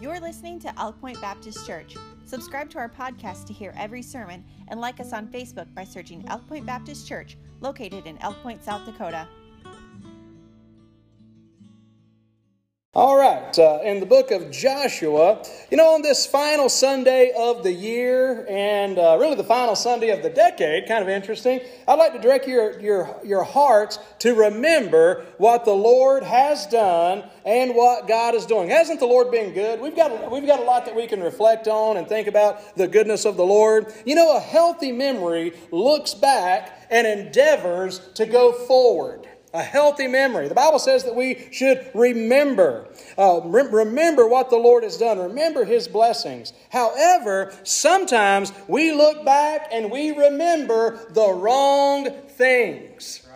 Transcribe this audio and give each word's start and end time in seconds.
You're 0.00 0.18
listening 0.18 0.58
to 0.60 0.80
Elk 0.80 0.98
Point 0.98 1.20
Baptist 1.20 1.66
Church. 1.66 1.94
Subscribe 2.24 2.70
to 2.70 2.78
our 2.78 2.88
podcast 2.88 3.46
to 3.48 3.52
hear 3.52 3.74
every 3.76 4.00
sermon 4.00 4.42
and 4.68 4.80
like 4.80 4.98
us 4.98 5.12
on 5.12 5.26
Facebook 5.26 5.66
by 5.74 5.84
searching 5.84 6.24
Elk 6.28 6.48
Point 6.48 6.64
Baptist 6.64 7.06
Church, 7.06 7.36
located 7.60 8.06
in 8.06 8.16
Elk 8.22 8.36
Point, 8.42 8.64
South 8.64 8.86
Dakota. 8.86 9.28
All 12.92 13.16
right, 13.16 13.56
uh, 13.56 13.78
in 13.84 14.00
the 14.00 14.06
book 14.06 14.32
of 14.32 14.50
Joshua, 14.50 15.44
you 15.70 15.76
know, 15.76 15.94
on 15.94 16.02
this 16.02 16.26
final 16.26 16.68
Sunday 16.68 17.30
of 17.38 17.62
the 17.62 17.70
year 17.72 18.44
and 18.50 18.98
uh, 18.98 19.16
really 19.20 19.36
the 19.36 19.44
final 19.44 19.76
Sunday 19.76 20.08
of 20.08 20.24
the 20.24 20.28
decade, 20.28 20.88
kind 20.88 21.00
of 21.00 21.08
interesting, 21.08 21.60
I'd 21.86 22.00
like 22.00 22.14
to 22.14 22.18
direct 22.18 22.48
your, 22.48 22.80
your, 22.80 23.16
your 23.22 23.44
hearts 23.44 24.00
to 24.18 24.34
remember 24.34 25.24
what 25.38 25.64
the 25.64 25.72
Lord 25.72 26.24
has 26.24 26.66
done 26.66 27.22
and 27.44 27.76
what 27.76 28.08
God 28.08 28.34
is 28.34 28.44
doing. 28.44 28.70
Hasn't 28.70 28.98
the 28.98 29.06
Lord 29.06 29.30
been 29.30 29.54
good? 29.54 29.80
We've 29.80 29.94
got, 29.94 30.28
we've 30.28 30.44
got 30.44 30.58
a 30.58 30.64
lot 30.64 30.84
that 30.86 30.96
we 30.96 31.06
can 31.06 31.22
reflect 31.22 31.68
on 31.68 31.96
and 31.96 32.08
think 32.08 32.26
about 32.26 32.74
the 32.74 32.88
goodness 32.88 33.24
of 33.24 33.36
the 33.36 33.46
Lord. 33.46 33.94
You 34.04 34.16
know, 34.16 34.36
a 34.36 34.40
healthy 34.40 34.90
memory 34.90 35.52
looks 35.70 36.12
back 36.12 36.88
and 36.90 37.06
endeavors 37.06 38.00
to 38.14 38.26
go 38.26 38.52
forward 38.52 39.19
a 39.52 39.62
healthy 39.62 40.06
memory. 40.06 40.48
The 40.48 40.54
Bible 40.54 40.78
says 40.78 41.04
that 41.04 41.14
we 41.14 41.48
should 41.50 41.90
remember. 41.94 42.88
Uh, 43.18 43.40
re- 43.44 43.68
remember 43.70 44.28
what 44.28 44.50
the 44.50 44.56
Lord 44.56 44.84
has 44.84 44.96
done. 44.96 45.18
Remember 45.18 45.64
His 45.64 45.88
blessings. 45.88 46.52
However, 46.70 47.52
sometimes 47.64 48.52
we 48.68 48.92
look 48.92 49.24
back 49.24 49.68
and 49.72 49.90
we 49.90 50.12
remember 50.12 51.06
the 51.10 51.32
wrong 51.32 52.10
things. 52.28 53.26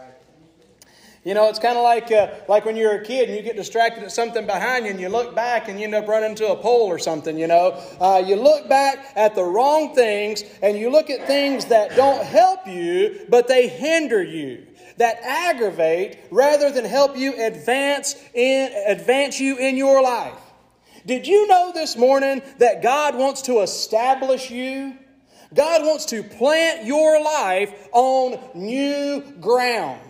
You 1.25 1.33
know, 1.33 1.49
it's 1.49 1.59
kind 1.59 1.79
of 1.79 1.85
like 1.85 2.13
uh, 2.13 2.35
like 2.49 2.67
when 2.67 2.77
you're 2.77 2.97
a 2.97 3.03
kid 3.03 3.31
and 3.31 3.37
you 3.37 3.43
get 3.43 3.57
distracted 3.57 4.05
at 4.05 4.13
something 4.13 4.45
behind 4.45 4.85
you, 4.85 4.91
and 4.91 5.01
you 5.01 5.09
look 5.09 5.35
back 5.35 5.69
and 5.69 5.79
you 5.79 5.87
end 5.87 5.95
up 5.95 6.07
running 6.07 6.31
into 6.31 6.47
a 6.49 6.57
pole 6.57 6.87
or 6.87 6.99
something. 6.99 7.39
You 7.39 7.47
know, 7.47 7.83
uh, 7.99 8.23
you 8.25 8.37
look 8.37 8.69
back 8.69 9.11
at 9.17 9.35
the 9.35 9.43
wrong 9.43 9.95
things, 9.95 10.45
and 10.63 10.77
you 10.77 10.91
look 10.91 11.09
at 11.09 11.27
things 11.27 11.65
that 11.67 11.97
don't 11.97 12.23
help 12.23 12.69
you, 12.69 13.25
but 13.31 13.49
they 13.49 13.69
hinder 13.69 14.23
you 14.23 14.67
that 14.97 15.19
aggravate 15.23 16.19
rather 16.31 16.71
than 16.71 16.85
help 16.85 17.17
you 17.17 17.35
advance 17.43 18.17
in 18.35 18.73
advance 18.87 19.41
you 19.41 19.57
in 19.59 19.77
your 19.77 20.03
life. 20.03 20.39
Did 21.07 21.27
you 21.27 21.47
know 21.49 21.73
this 21.75 21.97
morning 21.97 22.43
that 22.59 22.83
God 22.83 23.15
wants 23.15 23.43
to 23.43 23.61
establish 23.61 24.51
you? 24.51 24.97
God 25.53 25.83
wants 25.83 26.07
to 26.07 26.23
plant 26.23 26.85
your 26.85 27.23
life 27.23 27.89
on 27.93 28.39
new 28.55 29.21
ground. 29.41 30.01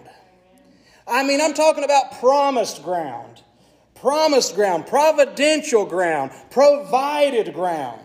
I 1.06 1.22
mean, 1.22 1.40
I'm 1.40 1.54
talking 1.54 1.84
about 1.84 2.18
promised 2.20 2.82
ground, 2.82 3.42
promised 3.94 4.54
ground, 4.54 4.86
providential 4.86 5.84
ground, 5.84 6.30
provided 6.50 7.52
ground. 7.52 8.03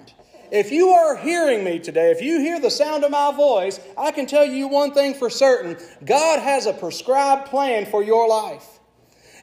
If 0.52 0.72
you 0.72 0.89
are 0.89 1.16
hearing 1.16 1.64
me 1.64 1.78
today, 1.78 2.09
if 2.09 2.22
you 2.22 2.39
hear 2.39 2.59
the 2.59 2.72
sound 2.72 3.03
of 3.03 3.11
my 3.11 3.31
voice, 3.31 3.80
I 3.95 4.11
can 4.11 4.25
tell 4.25 4.45
you 4.45 4.67
one 4.67 4.94
thing 4.94 5.14
for 5.14 5.30
certain 5.30 5.78
God 6.03 6.39
has 6.39 6.66
a 6.66 6.73
prescribed 6.73 7.50
plan 7.50 7.86
for 7.86 8.03
your 8.03 8.28
life. 8.28 8.78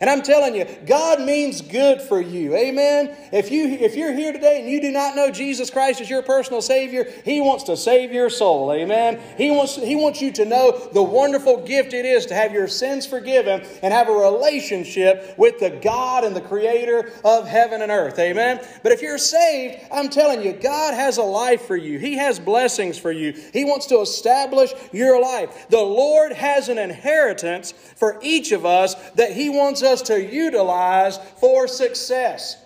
And 0.01 0.11
I'm 0.11 0.23
telling 0.23 0.55
you, 0.55 0.67
God 0.87 1.21
means 1.21 1.63
good 1.63 2.03
for 2.03 2.21
you. 2.21 2.55
Amen. 2.55 3.17
If 3.33 3.51
you 3.51 3.67
if 3.67 3.97
you're 3.97 4.13
here 4.13 4.33
today 4.33 4.61
and 4.61 4.71
you 4.71 4.81
do 4.81 4.91
not 4.93 5.17
know 5.17 5.31
Jesus 5.31 5.71
Christ 5.71 6.01
as 6.01 6.11
your 6.11 6.23
personal 6.23 6.61
Savior, 6.61 7.11
He 7.25 7.41
wants 7.41 7.65
to 7.65 7.77
save 7.77 8.13
your 8.13 8.29
soul. 8.29 8.73
Amen. 8.73 9.21
He 9.39 9.51
wants 9.51 9.77
He 9.77 9.97
wants 9.97 10.21
you 10.21 10.33
to 10.33 10.45
know 10.45 10.89
the 10.93 11.03
wonderful 11.03 11.65
gift 11.65 11.95
it 11.95 12.05
is 12.05 12.27
to 12.27 12.35
have 12.35 12.53
your 12.53 12.69
sins 12.69 13.07
forgiven 13.07 13.65
and 13.83 13.93
have 13.93 14.09
a 14.09 14.13
relationship 14.13 15.35
with 15.39 15.59
the 15.61 15.71
God 15.71 16.25
and 16.25 16.37
the 16.37 16.41
Creator 16.43 17.13
of 17.25 17.47
heaven 17.47 17.81
and 17.81 17.91
earth. 17.91 18.19
Amen. 18.19 18.61
But 18.83 18.93
if 18.93 19.01
you're 19.01 19.19
saved, 19.19 19.83
I'm 19.91 20.11
telling 20.11 20.43
you, 20.43 20.53
God 20.53 20.95
has 20.95 21.17
a 21.17 21.23
life 21.23 21.63
for 21.67 21.77
you. 21.77 21.99
He 21.99 22.17
has 22.17 22.39
blessings 22.39 22.99
for 22.99 23.13
you. 23.13 23.33
He 23.53 23.65
wants 23.65 23.87
to 23.87 24.01
establish 24.01 24.73
your 24.93 25.21
life. 25.21 25.69
The 25.69 25.81
Lord 25.81 26.33
has 26.33 26.69
an 26.69 26.79
inheritance 26.79 27.73
for 27.73 28.19
each 28.23 28.53
of 28.53 28.67
us 28.67 28.95
that 29.13 29.33
He 29.33 29.49
wants 29.49 29.83
us 29.87 30.03
to 30.03 30.23
utilize 30.23 31.17
for 31.17 31.67
success. 31.67 32.63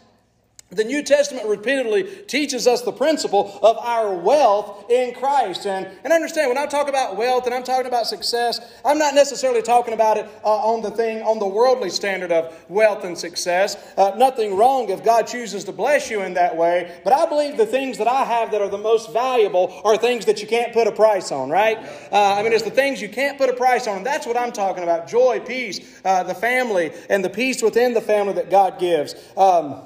The 0.72 0.84
New 0.84 1.02
Testament 1.02 1.48
repeatedly 1.48 2.04
teaches 2.28 2.68
us 2.68 2.82
the 2.82 2.92
principle 2.92 3.58
of 3.60 3.76
our 3.78 4.14
wealth 4.14 4.88
in 4.88 5.12
Christ. 5.14 5.66
And, 5.66 5.88
and 6.04 6.12
understand, 6.12 6.48
when 6.48 6.58
I 6.58 6.66
talk 6.66 6.88
about 6.88 7.16
wealth 7.16 7.46
and 7.46 7.54
I'm 7.54 7.64
talking 7.64 7.86
about 7.86 8.06
success, 8.06 8.60
I'm 8.84 8.96
not 8.96 9.14
necessarily 9.14 9.62
talking 9.62 9.94
about 9.94 10.16
it 10.16 10.28
uh, 10.44 10.48
on 10.48 10.80
the 10.80 10.92
thing, 10.92 11.22
on 11.22 11.40
the 11.40 11.48
worldly 11.48 11.90
standard 11.90 12.30
of 12.30 12.54
wealth 12.68 13.02
and 13.02 13.18
success. 13.18 13.76
Uh, 13.96 14.12
nothing 14.16 14.56
wrong 14.56 14.90
if 14.90 15.02
God 15.02 15.26
chooses 15.26 15.64
to 15.64 15.72
bless 15.72 16.08
you 16.08 16.22
in 16.22 16.34
that 16.34 16.56
way. 16.56 17.00
But 17.02 17.14
I 17.14 17.26
believe 17.26 17.56
the 17.56 17.66
things 17.66 17.98
that 17.98 18.06
I 18.06 18.22
have 18.22 18.52
that 18.52 18.62
are 18.62 18.68
the 18.68 18.78
most 18.78 19.12
valuable 19.12 19.80
are 19.84 19.96
things 19.96 20.24
that 20.26 20.40
you 20.40 20.46
can't 20.46 20.72
put 20.72 20.86
a 20.86 20.92
price 20.92 21.32
on, 21.32 21.50
right? 21.50 21.78
Uh, 22.12 22.34
I 22.34 22.44
mean, 22.44 22.52
it's 22.52 22.62
the 22.62 22.70
things 22.70 23.02
you 23.02 23.08
can't 23.08 23.36
put 23.38 23.50
a 23.50 23.54
price 23.54 23.88
on. 23.88 23.96
And 23.98 24.06
that's 24.06 24.24
what 24.24 24.36
I'm 24.36 24.52
talking 24.52 24.84
about 24.84 25.08
joy, 25.08 25.40
peace, 25.40 26.00
uh, 26.04 26.22
the 26.22 26.34
family, 26.34 26.92
and 27.08 27.24
the 27.24 27.30
peace 27.30 27.60
within 27.60 27.92
the 27.92 28.00
family 28.00 28.34
that 28.34 28.50
God 28.50 28.78
gives. 28.78 29.16
Um, 29.36 29.82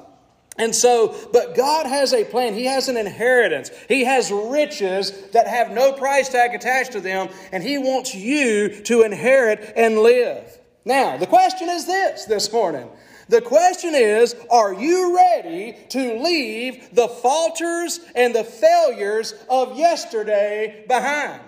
and 0.56 0.74
so, 0.74 1.16
but 1.32 1.56
God 1.56 1.86
has 1.86 2.12
a 2.12 2.24
plan. 2.24 2.54
He 2.54 2.66
has 2.66 2.88
an 2.88 2.96
inheritance. 2.96 3.70
He 3.88 4.04
has 4.04 4.30
riches 4.30 5.10
that 5.32 5.48
have 5.48 5.72
no 5.72 5.92
price 5.92 6.28
tag 6.28 6.54
attached 6.54 6.92
to 6.92 7.00
them, 7.00 7.28
and 7.50 7.62
He 7.62 7.76
wants 7.78 8.14
you 8.14 8.82
to 8.82 9.02
inherit 9.02 9.72
and 9.76 9.98
live. 9.98 10.58
Now, 10.84 11.16
the 11.16 11.26
question 11.26 11.68
is 11.68 11.86
this 11.86 12.26
this 12.26 12.52
morning. 12.52 12.88
The 13.28 13.40
question 13.40 13.94
is, 13.94 14.36
are 14.50 14.74
you 14.74 15.16
ready 15.16 15.76
to 15.88 16.22
leave 16.22 16.94
the 16.94 17.08
falters 17.08 18.00
and 18.14 18.34
the 18.34 18.44
failures 18.44 19.34
of 19.48 19.76
yesterday 19.76 20.84
behind? 20.86 21.40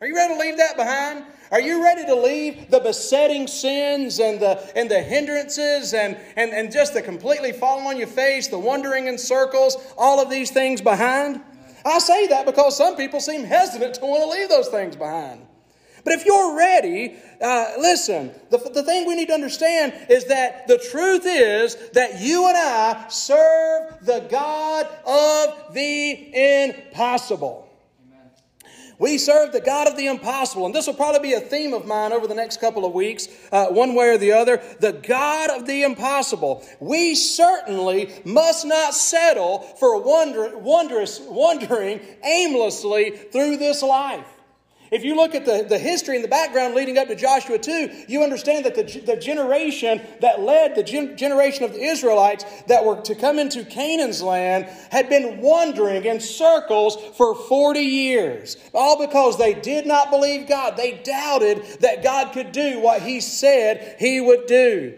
Are 0.00 0.06
you 0.06 0.14
ready 0.14 0.34
to 0.34 0.40
leave 0.40 0.56
that 0.58 0.76
behind? 0.76 1.24
Are 1.52 1.60
you 1.60 1.84
ready 1.84 2.06
to 2.06 2.14
leave 2.14 2.70
the 2.70 2.80
besetting 2.80 3.46
sins 3.46 4.18
and 4.18 4.40
the, 4.40 4.72
and 4.74 4.90
the 4.90 5.02
hindrances 5.02 5.92
and, 5.92 6.16
and, 6.34 6.50
and 6.50 6.72
just 6.72 6.94
the 6.94 7.02
completely 7.02 7.52
falling 7.52 7.86
on 7.86 7.98
your 7.98 8.06
face, 8.06 8.48
the 8.48 8.58
wandering 8.58 9.06
in 9.06 9.18
circles, 9.18 9.76
all 9.98 10.18
of 10.18 10.30
these 10.30 10.50
things 10.50 10.80
behind? 10.80 11.42
I 11.84 11.98
say 11.98 12.26
that 12.28 12.46
because 12.46 12.74
some 12.78 12.96
people 12.96 13.20
seem 13.20 13.44
hesitant 13.44 13.96
to 13.96 14.00
want 14.00 14.22
to 14.22 14.30
leave 14.30 14.48
those 14.48 14.68
things 14.68 14.96
behind. 14.96 15.42
But 16.04 16.14
if 16.14 16.24
you're 16.24 16.56
ready, 16.56 17.16
uh, 17.42 17.72
listen, 17.78 18.32
the, 18.48 18.56
the 18.56 18.82
thing 18.82 19.06
we 19.06 19.14
need 19.14 19.28
to 19.28 19.34
understand 19.34 19.92
is 20.08 20.24
that 20.26 20.66
the 20.68 20.78
truth 20.78 21.24
is 21.26 21.76
that 21.90 22.18
you 22.18 22.48
and 22.48 22.56
I 22.56 23.08
serve 23.08 23.98
the 24.06 24.26
God 24.30 24.86
of 25.04 25.74
the 25.74 26.70
impossible. 26.70 27.68
We 29.02 29.18
serve 29.18 29.50
the 29.50 29.60
God 29.60 29.88
of 29.88 29.96
the 29.96 30.06
impossible. 30.06 30.64
And 30.64 30.72
this 30.72 30.86
will 30.86 30.94
probably 30.94 31.18
be 31.18 31.34
a 31.34 31.40
theme 31.40 31.74
of 31.74 31.88
mine 31.88 32.12
over 32.12 32.28
the 32.28 32.36
next 32.36 32.60
couple 32.60 32.84
of 32.84 32.92
weeks, 32.92 33.26
uh, 33.50 33.66
one 33.66 33.96
way 33.96 34.10
or 34.10 34.16
the 34.16 34.30
other. 34.30 34.62
The 34.78 34.92
God 34.92 35.50
of 35.50 35.66
the 35.66 35.82
impossible. 35.82 36.64
We 36.78 37.16
certainly 37.16 38.12
must 38.24 38.64
not 38.64 38.94
settle 38.94 39.58
for 39.58 40.00
wonder, 40.00 40.56
wondrous, 40.56 41.18
wandering 41.18 42.00
aimlessly 42.22 43.10
through 43.10 43.56
this 43.56 43.82
life. 43.82 44.24
If 44.92 45.04
you 45.04 45.16
look 45.16 45.34
at 45.34 45.46
the, 45.46 45.64
the 45.66 45.78
history 45.78 46.16
and 46.16 46.24
the 46.24 46.28
background 46.28 46.74
leading 46.74 46.98
up 46.98 47.08
to 47.08 47.16
Joshua 47.16 47.58
2, 47.58 48.04
you 48.08 48.22
understand 48.22 48.66
that 48.66 48.74
the, 48.74 48.82
the 49.00 49.16
generation 49.16 50.02
that 50.20 50.42
led 50.42 50.74
the 50.74 50.82
gen, 50.82 51.16
generation 51.16 51.64
of 51.64 51.72
the 51.72 51.82
Israelites 51.82 52.44
that 52.66 52.84
were 52.84 53.00
to 53.00 53.14
come 53.14 53.38
into 53.38 53.64
Canaan's 53.64 54.20
land 54.20 54.66
had 54.90 55.08
been 55.08 55.40
wandering 55.40 56.04
in 56.04 56.20
circles 56.20 56.98
for 57.16 57.34
40 57.34 57.80
years. 57.80 58.58
All 58.74 58.98
because 58.98 59.38
they 59.38 59.54
did 59.54 59.86
not 59.86 60.10
believe 60.10 60.46
God. 60.46 60.76
They 60.76 61.00
doubted 61.02 61.64
that 61.80 62.02
God 62.02 62.34
could 62.34 62.52
do 62.52 62.78
what 62.78 63.00
He 63.00 63.22
said 63.22 63.96
He 63.98 64.20
would 64.20 64.44
do. 64.44 64.92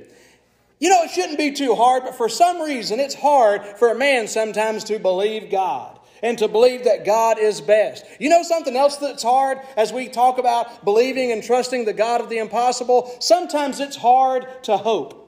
You 0.81 0.91
know, 0.91 1.04
it 1.04 1.12
shouldn't 1.12 1.38
be 1.38 1.53
too 1.53 1.77
hard, 1.77 2.03
but 2.03 2.16
for 2.16 2.28
some 2.28 2.60
reason, 2.60 2.99
it's 2.99 3.15
hard 3.15 3.65
for 3.65 3.93
a 3.93 3.94
man 3.94 4.27
sometimes 4.27 4.83
to 4.84 4.98
believe 4.98 5.53
God 5.53 5.94
and 6.22 6.39
to 6.39 6.49
believe 6.49 6.84
that 6.84 7.05
God 7.05 7.39
is 7.39 7.61
best. 7.61 8.05
You 8.19 8.28
know 8.28 8.43
something 8.43 8.77
else 8.77 8.97
that's 8.97 9.22
hard 9.22 9.59
as 9.77 9.93
we 9.93 10.09
talk 10.09 10.39
about 10.39 10.84
believing 10.84 11.33
and 11.33 11.43
trusting 11.43 11.84
the 11.84 11.93
God 11.93 12.21
of 12.21 12.28
the 12.28 12.39
impossible? 12.39 13.15
Sometimes 13.21 13.81
it's 13.81 13.97
hard 13.97 14.47
to 14.65 14.77
hope. 14.77 15.21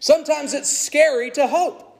Sometimes 0.00 0.52
it's 0.54 0.70
scary 0.70 1.30
to 1.32 1.46
hope. 1.46 1.93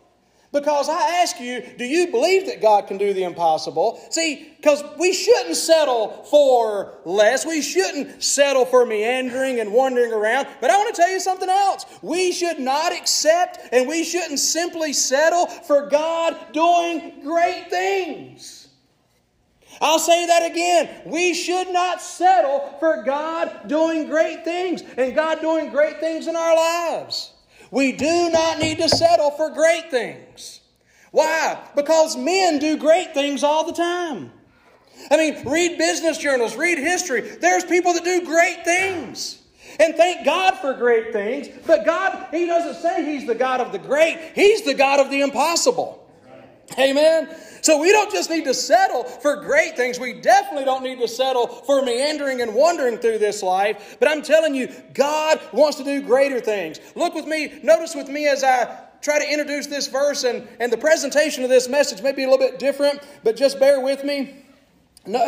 Because 0.54 0.88
I 0.88 1.20
ask 1.20 1.40
you, 1.40 1.64
do 1.76 1.84
you 1.84 2.12
believe 2.12 2.46
that 2.46 2.62
God 2.62 2.86
can 2.86 2.96
do 2.96 3.12
the 3.12 3.24
impossible? 3.24 4.00
See, 4.10 4.52
because 4.56 4.84
we 5.00 5.12
shouldn't 5.12 5.56
settle 5.56 6.22
for 6.30 7.00
less. 7.04 7.44
We 7.44 7.60
shouldn't 7.60 8.22
settle 8.22 8.64
for 8.64 8.86
meandering 8.86 9.58
and 9.58 9.72
wandering 9.72 10.12
around. 10.12 10.46
But 10.60 10.70
I 10.70 10.76
want 10.76 10.94
to 10.94 11.02
tell 11.02 11.10
you 11.10 11.18
something 11.18 11.48
else. 11.48 11.86
We 12.02 12.30
should 12.30 12.60
not 12.60 12.92
accept 12.92 13.58
and 13.72 13.88
we 13.88 14.04
shouldn't 14.04 14.38
simply 14.38 14.92
settle 14.92 15.46
for 15.46 15.88
God 15.88 16.36
doing 16.52 17.20
great 17.24 17.68
things. 17.68 18.68
I'll 19.80 19.98
say 19.98 20.24
that 20.26 20.48
again. 20.48 21.02
We 21.04 21.34
should 21.34 21.72
not 21.72 22.00
settle 22.00 22.76
for 22.78 23.02
God 23.02 23.66
doing 23.66 24.06
great 24.06 24.44
things 24.44 24.82
and 24.96 25.16
God 25.16 25.40
doing 25.40 25.70
great 25.70 25.98
things 25.98 26.28
in 26.28 26.36
our 26.36 26.54
lives. 26.54 27.33
We 27.70 27.92
do 27.92 28.30
not 28.30 28.58
need 28.58 28.78
to 28.78 28.88
settle 28.88 29.30
for 29.32 29.50
great 29.50 29.90
things. 29.90 30.60
Why? 31.10 31.58
Because 31.76 32.16
men 32.16 32.58
do 32.58 32.76
great 32.76 33.14
things 33.14 33.42
all 33.42 33.64
the 33.64 33.72
time. 33.72 34.32
I 35.10 35.16
mean, 35.16 35.46
read 35.46 35.78
business 35.78 36.18
journals, 36.18 36.56
read 36.56 36.78
history. 36.78 37.20
There's 37.20 37.64
people 37.64 37.92
that 37.94 38.04
do 38.04 38.24
great 38.24 38.64
things. 38.64 39.38
And 39.80 39.94
thank 39.96 40.24
God 40.24 40.54
for 40.58 40.74
great 40.74 41.12
things. 41.12 41.48
But 41.66 41.84
God, 41.84 42.28
He 42.30 42.46
doesn't 42.46 42.80
say 42.80 43.04
He's 43.04 43.26
the 43.26 43.34
God 43.34 43.60
of 43.60 43.72
the 43.72 43.78
great, 43.78 44.32
He's 44.34 44.62
the 44.62 44.74
God 44.74 45.00
of 45.00 45.10
the 45.10 45.20
impossible. 45.20 46.03
Amen. 46.78 47.34
So 47.62 47.80
we 47.80 47.92
don't 47.92 48.10
just 48.10 48.30
need 48.30 48.44
to 48.44 48.54
settle 48.54 49.04
for 49.04 49.36
great 49.36 49.76
things. 49.76 49.98
We 49.98 50.20
definitely 50.20 50.64
don't 50.64 50.82
need 50.82 50.98
to 50.98 51.08
settle 51.08 51.46
for 51.46 51.82
meandering 51.82 52.40
and 52.40 52.54
wandering 52.54 52.98
through 52.98 53.18
this 53.18 53.42
life. 53.42 53.96
But 54.00 54.08
I'm 54.08 54.22
telling 54.22 54.54
you, 54.54 54.72
God 54.92 55.40
wants 55.52 55.78
to 55.78 55.84
do 55.84 56.02
greater 56.02 56.40
things. 56.40 56.80
Look 56.94 57.14
with 57.14 57.26
me, 57.26 57.60
notice 57.62 57.94
with 57.94 58.08
me 58.08 58.26
as 58.26 58.42
I 58.42 58.80
try 59.00 59.18
to 59.18 59.30
introduce 59.30 59.66
this 59.66 59.86
verse, 59.86 60.24
and, 60.24 60.48
and 60.58 60.72
the 60.72 60.78
presentation 60.78 61.44
of 61.44 61.50
this 61.50 61.68
message 61.68 62.02
may 62.02 62.12
be 62.12 62.24
a 62.24 62.30
little 62.30 62.44
bit 62.44 62.58
different, 62.58 63.00
but 63.22 63.36
just 63.36 63.60
bear 63.60 63.80
with 63.80 64.02
me. 64.02 64.34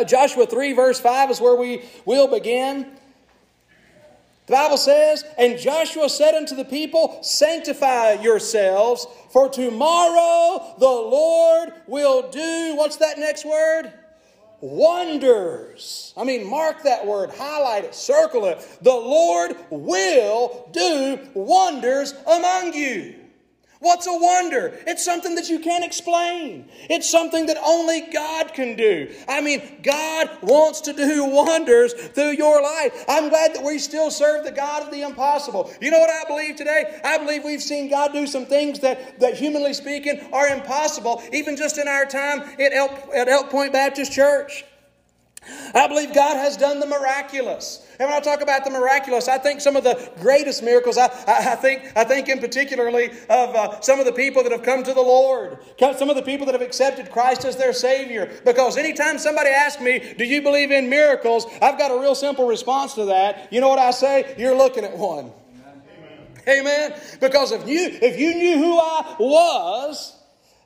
Joshua 0.07 0.47
3, 0.47 0.73
verse 0.73 0.99
5 0.99 1.31
is 1.31 1.39
where 1.39 1.55
we 1.55 1.83
will 2.05 2.27
begin. 2.27 2.97
The 4.47 4.53
Bible 4.53 4.77
says, 4.77 5.25
And 5.37 5.59
Joshua 5.59 6.09
said 6.09 6.33
unto 6.33 6.55
the 6.55 6.65
people, 6.65 7.21
Sanctify 7.21 8.13
yourselves, 8.21 9.05
for 9.29 9.49
tomorrow 9.49 10.73
the 10.79 10.85
Lord 10.85 11.73
will 11.85 12.29
do, 12.29 12.73
what's 12.77 12.95
that 12.97 13.19
next 13.19 13.45
word? 13.45 13.91
Wonders. 14.61 16.13
I 16.17 16.23
mean, 16.23 16.49
mark 16.49 16.83
that 16.83 17.05
word, 17.05 17.29
highlight 17.31 17.83
it, 17.83 17.93
circle 17.93 18.45
it. 18.45 18.65
The 18.81 18.89
Lord 18.89 19.55
will 19.69 20.69
do 20.71 21.19
wonders 21.33 22.13
among 22.25 22.73
you. 22.73 23.15
What's 23.79 24.07
a 24.07 24.13
wonder? 24.13 24.73
It's 24.87 25.05
something 25.05 25.35
that 25.35 25.49
you 25.49 25.59
can't 25.59 25.85
explain. 25.85 26.67
It's 26.89 27.09
something 27.09 27.45
that 27.45 27.57
only 27.63 28.01
God 28.11 28.53
can 28.53 28.75
do. 28.75 29.13
I 29.27 29.39
mean, 29.39 29.79
God 29.83 30.29
wants 30.41 30.81
to 30.81 30.93
do 30.93 31.25
wonders 31.25 31.93
through 31.93 32.31
your 32.31 32.61
life. 32.61 33.05
I'm 33.07 33.29
glad 33.29 33.53
that 33.53 33.63
we 33.63 33.77
still 33.77 34.09
serve 34.09 34.45
the 34.45 34.51
God 34.51 34.83
of 34.83 34.91
the 34.91 35.01
impossible. 35.01 35.71
You 35.79 35.91
know 35.91 35.99
what 35.99 36.09
I 36.09 36.27
believe 36.27 36.55
today? 36.55 36.99
I 37.03 37.19
believe 37.19 37.43
we've 37.43 37.61
seen 37.61 37.89
God 37.89 38.13
do 38.13 38.25
some 38.25 38.47
things 38.47 38.79
that, 38.79 39.19
that 39.19 39.35
humanly 39.35 39.73
speaking, 39.73 40.27
are 40.33 40.47
impossible, 40.47 41.21
even 41.31 41.55
just 41.55 41.77
in 41.77 41.87
our 41.87 42.05
time 42.05 42.41
at 42.59 42.73
Elk, 42.73 42.91
at 43.13 43.27
Elk 43.27 43.49
Point 43.51 43.73
Baptist 43.73 44.11
Church. 44.11 44.65
I 45.73 45.87
believe 45.87 46.13
God 46.13 46.35
has 46.37 46.57
done 46.57 46.79
the 46.79 46.85
miraculous. 46.85 47.85
And 47.99 48.09
when 48.09 48.17
I 48.17 48.21
talk 48.21 48.41
about 48.41 48.63
the 48.63 48.69
miraculous, 48.69 49.27
I 49.27 49.37
think 49.37 49.59
some 49.61 49.75
of 49.75 49.83
the 49.83 50.11
greatest 50.19 50.61
miracles, 50.61 50.97
I, 50.97 51.05
I, 51.05 51.53
I 51.53 51.55
think, 51.55 51.91
I 51.95 52.03
think 52.03 52.29
in 52.29 52.39
particularly 52.39 53.09
of 53.29 53.55
uh, 53.55 53.79
some 53.81 53.99
of 53.99 54.05
the 54.05 54.11
people 54.11 54.43
that 54.43 54.51
have 54.51 54.63
come 54.63 54.83
to 54.83 54.93
the 54.93 55.01
Lord, 55.01 55.57
some 55.79 56.09
of 56.09 56.15
the 56.15 56.21
people 56.21 56.45
that 56.45 56.53
have 56.53 56.61
accepted 56.61 57.11
Christ 57.11 57.45
as 57.45 57.55
their 57.55 57.73
Savior. 57.73 58.31
Because 58.45 58.77
anytime 58.77 59.17
somebody 59.17 59.49
asks 59.49 59.81
me, 59.81 60.13
Do 60.17 60.25
you 60.25 60.41
believe 60.41 60.71
in 60.71 60.89
miracles? 60.89 61.47
I've 61.61 61.77
got 61.77 61.91
a 61.91 61.99
real 61.99 62.15
simple 62.15 62.47
response 62.47 62.93
to 62.95 63.05
that. 63.05 63.51
You 63.51 63.61
know 63.61 63.69
what 63.69 63.79
I 63.79 63.91
say? 63.91 64.35
You're 64.37 64.55
looking 64.55 64.83
at 64.83 64.97
one. 64.97 65.31
Amen. 66.47 66.59
Amen. 66.59 66.99
Because 67.19 67.51
if 67.51 67.67
you, 67.67 67.97
if 68.01 68.19
you 68.19 68.35
knew 68.35 68.57
who 68.57 68.79
I 68.79 69.15
was, 69.19 70.16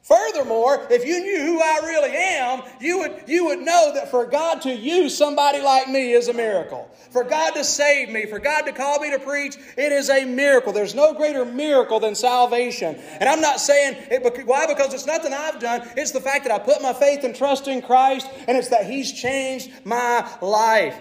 Furthermore, 0.03 0.87
if 0.89 1.05
you 1.05 1.19
knew 1.19 1.39
who 1.45 1.61
I 1.61 1.79
really 1.83 2.15
am, 2.15 2.63
you 2.79 2.99
would, 2.99 3.23
you 3.27 3.45
would 3.45 3.59
know 3.59 3.93
that 3.93 4.09
for 4.09 4.25
God 4.25 4.61
to 4.63 4.73
use 4.73 5.15
somebody 5.15 5.61
like 5.61 5.87
me 5.89 6.13
is 6.13 6.27
a 6.27 6.33
miracle. 6.33 6.89
For 7.11 7.23
God 7.23 7.51
to 7.51 7.63
save 7.63 8.09
me, 8.09 8.25
for 8.25 8.39
God 8.39 8.61
to 8.63 8.71
call 8.71 8.99
me 8.99 9.11
to 9.11 9.19
preach, 9.19 9.57
it 9.77 9.91
is 9.91 10.09
a 10.09 10.25
miracle. 10.25 10.73
There's 10.73 10.95
no 10.95 11.13
greater 11.13 11.45
miracle 11.45 11.99
than 11.99 12.15
salvation. 12.15 12.95
And 13.19 13.29
I'm 13.29 13.41
not 13.41 13.59
saying 13.59 13.95
it, 14.09 14.47
why, 14.47 14.65
because 14.65 14.91
it's 14.93 15.05
nothing 15.05 15.33
I've 15.33 15.59
done. 15.59 15.87
It's 15.95 16.11
the 16.11 16.21
fact 16.21 16.45
that 16.45 16.51
I 16.51 16.57
put 16.57 16.81
my 16.81 16.93
faith 16.93 17.23
and 17.23 17.35
trust 17.35 17.67
in 17.67 17.83
Christ, 17.83 18.27
and 18.47 18.57
it's 18.57 18.69
that 18.69 18.87
He's 18.87 19.11
changed 19.11 19.69
my 19.85 20.27
life. 20.41 20.99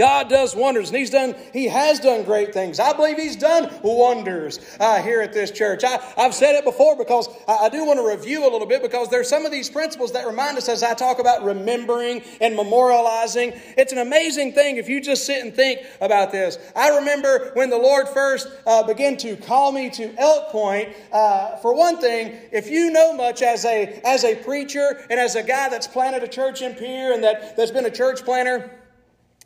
God 0.00 0.30
does 0.30 0.56
wonders, 0.56 0.88
and 0.88 0.96
He's 0.96 1.10
done, 1.10 1.34
He 1.52 1.66
has 1.66 2.00
done 2.00 2.24
great 2.24 2.54
things. 2.54 2.80
I 2.80 2.94
believe 2.94 3.18
He's 3.18 3.36
done 3.36 3.70
wonders 3.82 4.58
uh, 4.80 5.02
here 5.02 5.20
at 5.20 5.34
this 5.34 5.50
church. 5.50 5.84
I, 5.84 5.98
have 6.16 6.32
said 6.32 6.54
it 6.54 6.64
before 6.64 6.96
because 6.96 7.28
I, 7.46 7.66
I, 7.66 7.68
do 7.68 7.84
want 7.84 7.98
to 7.98 8.08
review 8.08 8.48
a 8.48 8.50
little 8.50 8.66
bit 8.66 8.80
because 8.80 9.10
there's 9.10 9.28
some 9.28 9.44
of 9.44 9.52
these 9.52 9.68
principles 9.68 10.10
that 10.12 10.26
remind 10.26 10.56
us 10.56 10.70
as 10.70 10.82
I 10.82 10.94
talk 10.94 11.18
about 11.18 11.44
remembering 11.44 12.22
and 12.40 12.58
memorializing. 12.58 13.60
It's 13.76 13.92
an 13.92 13.98
amazing 13.98 14.54
thing 14.54 14.78
if 14.78 14.88
you 14.88 15.02
just 15.02 15.26
sit 15.26 15.44
and 15.44 15.54
think 15.54 15.80
about 16.00 16.32
this. 16.32 16.56
I 16.74 16.96
remember 16.96 17.50
when 17.52 17.68
the 17.68 17.76
Lord 17.76 18.08
first 18.08 18.48
uh, 18.66 18.82
began 18.82 19.18
to 19.18 19.36
call 19.36 19.70
me 19.70 19.90
to 19.90 20.14
Elk 20.16 20.48
Point. 20.48 20.88
Uh, 21.12 21.56
for 21.56 21.74
one 21.74 21.98
thing, 21.98 22.38
if 22.52 22.70
you 22.70 22.90
know 22.90 23.12
much 23.12 23.42
as 23.42 23.66
a 23.66 24.00
as 24.06 24.24
a 24.24 24.34
preacher 24.34 25.04
and 25.10 25.20
as 25.20 25.36
a 25.36 25.42
guy 25.42 25.68
that's 25.68 25.86
planted 25.86 26.22
a 26.22 26.28
church 26.28 26.62
in 26.62 26.74
Pierre 26.74 27.12
and 27.12 27.22
that, 27.22 27.54
that's 27.54 27.70
been 27.70 27.84
a 27.84 27.90
church 27.90 28.24
planter 28.24 28.79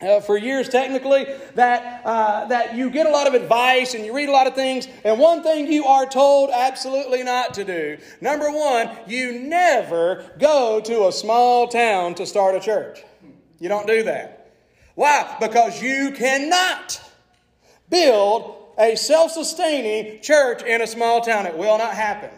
uh, 0.05 0.21
for 0.21 0.37
years 0.37 0.69
technically 0.69 1.27
that 1.55 2.05
uh, 2.05 2.47
that 2.47 2.75
you 2.75 2.91
get 2.91 3.07
a 3.07 3.11
lot 3.11 3.27
of 3.27 3.35
advice 3.35 3.95
and 3.95 4.05
you 4.05 4.15
read 4.15 4.29
a 4.29 4.33
lot 4.33 4.47
of 4.47 4.55
things 4.55 4.87
and 5.05 5.19
one 5.19 5.43
thing 5.43 5.71
you 5.71 5.85
are 5.85 6.07
told 6.07 6.51
absolutely 6.51 7.23
not 7.23 7.55
to 7.55 7.65
do. 7.65 7.97
Number 8.21 8.51
one 8.51 8.91
you 9.07 9.41
never 9.41 10.31
go 10.39 10.81
to 10.81 11.07
a 11.07 11.13
small 11.13 11.69
town 11.69 12.15
to 12.17 12.27
start 12.27 12.55
a 12.55 12.61
church. 12.61 13.03
You 13.59 13.69
don't 13.69 13.87
do 13.87 14.03
that. 14.05 14.53
Why? 14.95 15.37
Because 15.41 15.83
you 15.83 16.13
cannot 16.13 17.01
build 17.89 18.57
a 18.79 18.97
self-sustaining 18.97 20.21
church 20.21 20.63
in 20.63 20.83
a 20.83 20.87
small 20.87 21.21
town. 21.21 21.47
It 21.47 21.57
will 21.57 21.79
not 21.79 21.95
happen. 21.95 22.31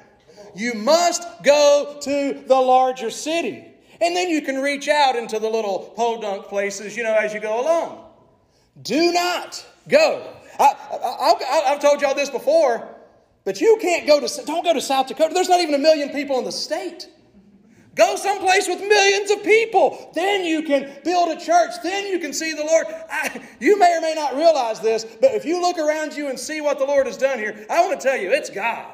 You 0.55 0.75
must 0.75 1.23
go 1.43 1.99
to 2.01 2.45
the 2.47 2.55
larger 2.55 3.11
city 3.11 3.73
and 4.01 4.17
then 4.17 4.29
you 4.29 4.43
can 4.43 4.61
reach 4.61 4.89
out 4.89 5.17
into 5.17 5.39
the 5.39 5.49
little 5.49 5.93
podunk 5.97 6.47
places, 6.47 6.97
you 6.97 7.03
know, 7.03 7.15
as 7.15 7.33
you 7.33 7.41
go 7.41 7.61
along. 7.61 8.05
Do 8.83 9.13
not 9.13 9.65
go. 9.89 10.33
I, 10.59 11.65
have 11.67 11.81
told 11.81 12.01
y'all 12.01 12.15
this 12.15 12.31
before, 12.31 12.89
but 13.45 13.61
you 13.61 13.79
can't 13.81 14.07
go 14.07 14.21
to, 14.21 14.47
don't 14.47 14.65
go 14.65 14.73
to 14.73 14.81
South 14.81 15.09
Dakota. 15.09 15.35
There's 15.35 15.49
not 15.49 15.61
even 15.61 15.75
a 15.75 15.79
million 15.79 16.11
people 16.11 16.39
in 16.39 16.45
the 16.45 16.53
state. 16.53 17.09
Go 17.95 18.15
someplace 18.17 18.69
with 18.69 18.81
millions 18.81 19.31
of 19.31 19.43
people. 19.43 20.11
Then 20.15 20.45
you 20.45 20.63
can 20.63 21.01
build 21.03 21.31
a 21.31 21.41
church. 21.41 21.71
Then 21.83 22.07
you 22.07 22.19
can 22.19 22.35
see 22.35 22.53
the 22.53 22.65
Lord. 22.65 22.87
I, 23.11 23.43
you 23.59 23.79
may 23.79 23.97
or 23.97 24.03
may 24.03 24.15
not 24.15 24.37
realize 24.37 24.81
this, 24.81 25.05
but 25.05 25.33
if 25.33 25.47
you 25.47 25.63
look 25.63 25.79
around 25.79 26.15
you 26.15 26.29
and 26.29 26.39
see 26.39 26.61
what 26.61 26.79
the 26.79 26.85
Lord 26.85 27.07
has 27.07 27.17
done 27.17 27.39
here, 27.39 27.67
I 27.71 27.87
want 27.87 27.99
to 27.99 28.07
tell 28.07 28.17
you, 28.17 28.31
it's 28.33 28.51
God. 28.51 28.93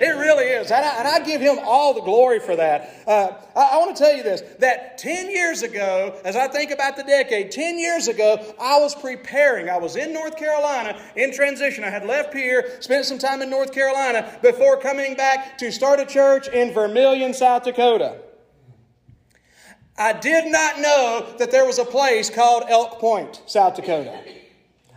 It 0.00 0.18
really 0.18 0.44
is. 0.44 0.70
And 0.70 0.84
I, 0.84 0.98
and 0.98 1.08
I, 1.08 1.24
give 1.24 1.40
him 1.40 1.58
all 1.62 1.94
the 1.94 2.00
glory 2.00 2.40
for 2.40 2.56
that. 2.56 3.02
Uh, 3.06 3.32
I, 3.56 3.70
I 3.72 3.78
want 3.78 3.96
to 3.96 4.02
tell 4.02 4.14
you 4.14 4.22
this 4.22 4.42
that 4.58 4.98
10 4.98 5.30
years 5.30 5.62
ago, 5.62 6.18
as 6.24 6.36
I 6.36 6.48
think 6.48 6.70
about 6.70 6.96
the 6.96 7.04
decade, 7.04 7.50
10 7.50 7.78
years 7.78 8.08
ago, 8.08 8.54
I 8.60 8.78
was 8.78 8.94
preparing. 8.94 9.68
I 9.68 9.78
was 9.78 9.96
in 9.96 10.12
North 10.12 10.36
Carolina 10.36 11.00
in 11.16 11.32
transition. 11.32 11.84
I 11.84 11.90
had 11.90 12.06
left 12.06 12.34
here, 12.34 12.80
spent 12.80 13.04
some 13.06 13.18
time 13.18 13.42
in 13.42 13.50
North 13.50 13.72
Carolina 13.72 14.38
before 14.42 14.78
coming 14.78 15.14
back 15.14 15.58
to 15.58 15.70
start 15.70 16.00
a 16.00 16.06
church 16.06 16.48
in 16.48 16.72
Vermillion, 16.72 17.34
South 17.34 17.64
Dakota. 17.64 18.18
I 19.98 20.14
did 20.14 20.50
not 20.50 20.80
know 20.80 21.34
that 21.38 21.50
there 21.50 21.66
was 21.66 21.78
a 21.78 21.84
place 21.84 22.30
called 22.30 22.64
Elk 22.68 22.98
Point, 22.98 23.42
South 23.46 23.76
Dakota. 23.76 24.18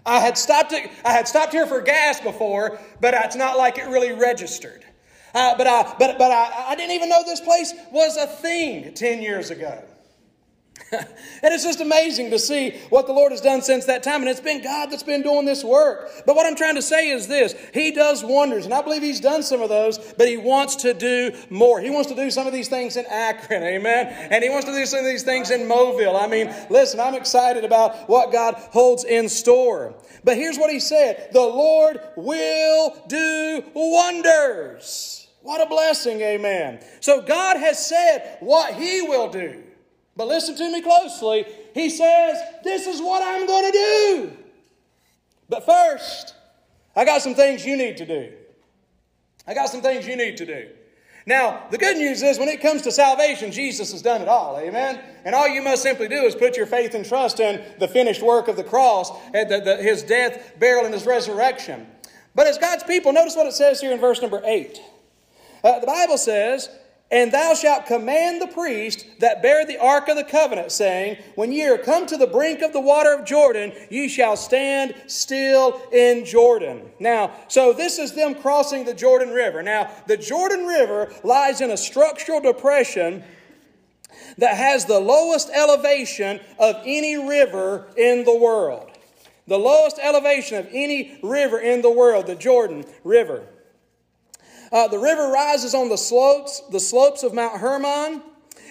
I 0.05 0.19
had 0.19 0.37
stopped. 0.37 0.73
I 0.73 1.11
had 1.11 1.27
stopped 1.27 1.51
here 1.51 1.65
for 1.65 1.81
gas 1.81 2.21
before, 2.21 2.79
but 3.01 3.13
it's 3.13 3.35
not 3.35 3.57
like 3.57 3.77
it 3.77 3.87
really 3.87 4.13
registered. 4.13 4.85
Uh, 5.35 5.55
but 5.57 5.67
I, 5.67 5.95
but, 5.99 6.17
but 6.17 6.31
I, 6.31 6.69
I 6.69 6.75
didn't 6.75 6.95
even 6.95 7.09
know 7.09 7.21
this 7.25 7.41
place 7.41 7.73
was 7.91 8.15
a 8.15 8.25
thing 8.25 8.93
10 8.93 9.21
years 9.21 9.51
ago. 9.51 9.83
and 10.91 11.53
it's 11.53 11.63
just 11.63 11.81
amazing 11.81 12.31
to 12.31 12.39
see 12.39 12.71
what 12.89 13.07
the 13.07 13.13
Lord 13.13 13.31
has 13.31 13.41
done 13.41 13.61
since 13.61 13.85
that 13.85 14.03
time. 14.03 14.21
And 14.21 14.29
it's 14.29 14.39
been 14.39 14.61
God 14.61 14.91
that's 14.91 15.03
been 15.03 15.23
doing 15.23 15.45
this 15.45 15.63
work. 15.63 16.09
But 16.25 16.35
what 16.35 16.45
I'm 16.45 16.55
trying 16.55 16.75
to 16.75 16.81
say 16.81 17.09
is 17.09 17.27
this 17.27 17.55
He 17.73 17.91
does 17.91 18.23
wonders. 18.23 18.65
And 18.65 18.73
I 18.73 18.81
believe 18.81 19.01
He's 19.01 19.19
done 19.19 19.43
some 19.43 19.61
of 19.61 19.69
those, 19.69 19.97
but 20.13 20.27
He 20.27 20.37
wants 20.37 20.77
to 20.77 20.93
do 20.93 21.31
more. 21.49 21.79
He 21.81 21.89
wants 21.89 22.09
to 22.09 22.15
do 22.15 22.29
some 22.29 22.45
of 22.45 22.53
these 22.53 22.67
things 22.67 22.97
in 22.97 23.05
Akron. 23.07 23.63
Amen. 23.75 24.07
And 24.31 24.43
He 24.43 24.49
wants 24.49 24.65
to 24.67 24.71
do 24.71 24.85
some 24.85 24.99
of 24.99 25.05
these 25.05 25.23
things 25.23 25.49
in 25.51 25.67
Mobile. 25.67 26.15
I 26.15 26.27
mean, 26.27 26.53
listen, 26.69 26.99
I'm 26.99 27.15
excited 27.15 27.63
about 27.65 28.07
what 28.07 28.31
God 28.31 28.55
holds 28.55 29.03
in 29.03 29.27
store. 29.27 29.95
But 30.23 30.37
here's 30.37 30.57
what 30.57 30.71
He 30.71 30.79
said 30.79 31.29
The 31.31 31.41
Lord 31.41 31.99
will 32.15 32.95
do 33.07 33.63
wonders. 33.73 35.24
What 35.45 35.61
a 35.61 35.67
blessing, 35.67 36.21
amen. 36.21 36.79
So 37.01 37.21
God 37.21 37.57
has 37.57 37.85
said 37.85 38.37
what 38.39 38.73
He 38.73 39.03
will 39.03 39.29
do. 39.29 39.61
But 40.17 40.27
listen 40.27 40.55
to 40.55 40.71
me 40.71 40.81
closely. 40.81 41.45
He 41.75 41.91
says, 41.91 42.39
This 42.63 42.87
is 42.87 42.99
what 42.99 43.21
I'm 43.21 43.45
going 43.45 43.71
to 43.71 43.71
do. 43.71 44.31
But 45.47 45.63
first, 45.63 46.33
I 46.95 47.05
got 47.05 47.21
some 47.21 47.35
things 47.35 47.63
you 47.63 47.77
need 47.77 47.97
to 47.97 48.07
do. 48.07 48.31
I 49.45 49.53
got 49.53 49.69
some 49.69 49.83
things 49.83 50.07
you 50.07 50.15
need 50.15 50.37
to 50.37 50.47
do. 50.47 50.67
Now, 51.27 51.67
the 51.69 51.77
good 51.77 51.97
news 51.97 52.23
is 52.23 52.39
when 52.39 52.49
it 52.49 52.59
comes 52.59 52.81
to 52.81 52.91
salvation, 52.91 53.51
Jesus 53.51 53.91
has 53.91 54.01
done 54.01 54.23
it 54.23 54.27
all. 54.27 54.57
Amen? 54.57 54.99
And 55.25 55.35
all 55.35 55.47
you 55.47 55.61
must 55.61 55.83
simply 55.83 56.07
do 56.07 56.23
is 56.23 56.33
put 56.33 56.57
your 56.57 56.65
faith 56.65 56.95
and 56.95 57.05
trust 57.05 57.39
in 57.39 57.63
the 57.77 57.87
finished 57.87 58.23
work 58.23 58.47
of 58.47 58.55
the 58.55 58.63
cross, 58.63 59.11
and 59.31 59.47
the, 59.47 59.59
the, 59.59 59.77
his 59.77 60.01
death, 60.01 60.53
burial, 60.57 60.85
and 60.85 60.93
his 60.95 61.05
resurrection. 61.05 61.85
But 62.33 62.47
as 62.47 62.57
God's 62.57 62.83
people, 62.83 63.13
notice 63.13 63.35
what 63.35 63.45
it 63.45 63.53
says 63.53 63.79
here 63.79 63.91
in 63.91 63.99
verse 63.99 64.23
number 64.23 64.41
8. 64.43 64.81
Uh, 65.65 65.79
the 65.79 65.87
Bible 65.87 66.19
says, 66.19 66.69
And 67.09 67.31
thou 67.31 67.55
shalt 67.55 67.87
command 67.87 68.39
the 68.39 68.47
priest 68.47 69.07
that 69.19 69.41
bear 69.41 69.65
the 69.65 69.79
ark 69.79 70.07
of 70.07 70.15
the 70.15 70.23
covenant, 70.23 70.71
saying, 70.71 71.17
When 71.33 71.51
ye 71.51 71.65
are 71.65 71.79
come 71.79 72.05
to 72.05 72.17
the 72.17 72.27
brink 72.27 72.61
of 72.61 72.71
the 72.71 72.79
water 72.79 73.11
of 73.11 73.25
Jordan, 73.25 73.73
ye 73.89 74.07
shall 74.07 74.37
stand 74.37 74.93
still 75.07 75.81
in 75.91 76.23
Jordan. 76.23 76.91
Now, 76.99 77.31
so 77.47 77.73
this 77.73 77.97
is 77.97 78.13
them 78.13 78.35
crossing 78.35 78.85
the 78.85 78.93
Jordan 78.93 79.31
River. 79.31 79.63
Now, 79.63 79.91
the 80.05 80.17
Jordan 80.17 80.67
River 80.67 81.11
lies 81.23 81.61
in 81.61 81.71
a 81.71 81.77
structural 81.77 82.41
depression 82.41 83.23
that 84.37 84.55
has 84.55 84.85
the 84.85 84.99
lowest 84.99 85.49
elevation 85.49 86.39
of 86.59 86.75
any 86.85 87.17
river 87.17 87.87
in 87.97 88.23
the 88.23 88.37
world. 88.37 88.91
The 89.47 89.57
lowest 89.57 89.97
elevation 89.99 90.57
of 90.57 90.67
any 90.71 91.17
river 91.23 91.59
in 91.59 91.81
the 91.81 91.91
world, 91.91 92.27
the 92.27 92.35
Jordan 92.35 92.85
River. 93.03 93.47
Uh, 94.71 94.87
the 94.87 94.99
river 94.99 95.29
rises 95.29 95.73
on 95.73 95.89
the 95.89 95.97
slopes, 95.97 96.61
the 96.71 96.79
slopes 96.79 97.23
of 97.23 97.33
Mount 97.33 97.59
Hermon, 97.59 98.21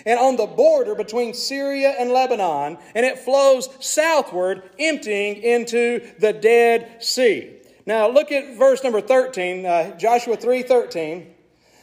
and 0.07 0.21
on 0.21 0.37
the 0.37 0.47
border 0.47 0.95
between 0.95 1.35
Syria 1.35 1.95
and 1.99 2.11
Lebanon, 2.11 2.79
and 2.95 3.07
it 3.07 3.19
flows 3.19 3.69
southward, 3.81 4.63
emptying 4.79 5.37
into 5.37 6.07
the 6.19 6.33
Dead 6.33 7.03
Sea. 7.03 7.57
Now 7.87 8.09
look 8.09 8.33
at 8.33 8.57
verse 8.57 8.83
number 8.83 9.01
13, 9.01 9.67
uh, 9.67 9.97
Joshua 9.97 10.37
3 10.37 10.63
13. 10.63 11.35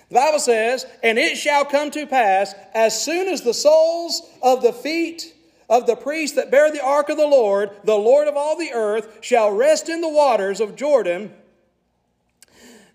The 0.09 0.15
Bible 0.15 0.39
says, 0.39 0.85
And 1.03 1.17
it 1.17 1.37
shall 1.37 1.63
come 1.63 1.89
to 1.91 2.05
pass, 2.05 2.53
as 2.73 3.01
soon 3.01 3.27
as 3.27 3.43
the 3.43 3.53
soles 3.53 4.21
of 4.43 4.61
the 4.61 4.73
feet 4.73 5.33
of 5.69 5.87
the 5.87 5.95
priests 5.95 6.35
that 6.35 6.51
bear 6.51 6.69
the 6.69 6.83
ark 6.83 7.07
of 7.07 7.15
the 7.15 7.25
Lord, 7.25 7.69
the 7.85 7.95
Lord 7.95 8.27
of 8.27 8.35
all 8.35 8.57
the 8.57 8.73
earth, 8.73 9.19
shall 9.21 9.51
rest 9.51 9.87
in 9.87 10.01
the 10.01 10.09
waters 10.09 10.59
of 10.59 10.75
Jordan, 10.75 11.33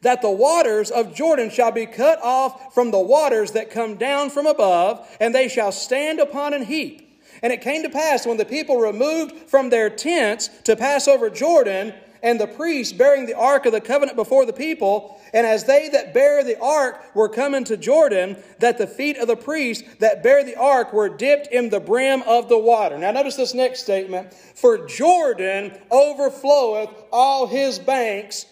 that 0.02 0.22
the 0.22 0.30
waters 0.30 0.90
of 0.90 1.14
Jordan 1.14 1.50
shall 1.50 1.72
be 1.72 1.86
cut 1.86 2.20
off 2.22 2.74
from 2.74 2.90
the 2.90 3.00
waters 3.00 3.52
that 3.52 3.70
come 3.70 3.96
down 3.96 4.30
from 4.30 4.46
above, 4.46 5.06
and 5.20 5.34
they 5.34 5.48
shall 5.48 5.72
stand 5.72 6.20
upon 6.20 6.54
an 6.54 6.64
heap. 6.64 7.02
And 7.42 7.52
it 7.52 7.60
came 7.60 7.82
to 7.82 7.90
pass 7.90 8.26
when 8.26 8.36
the 8.36 8.44
people 8.44 8.78
removed 8.78 9.48
from 9.48 9.70
their 9.70 9.90
tents 9.90 10.48
to 10.64 10.76
pass 10.76 11.06
over 11.06 11.28
Jordan, 11.30 11.92
and 12.22 12.40
the 12.40 12.46
priests 12.46 12.92
bearing 12.92 13.26
the 13.26 13.36
ark 13.36 13.66
of 13.66 13.72
the 13.72 13.80
covenant 13.80 14.16
before 14.16 14.46
the 14.46 14.52
people, 14.52 15.20
and 15.32 15.46
as 15.46 15.64
they 15.64 15.88
that 15.90 16.14
bear 16.14 16.42
the 16.42 16.58
ark 16.60 17.14
were 17.14 17.28
coming 17.28 17.62
to 17.64 17.76
Jordan, 17.76 18.36
that 18.58 18.78
the 18.78 18.86
feet 18.86 19.18
of 19.18 19.28
the 19.28 19.36
priests 19.36 19.86
that 19.98 20.22
bear 20.22 20.42
the 20.42 20.56
ark 20.56 20.92
were 20.92 21.08
dipped 21.08 21.48
in 21.48 21.68
the 21.68 21.78
brim 21.78 22.22
of 22.22 22.48
the 22.48 22.58
water. 22.58 22.96
Now 22.96 23.12
notice 23.12 23.36
this 23.36 23.54
next 23.54 23.82
statement. 23.82 24.32
For 24.32 24.86
Jordan 24.86 25.72
overfloweth 25.90 26.90
all 27.12 27.46
his 27.46 27.78
banks 27.78 28.46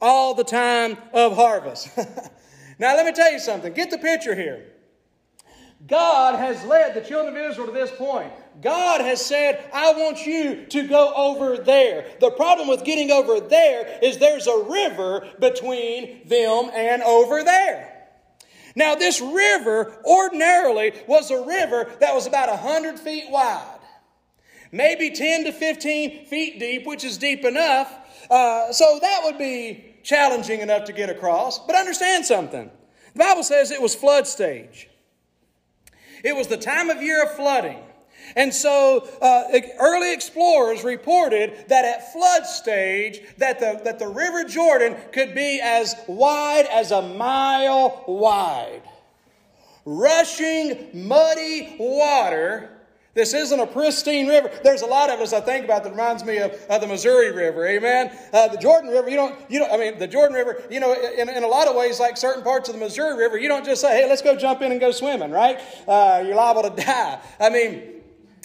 all 0.00 0.34
the 0.34 0.44
time 0.44 0.96
of 1.12 1.34
harvest. 1.34 1.88
now, 2.78 2.96
let 2.96 3.06
me 3.06 3.12
tell 3.12 3.32
you 3.32 3.38
something. 3.38 3.72
Get 3.72 3.90
the 3.90 3.98
picture 3.98 4.34
here. 4.34 4.66
God 5.86 6.38
has 6.38 6.64
led 6.64 6.94
the 6.94 7.00
children 7.00 7.36
of 7.36 7.50
Israel 7.50 7.66
to 7.68 7.72
this 7.72 7.90
point. 7.92 8.32
God 8.60 9.00
has 9.00 9.24
said, 9.24 9.64
I 9.72 9.92
want 9.92 10.26
you 10.26 10.66
to 10.66 10.88
go 10.88 11.12
over 11.14 11.56
there. 11.56 12.04
The 12.20 12.32
problem 12.32 12.66
with 12.66 12.84
getting 12.84 13.12
over 13.12 13.38
there 13.38 13.98
is 14.02 14.18
there's 14.18 14.48
a 14.48 14.64
river 14.64 15.28
between 15.38 16.26
them 16.26 16.70
and 16.74 17.02
over 17.02 17.44
there. 17.44 17.94
Now, 18.74 18.96
this 18.96 19.20
river 19.20 20.00
ordinarily 20.04 20.92
was 21.06 21.30
a 21.30 21.44
river 21.44 21.90
that 22.00 22.14
was 22.14 22.26
about 22.26 22.48
100 22.48 22.98
feet 22.98 23.30
wide, 23.30 23.80
maybe 24.72 25.10
10 25.10 25.44
to 25.44 25.52
15 25.52 26.26
feet 26.26 26.58
deep, 26.58 26.86
which 26.86 27.04
is 27.04 27.18
deep 27.18 27.44
enough. 27.44 27.92
Uh, 28.30 28.72
so 28.72 28.98
that 29.00 29.22
would 29.24 29.38
be 29.38 29.96
challenging 30.02 30.60
enough 30.60 30.84
to 30.84 30.92
get 30.92 31.10
across. 31.10 31.58
But 31.58 31.76
understand 31.76 32.24
something 32.24 32.70
the 33.14 33.18
Bible 33.18 33.42
says 33.42 33.70
it 33.70 33.82
was 33.82 33.94
flood 33.94 34.26
stage, 34.26 34.88
it 36.22 36.36
was 36.36 36.48
the 36.48 36.56
time 36.56 36.90
of 36.90 37.02
year 37.02 37.22
of 37.22 37.34
flooding. 37.34 37.82
And 38.36 38.52
so 38.52 39.08
uh, 39.22 39.44
early 39.80 40.12
explorers 40.12 40.84
reported 40.84 41.64
that 41.68 41.84
at 41.84 42.12
flood 42.12 42.44
stage 42.46 43.20
that 43.38 43.58
the, 43.58 43.80
that 43.84 43.98
the 43.98 44.08
river 44.08 44.44
Jordan 44.44 44.96
could 45.12 45.34
be 45.34 45.60
as 45.62 45.94
wide 46.06 46.66
as 46.66 46.90
a 46.90 47.00
mile 47.00 48.04
wide. 48.06 48.82
Rushing, 49.86 50.90
muddy 50.92 51.76
water 51.78 52.77
this 53.18 53.34
isn't 53.34 53.58
a 53.58 53.66
pristine 53.66 54.28
river. 54.28 54.48
There's 54.62 54.82
a 54.82 54.86
lot 54.86 55.10
of 55.10 55.18
us 55.18 55.32
I 55.32 55.40
think 55.40 55.64
about 55.64 55.82
that 55.82 55.90
reminds 55.90 56.24
me 56.24 56.38
of, 56.38 56.52
of 56.70 56.80
the 56.80 56.86
Missouri 56.86 57.32
River. 57.32 57.66
Amen. 57.66 58.16
Uh, 58.32 58.46
the 58.46 58.58
Jordan 58.58 58.90
River. 58.90 59.10
You 59.10 59.16
don't. 59.16 59.50
You 59.50 59.58
don't. 59.58 59.72
I 59.72 59.76
mean, 59.76 59.98
the 59.98 60.06
Jordan 60.06 60.36
River. 60.36 60.62
You 60.70 60.78
know, 60.78 60.94
in, 60.94 61.28
in 61.28 61.42
a 61.42 61.48
lot 61.48 61.66
of 61.66 61.74
ways, 61.74 61.98
like 61.98 62.16
certain 62.16 62.44
parts 62.44 62.68
of 62.68 62.76
the 62.76 62.80
Missouri 62.80 63.18
River, 63.18 63.36
you 63.36 63.48
don't 63.48 63.64
just 63.64 63.80
say, 63.80 64.00
"Hey, 64.00 64.08
let's 64.08 64.22
go 64.22 64.36
jump 64.36 64.62
in 64.62 64.70
and 64.70 64.80
go 64.80 64.92
swimming." 64.92 65.32
Right? 65.32 65.58
Uh, 65.88 66.22
you're 66.24 66.36
liable 66.36 66.62
to 66.62 66.70
die. 66.82 67.20
I 67.40 67.50
mean. 67.50 67.94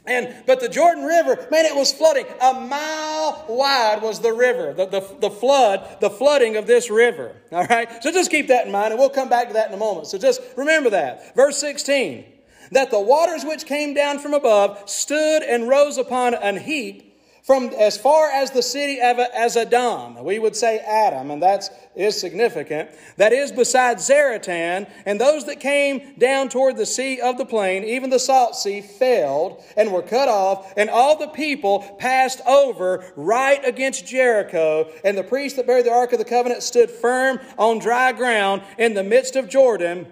And 0.06 0.36
but 0.46 0.60
the 0.60 0.68
Jordan 0.68 1.06
River, 1.06 1.48
man, 1.50 1.64
it 1.64 1.74
was 1.74 1.94
flooding. 1.94 2.26
A 2.42 2.54
mile 2.54 3.46
wide 3.48 4.02
was 4.02 4.20
the 4.20 4.34
river, 4.34 4.74
the, 4.74 4.86
the, 4.86 5.00
the 5.22 5.30
flood, 5.30 6.02
the 6.02 6.10
flooding 6.10 6.58
of 6.58 6.68
this 6.68 6.90
river. 6.90 7.34
All 7.54 7.64
right? 7.68 7.88
So 8.04 8.12
just 8.12 8.30
keep 8.30 8.50
that 8.50 8.66
in 8.66 8.74
mind, 8.74 8.92
and 8.92 9.00
we'll 9.00 9.10
come 9.10 9.30
back 9.30 9.48
to 9.48 9.54
that 9.54 9.70
in 9.70 9.74
a 9.74 9.78
moment. 9.78 10.08
So 10.08 10.18
just 10.18 10.42
remember 10.58 10.90
that. 10.90 11.34
Verse 11.38 11.58
16 11.58 12.33
that 12.74 12.92
the 12.92 13.00
waters 13.00 13.46
which 13.46 13.66
came 13.66 13.94
down 13.94 14.20
from 14.20 14.34
above 14.34 14.90
stood 14.90 15.44
and 15.44 15.68
rose 15.68 15.98
upon 15.98 16.34
an 16.34 16.58
heap 16.58 17.14
from 17.44 17.66
as 17.78 17.98
far 17.98 18.32
as 18.32 18.52
the 18.52 18.62
city 18.62 19.02
of 19.02 19.20
as 19.20 19.58
Adam. 19.58 20.24
We 20.24 20.40
would 20.40 20.56
say 20.56 20.80
Adam, 20.80 21.30
and 21.30 21.44
that 21.44 21.70
is 21.94 22.20
significant. 22.20 22.90
That 23.18 23.34
is 23.34 23.52
beside 23.52 23.98
Zaretan, 23.98 24.90
and 25.06 25.20
those 25.20 25.46
that 25.46 25.60
came 25.60 26.16
down 26.18 26.48
toward 26.48 26.78
the 26.78 26.86
sea 26.86 27.20
of 27.20 27.38
the 27.38 27.46
plain, 27.46 27.84
even 27.84 28.10
the 28.10 28.20
salt 28.20 28.56
sea, 28.56 28.82
failed 28.82 29.62
and 29.76 29.92
were 29.92 30.02
cut 30.02 30.30
off, 30.30 30.74
and 30.78 30.90
all 30.90 31.18
the 31.18 31.28
people 31.28 31.80
passed 32.00 32.40
over 32.48 33.12
right 33.18 33.64
against 33.66 34.08
Jericho. 34.08 34.90
And 35.04 35.18
the 35.18 35.24
priests 35.24 35.58
that 35.58 35.68
bear 35.68 35.84
the 35.84 35.92
ark 35.92 36.14
of 36.14 36.20
the 36.20 36.26
covenant 36.26 36.64
stood 36.64 36.90
firm 36.90 37.40
on 37.58 37.80
dry 37.80 38.14
ground 38.14 38.62
in 38.78 38.94
the 38.94 39.04
midst 39.04 39.36
of 39.36 39.50
Jordan. 39.50 40.08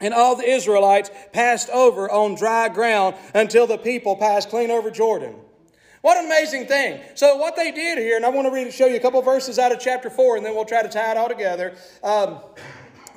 And 0.00 0.14
all 0.14 0.34
the 0.34 0.48
Israelites 0.48 1.10
passed 1.32 1.68
over 1.70 2.10
on 2.10 2.34
dry 2.34 2.68
ground 2.68 3.16
until 3.34 3.66
the 3.66 3.78
people 3.78 4.16
passed 4.16 4.48
clean 4.48 4.70
over 4.70 4.90
Jordan. 4.90 5.34
What 6.02 6.16
an 6.16 6.24
amazing 6.24 6.66
thing. 6.66 7.00
So, 7.14 7.36
what 7.36 7.56
they 7.56 7.70
did 7.70 7.98
here, 7.98 8.16
and 8.16 8.24
I 8.24 8.30
want 8.30 8.46
to 8.46 8.52
read, 8.52 8.72
show 8.72 8.86
you 8.86 8.96
a 8.96 9.00
couple 9.00 9.20
verses 9.20 9.58
out 9.58 9.70
of 9.70 9.78
chapter 9.78 10.08
4, 10.08 10.38
and 10.38 10.46
then 10.46 10.54
we'll 10.54 10.64
try 10.64 10.82
to 10.82 10.88
tie 10.88 11.10
it 11.10 11.18
all 11.18 11.28
together. 11.28 11.74
Um, 12.02 12.38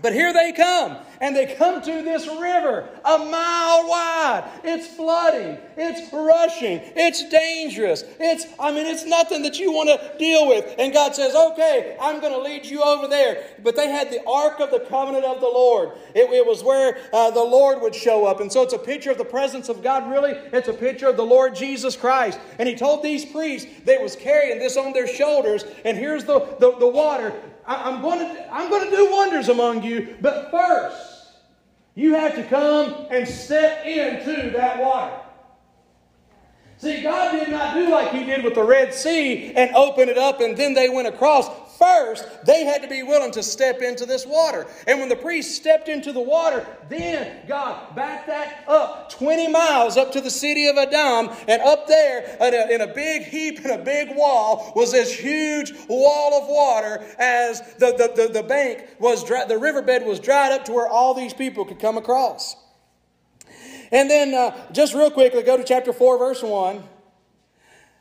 but 0.03 0.11
here 0.11 0.33
they 0.33 0.51
come, 0.51 0.97
and 1.21 1.33
they 1.33 1.55
come 1.55 1.81
to 1.81 2.01
this 2.03 2.27
river 2.27 2.89
a 3.05 3.17
mile 3.17 3.87
wide. 3.87 4.51
It's 4.65 4.85
flooding, 4.85 5.57
it's 5.77 6.11
rushing, 6.11 6.81
it's 6.97 7.29
dangerous. 7.29 8.03
It's, 8.19 8.45
I 8.59 8.73
mean, 8.73 8.85
it's 8.85 9.05
nothing 9.05 9.43
that 9.43 9.57
you 9.61 9.71
want 9.71 9.87
to 9.89 10.17
deal 10.17 10.49
with. 10.49 10.75
And 10.77 10.91
God 10.91 11.15
says, 11.15 11.33
okay, 11.33 11.95
I'm 12.01 12.19
going 12.19 12.33
to 12.33 12.39
lead 12.39 12.65
you 12.65 12.83
over 12.83 13.07
there. 13.07 13.45
But 13.63 13.77
they 13.77 13.87
had 13.87 14.11
the 14.11 14.21
Ark 14.27 14.59
of 14.59 14.71
the 14.71 14.81
Covenant 14.81 15.23
of 15.23 15.39
the 15.39 15.47
Lord. 15.47 15.93
It, 16.13 16.29
it 16.31 16.45
was 16.45 16.65
where 16.65 16.97
uh, 17.13 17.31
the 17.31 17.39
Lord 17.39 17.81
would 17.81 17.95
show 17.95 18.25
up. 18.25 18.41
And 18.41 18.51
so 18.51 18.61
it's 18.61 18.73
a 18.73 18.77
picture 18.77 19.11
of 19.11 19.17
the 19.17 19.23
presence 19.23 19.69
of 19.69 19.81
God, 19.81 20.11
really. 20.11 20.33
It's 20.51 20.67
a 20.67 20.73
picture 20.73 21.07
of 21.07 21.15
the 21.15 21.25
Lord 21.25 21.55
Jesus 21.55 21.95
Christ. 21.95 22.41
And 22.59 22.67
He 22.67 22.75
told 22.75 23.03
these 23.03 23.23
priests 23.23 23.71
they 23.85 23.99
was 23.99 24.17
carrying 24.17 24.59
this 24.59 24.75
on 24.75 24.91
their 24.91 25.07
shoulders. 25.07 25.63
And 25.85 25.97
here's 25.97 26.25
the, 26.25 26.39
the, 26.59 26.75
the 26.77 26.89
water 26.89 27.33
I, 27.65 27.89
am 27.89 28.01
going 28.01 28.19
to, 28.19 28.53
I'm 28.53 28.69
going 28.69 28.89
to 28.89 28.95
do 28.95 29.11
wonders 29.11 29.49
among 29.49 29.83
you, 29.83 30.17
but 30.21 30.51
first, 30.51 31.27
you 31.95 32.15
have 32.15 32.35
to 32.35 32.43
come 32.43 33.07
and 33.09 33.27
step 33.27 33.85
into 33.85 34.49
that 34.51 34.79
water. 34.79 35.15
See, 36.77 37.01
God 37.01 37.31
did 37.31 37.49
not 37.49 37.75
do 37.75 37.89
like 37.89 38.11
He 38.11 38.25
did 38.25 38.43
with 38.43 38.55
the 38.55 38.63
Red 38.63 38.93
Sea 38.93 39.53
and 39.53 39.73
open 39.73 40.09
it 40.09 40.17
up 40.17 40.41
and 40.41 40.57
then 40.57 40.73
they 40.73 40.89
went 40.89 41.07
across. 41.07 41.49
First, 41.77 42.27
they 42.45 42.65
had 42.65 42.81
to 42.83 42.87
be 42.87 43.03
willing 43.03 43.31
to 43.31 43.43
step 43.43 43.81
into 43.81 44.05
this 44.05 44.25
water. 44.25 44.67
And 44.85 44.99
when 44.99 45.09
the 45.09 45.15
priest 45.15 45.55
stepped 45.55 45.89
into 45.89 46.11
the 46.11 46.19
water, 46.19 46.65
then 46.87 47.47
God 47.47 47.95
backed 47.95 48.27
that 48.27 48.63
up 48.67 49.09
20 49.11 49.47
miles 49.47 49.97
up 49.97 50.11
to 50.11 50.21
the 50.21 50.29
city 50.29 50.67
of 50.67 50.77
Adam. 50.77 51.35
And 51.47 51.61
up 51.61 51.87
there, 51.87 52.37
in 52.41 52.53
a, 52.53 52.73
in 52.75 52.81
a 52.81 52.93
big 52.93 53.23
heap 53.23 53.59
and 53.59 53.71
a 53.71 53.83
big 53.83 54.15
wall, 54.15 54.71
was 54.75 54.91
this 54.91 55.11
huge 55.17 55.73
wall 55.87 56.41
of 56.41 56.47
water 56.47 57.05
as 57.17 57.61
the, 57.79 57.91
the, 57.97 58.27
the, 58.27 58.33
the 58.33 58.43
bank 58.43 58.87
was 58.99 59.23
dry, 59.23 59.45
the 59.45 59.57
riverbed 59.57 60.05
was 60.05 60.19
dried 60.19 60.51
up 60.51 60.65
to 60.65 60.73
where 60.73 60.87
all 60.87 61.13
these 61.13 61.33
people 61.33 61.65
could 61.65 61.79
come 61.79 61.97
across. 61.97 62.55
And 63.91 64.09
then, 64.09 64.33
uh, 64.33 64.71
just 64.71 64.93
real 64.93 65.11
quickly, 65.11 65.43
go 65.43 65.57
to 65.57 65.63
chapter 65.63 65.93
4, 65.93 66.17
verse 66.17 66.41
1. 66.41 66.83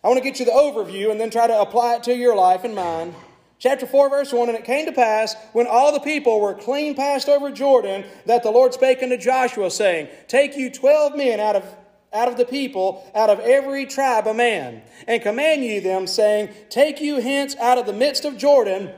I 0.04 0.08
want 0.08 0.18
to 0.18 0.24
get 0.24 0.40
you 0.40 0.46
the 0.46 0.52
overview 0.52 1.10
and 1.10 1.20
then 1.20 1.30
try 1.30 1.46
to 1.46 1.60
apply 1.60 1.96
it 1.96 2.02
to 2.04 2.14
your 2.14 2.34
life 2.34 2.64
and 2.64 2.74
mine. 2.74 3.14
Chapter 3.62 3.86
4, 3.86 4.10
verse 4.10 4.32
1 4.32 4.48
And 4.48 4.58
it 4.58 4.64
came 4.64 4.86
to 4.86 4.92
pass, 4.92 5.36
when 5.52 5.68
all 5.68 5.92
the 5.92 6.00
people 6.00 6.40
were 6.40 6.52
clean 6.52 6.96
passed 6.96 7.28
over 7.28 7.52
Jordan, 7.52 8.04
that 8.26 8.42
the 8.42 8.50
Lord 8.50 8.74
spake 8.74 9.04
unto 9.04 9.16
Joshua, 9.16 9.70
saying, 9.70 10.08
Take 10.26 10.56
you 10.56 10.68
twelve 10.68 11.16
men 11.16 11.38
out 11.38 11.54
of 11.54 11.64
out 12.12 12.26
of 12.26 12.36
the 12.36 12.44
people, 12.44 13.08
out 13.14 13.30
of 13.30 13.38
every 13.38 13.86
tribe 13.86 14.26
a 14.26 14.34
man, 14.34 14.82
and 15.06 15.22
command 15.22 15.62
ye 15.62 15.78
them, 15.78 16.08
saying, 16.08 16.50
Take 16.70 17.00
you 17.00 17.20
hence 17.20 17.54
out 17.56 17.78
of 17.78 17.86
the 17.86 17.92
midst 17.92 18.24
of 18.24 18.36
Jordan, 18.36 18.90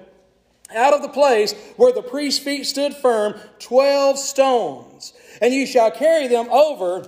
out 0.75 0.95
of 0.95 1.03
the 1.03 1.11
place 1.11 1.53
where 1.77 1.93
the 1.93 2.03
priest's 2.03 2.43
feet 2.43 2.65
stood 2.65 2.95
firm 2.95 3.35
12 3.59 4.19
stones. 4.19 5.13
And 5.43 5.53
you 5.53 5.67
shall 5.67 5.91
carry 5.91 6.27
them 6.27 6.49
over 6.51 7.07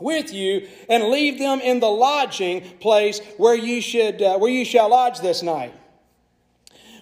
with 0.00 0.34
you 0.34 0.68
and 0.88 1.04
leave 1.04 1.38
them 1.38 1.60
in 1.60 1.78
the 1.78 1.86
lodging 1.86 2.62
place 2.80 3.20
where 3.36 3.54
you 3.54 3.80
should 3.80 4.20
uh, 4.20 4.38
where 4.38 4.50
you 4.50 4.64
shall 4.64 4.90
lodge 4.90 5.20
this 5.20 5.40
night. 5.40 5.72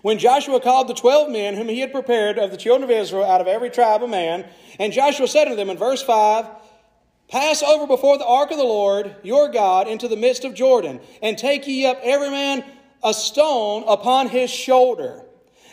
When 0.02 0.18
Joshua 0.18 0.60
called 0.60 0.88
the 0.88 0.94
twelve 0.94 1.30
men 1.30 1.54
whom 1.54 1.68
he 1.68 1.80
had 1.80 1.92
prepared 1.92 2.38
of 2.38 2.50
the 2.50 2.56
children 2.56 2.82
of 2.82 2.90
Israel 2.90 3.24
out 3.24 3.40
of 3.40 3.46
every 3.46 3.70
tribe 3.70 4.02
of 4.02 4.10
man, 4.10 4.44
and 4.78 4.92
Joshua 4.92 5.28
said 5.28 5.44
unto 5.46 5.56
them 5.56 5.70
in 5.70 5.78
verse 5.78 6.02
5, 6.02 6.46
Pass 7.28 7.62
over 7.62 7.86
before 7.86 8.18
the 8.18 8.26
ark 8.26 8.50
of 8.50 8.58
the 8.58 8.64
Lord 8.64 9.16
your 9.22 9.48
God 9.48 9.88
into 9.88 10.08
the 10.08 10.16
midst 10.16 10.44
of 10.44 10.54
Jordan, 10.54 11.00
and 11.22 11.38
take 11.38 11.66
ye 11.66 11.86
up 11.86 12.00
every 12.02 12.30
man 12.30 12.64
a 13.02 13.14
stone 13.14 13.84
upon 13.86 14.28
his 14.28 14.50
shoulder 14.50 15.24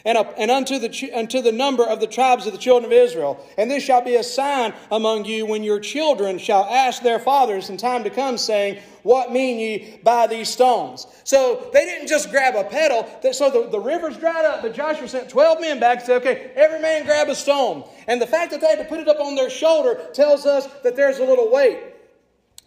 and, 0.05 0.17
and 0.37 0.51
unto, 0.51 0.79
the, 0.79 1.11
unto 1.13 1.41
the 1.41 1.51
number 1.51 1.83
of 1.83 1.99
the 1.99 2.07
tribes 2.07 2.45
of 2.45 2.53
the 2.53 2.59
children 2.59 2.91
of 2.91 2.97
Israel. 2.97 3.45
And 3.57 3.69
this 3.69 3.83
shall 3.83 4.01
be 4.01 4.15
a 4.15 4.23
sign 4.23 4.73
among 4.91 5.25
you 5.25 5.45
when 5.45 5.63
your 5.63 5.79
children 5.79 6.37
shall 6.37 6.65
ask 6.65 7.01
their 7.01 7.19
fathers 7.19 7.69
in 7.69 7.77
time 7.77 8.03
to 8.03 8.09
come, 8.09 8.37
saying, 8.37 8.81
What 9.03 9.31
mean 9.31 9.59
ye 9.59 9.99
by 10.03 10.27
these 10.27 10.49
stones? 10.49 11.07
So 11.23 11.69
they 11.73 11.85
didn't 11.85 12.07
just 12.07 12.31
grab 12.31 12.55
a 12.55 12.63
pedal. 12.63 13.07
So 13.33 13.49
the, 13.49 13.69
the 13.69 13.79
rivers 13.79 14.17
dried 14.17 14.45
up, 14.45 14.61
but 14.61 14.73
Joshua 14.73 15.07
sent 15.07 15.29
12 15.29 15.61
men 15.61 15.79
back 15.79 15.99
and 15.99 16.05
said, 16.05 16.21
Okay, 16.21 16.51
every 16.55 16.79
man 16.79 17.05
grab 17.05 17.29
a 17.29 17.35
stone. 17.35 17.83
And 18.07 18.21
the 18.21 18.27
fact 18.27 18.51
that 18.51 18.61
they 18.61 18.67
had 18.67 18.79
to 18.79 18.85
put 18.85 18.99
it 18.99 19.07
up 19.07 19.19
on 19.19 19.35
their 19.35 19.49
shoulder 19.49 20.09
tells 20.13 20.45
us 20.45 20.67
that 20.83 20.95
there's 20.95 21.19
a 21.19 21.25
little 21.25 21.51
weight 21.51 21.79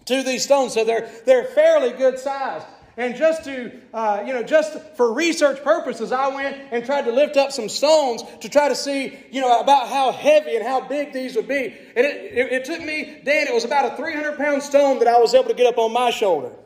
to 0.07 0.23
these 0.23 0.45
stones. 0.45 0.75
So 0.75 0.85
they're, 0.85 1.11
they're 1.27 1.45
fairly 1.45 1.93
good 1.93 2.19
size. 2.19 2.63
And 2.97 3.17
just 3.17 3.45
to, 3.45 3.73
uh, 3.95 4.23
you 4.27 4.35
know, 4.35 4.43
just 4.43 4.79
for 4.97 5.13
research 5.15 5.63
purposes, 5.65 6.13
I 6.13 6.29
went 6.29 6.57
and 6.71 6.85
tried 6.85 7.07
to 7.07 7.13
lift 7.13 7.39
up 7.39 7.51
some 7.51 7.69
stones 7.69 8.23
to 8.41 8.49
try 8.51 8.69
to 8.69 8.75
see, 8.75 9.19
you 9.31 9.41
know, 9.41 9.61
about 9.61 9.89
how 9.89 10.13
heavy 10.13 10.57
and 10.57 10.67
how 10.67 10.83
big 10.83 11.13
these 11.13 11.35
would 11.37 11.49
be. 11.49 11.75
And 11.97 12.07
it, 12.07 12.33
it, 12.33 12.53
it 12.53 12.65
took 12.67 12.81
me, 12.83 13.21
Dan, 13.25 13.47
it 13.47 13.55
was 13.55 13.65
about 13.65 13.95
a 13.95 13.97
300 13.97 14.37
pound 14.37 14.63
stone 14.63 14.99
that 14.99 15.09
I 15.09 15.19
was 15.19 15.35
able 15.35 15.49
to 15.49 15.55
get 15.55 15.67
up 15.67 15.79
on 15.79 15.93
my 15.93 16.11
shoulder. 16.11 16.53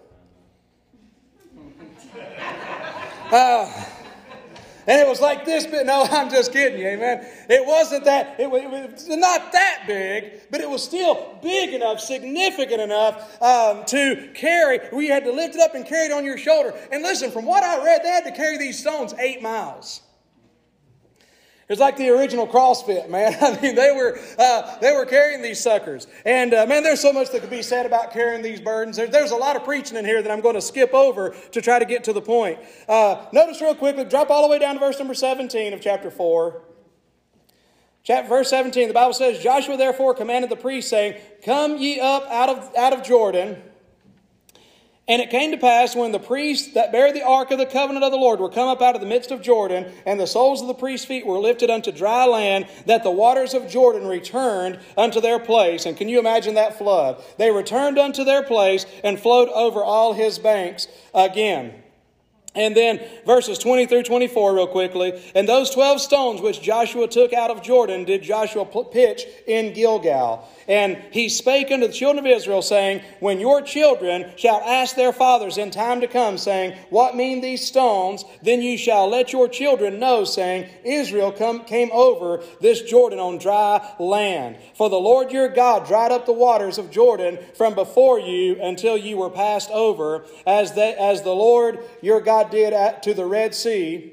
Uh, 3.29 3.69
and 4.87 5.01
it 5.01 5.07
was 5.07 5.21
like 5.21 5.45
this 5.45 5.67
big. 5.67 5.87
No, 5.87 6.03
I'm 6.11 6.31
just 6.31 6.53
kidding 6.53 6.79
you, 6.79 6.87
amen. 6.87 7.27
It 7.49 7.67
wasn't 7.67 8.05
that, 8.05 8.39
it 8.39 8.51
was, 8.51 8.63
it 8.63 8.71
was 8.71 9.09
not 9.09 9.53
that 9.53 9.85
big, 9.87 10.51
but 10.51 10.61
it 10.61 10.69
was 10.69 10.83
still 10.83 11.39
big 11.43 11.75
enough, 11.75 12.01
significant 12.01 12.81
enough 12.81 13.43
um, 13.43 13.85
to 13.87 14.31
carry. 14.35 14.81
We 14.93 15.09
had 15.09 15.25
to 15.25 15.33
lift 15.33 15.55
it 15.55 15.61
up 15.61 15.75
and 15.75 15.85
carry 15.85 16.07
it 16.07 16.13
on 16.13 16.25
your 16.25 16.39
shoulder. 16.39 16.75
And 16.93 17.03
listen, 17.03 17.31
from 17.31 17.45
what 17.45 17.63
I 17.63 17.85
read, 17.85 18.03
they 18.03 18.09
had 18.09 18.25
to 18.25 18.33
carry 18.33 18.59
these 18.59 18.79
stones 18.79 19.15
eight 19.19 19.43
miles. 19.43 20.03
It's 21.69 21.81
like 21.81 21.97
the 21.97 22.11
original 22.11 22.47
CrossFit, 22.47 23.09
man. 23.09 23.37
I 23.41 23.61
mean, 23.61 23.75
they 23.75 23.91
were 23.91 24.19
uh, 24.39 24.79
they 24.79 24.93
were 24.93 25.05
carrying 25.05 25.43
these 25.43 25.61
suckers, 25.61 26.07
and 26.25 26.55
uh, 26.55 26.65
man, 26.67 26.85
there's 26.85 27.01
so 27.01 27.13
much 27.13 27.31
that 27.31 27.41
could 27.41 27.51
be 27.51 27.63
said 27.63 27.87
about 27.87 28.13
carrying 28.13 28.43
these 28.43 28.61
burdens. 28.61 28.97
There, 28.97 29.09
there's 29.09 29.33
a 29.33 29.37
lot 29.37 29.57
of 29.57 29.65
preaching 29.65 29.97
in 29.97 30.05
here 30.05 30.23
that 30.23 30.31
I'm 30.31 30.41
going 30.41 30.55
to 30.55 30.61
skip 30.61 30.95
over 30.95 31.35
to 31.51 31.61
try 31.61 31.81
to 31.81 31.85
get 31.85 32.05
to 32.05 32.13
the 32.13 32.23
point. 32.23 32.61
Uh, 32.89 33.27
notice 33.33 33.61
real 33.61 33.75
quickly, 33.75 34.05
drop 34.05 34.31
all 34.31 34.43
the 34.43 34.49
way 34.49 34.61
down 34.61 34.75
to 34.75 34.81
verse 34.81 34.99
number 34.99 35.15
17 35.15 35.73
of 35.73 35.81
chapter 35.81 36.11
four. 36.11 36.63
Chapter 38.05 38.29
verse 38.29 38.49
17, 38.51 38.87
the 38.87 38.95
Bible 38.95 39.15
says, 39.15 39.43
Joshua 39.43 39.77
therefore 39.77 40.15
commanded 40.15 40.49
the 40.49 40.57
priests, 40.57 40.89
saying, 40.89 41.21
"Come 41.45 41.79
ye 41.79 41.99
up 41.99 42.25
out 42.31 42.49
of 42.49 42.77
out 42.77 42.93
of 42.93 43.03
Jordan." 43.03 43.61
And 45.09 45.23
it 45.23 45.31
came 45.31 45.53
to 45.53 45.57
pass 45.57 45.95
when 45.95 46.11
the 46.11 46.19
priests 46.19 46.75
that 46.75 46.91
bear 46.91 47.13
the 47.13 47.25
ark 47.25 47.53
of 47.53 47.59
the 47.59 47.67
covenant 47.67 48.05
of 48.05 48.11
the 48.11 48.19
Lord 48.19 48.41
were 48.41 48.49
come 48.49 48.69
up 48.69 48.83
out 48.83 48.97
of 48.97 49.01
the 49.01 49.07
midst 49.07 49.31
of 49.31 49.41
Jordan, 49.41 49.93
and 50.05 50.19
the 50.19 50.27
soles 50.27 50.61
of 50.61 50.67
the 50.67 50.75
priests' 50.75 51.07
feet 51.07 51.25
were 51.25 51.39
lifted 51.39 51.71
unto 51.71 51.93
dry 51.93 52.27
land, 52.27 52.67
that 52.87 53.05
the 53.05 53.11
waters 53.11 53.55
of 53.55 53.69
Jordan 53.69 54.09
returned 54.09 54.81
unto 54.97 55.21
their 55.21 55.39
place. 55.39 55.87
And 55.87 55.97
can 55.97 56.09
you 56.09 56.19
imagine 56.19 56.55
that 56.55 56.77
flood? 56.77 57.23
They 57.39 57.53
returned 57.53 58.01
unto 58.01 58.25
their 58.25 58.43
place 58.43 58.85
and 59.05 59.21
flowed 59.21 59.49
over 59.51 59.85
all 59.85 60.13
his 60.13 60.41
banks 60.41 60.89
again. 61.15 61.85
And 62.57 62.77
then 62.77 63.01
verses 63.25 63.59
20 63.59 63.87
through 63.87 64.05
24, 64.05 64.55
real 64.55 64.67
quickly. 64.67 65.23
And 65.35 65.49
those 65.49 65.71
12 65.71 66.01
stones 66.01 66.41
which 66.41 66.63
Joshua 66.63 67.07
took 67.07 67.33
out 67.33 67.51
of 67.51 67.63
Jordan 67.63 68.05
did 68.05 68.23
Joshua 68.23 68.65
pitch 68.65 69.25
in 69.47 69.75
Gilgal. 69.75 70.49
And 70.69 70.97
he 71.13 71.29
spake 71.29 71.71
unto 71.71 71.87
the 71.87 71.93
children 71.93 72.27
of 72.27 72.31
Israel, 72.31 72.63
saying, 72.63 73.03
When 73.21 73.39
your 73.39 73.63
children 73.63 74.33
shall 74.37 74.61
ask 74.61 74.97
their 74.97 75.13
fathers 75.13 75.59
in 75.59 75.71
time 75.71 76.01
to 76.01 76.09
come, 76.09 76.39
saying, 76.39 76.77
What 76.91 77.15
mean 77.15 77.41
these 77.41 77.65
stones? 77.65 78.25
Then 78.43 78.63
you 78.63 78.77
shall 78.77 79.09
let 79.09 79.33
your 79.33 79.49
children 79.49 80.01
know, 80.01 80.25
saying, 80.25 80.69
Israel 80.85 81.31
come, 81.31 81.65
came 81.65 81.91
over 81.93 82.43
this 82.61 82.83
Jordan 82.83 83.21
on 83.21 83.39
dry 83.39 83.95
land. 84.01 84.57
For 84.75 84.91
the 84.91 84.97
Lord 84.97 85.31
your 85.31 85.49
God 85.49 85.87
dried 85.87 86.11
up 86.11 86.27
the 86.27 86.33
waters 86.33 86.79
of 86.79 86.91
Jordan 86.91 87.39
from 87.55 87.75
before 87.75 88.19
you 88.19 88.61
until 88.61 88.97
you 88.97 89.19
were 89.19 89.31
passed 89.31 89.71
over, 89.71 90.25
as, 90.47 90.73
they, 90.73 90.95
as 90.95 91.23
the 91.23 91.35
Lord 91.35 91.79
your 92.03 92.21
God 92.21 92.46
did 92.51 92.73
at, 92.73 93.03
to 93.05 93.15
the 93.15 93.27
Red 93.27 93.55
Sea 93.55 94.13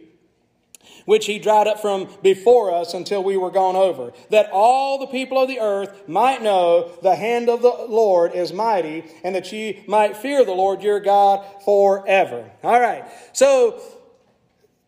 which 1.06 1.26
he 1.26 1.40
dried 1.40 1.68
up 1.68 1.82
from 1.82 2.08
before 2.22 2.74
us 2.74 2.94
until 2.94 3.24
we 3.24 3.38
were 3.38 3.52
gone 3.52 3.76
over, 3.76 4.14
that 4.30 4.50
all 4.52 4.98
the 4.98 5.08
people 5.08 5.38
of 5.42 5.48
the 5.48 5.60
earth 5.60 6.08
might 6.08 6.42
know 6.42 6.92
the 7.02 7.16
hand 7.16 7.50
of 7.50 7.62
the 7.62 7.86
Lord 7.90 8.34
is 8.34 8.54
mighty, 8.54 9.04
and 9.24 9.36
that 9.36 9.52
ye 9.52 9.84
might 9.88 10.18
fear 10.18 10.46
the 10.46 10.54
Lord 10.54 10.82
your 10.82 11.00
God 11.00 11.46
forever. 11.64 12.50
All 12.64 12.80
right. 12.80 13.06
So 13.34 13.82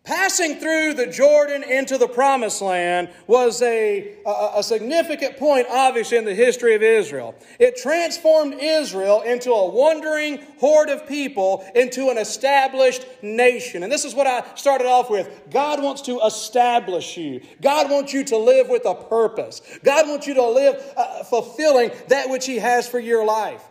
Passing 0.05 0.59
through 0.59 0.93
the 0.93 1.07
Jordan 1.07 1.63
into 1.63 1.97
the 1.97 2.07
promised 2.07 2.61
land 2.61 3.09
was 3.25 3.59
a, 3.63 4.13
a, 4.23 4.51
a, 4.57 4.63
significant 4.63 5.35
point, 5.37 5.65
obviously, 5.67 6.17
in 6.17 6.25
the 6.25 6.35
history 6.35 6.75
of 6.75 6.83
Israel. 6.83 7.33
It 7.59 7.75
transformed 7.75 8.53
Israel 8.59 9.23
into 9.23 9.51
a 9.51 9.67
wandering 9.67 10.45
horde 10.59 10.89
of 10.89 11.07
people 11.07 11.65
into 11.73 12.09
an 12.09 12.19
established 12.19 13.07
nation. 13.23 13.81
And 13.81 13.91
this 13.91 14.05
is 14.05 14.13
what 14.13 14.27
I 14.27 14.43
started 14.53 14.85
off 14.85 15.09
with. 15.09 15.27
God 15.49 15.81
wants 15.81 16.03
to 16.03 16.19
establish 16.19 17.17
you. 17.17 17.41
God 17.59 17.89
wants 17.89 18.13
you 18.13 18.23
to 18.25 18.37
live 18.37 18.69
with 18.69 18.85
a 18.85 18.93
purpose. 18.93 19.61
God 19.83 20.07
wants 20.07 20.27
you 20.27 20.35
to 20.35 20.47
live 20.47 20.93
uh, 20.95 21.23
fulfilling 21.23 21.89
that 22.09 22.29
which 22.29 22.45
He 22.45 22.57
has 22.57 22.87
for 22.87 22.99
your 22.99 23.25
life. 23.25 23.63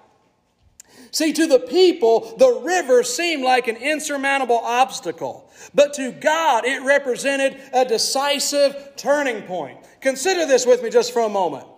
See, 1.15 1.33
to 1.35 1.47
the 1.47 1.61
people, 1.61 2.35
the 2.39 2.61
river 2.65 3.05
seemed 3.05 3.45
like 3.45 3.69
an 3.69 3.77
insurmountable 3.77 4.59
obstacle, 4.59 5.49
but 5.73 5.95
to 5.95 6.11
God, 6.11 6.65
it 6.65 6.83
represented 6.83 7.57
a 7.73 7.85
decisive 7.85 8.95
turning 8.97 9.43
point. 9.43 9.79
Consider 10.01 10.45
this 10.45 10.67
with 10.67 10.83
me 10.83 10.91
just 10.91 11.13
for 11.13 11.23
a 11.23 11.29
moment. 11.29 11.69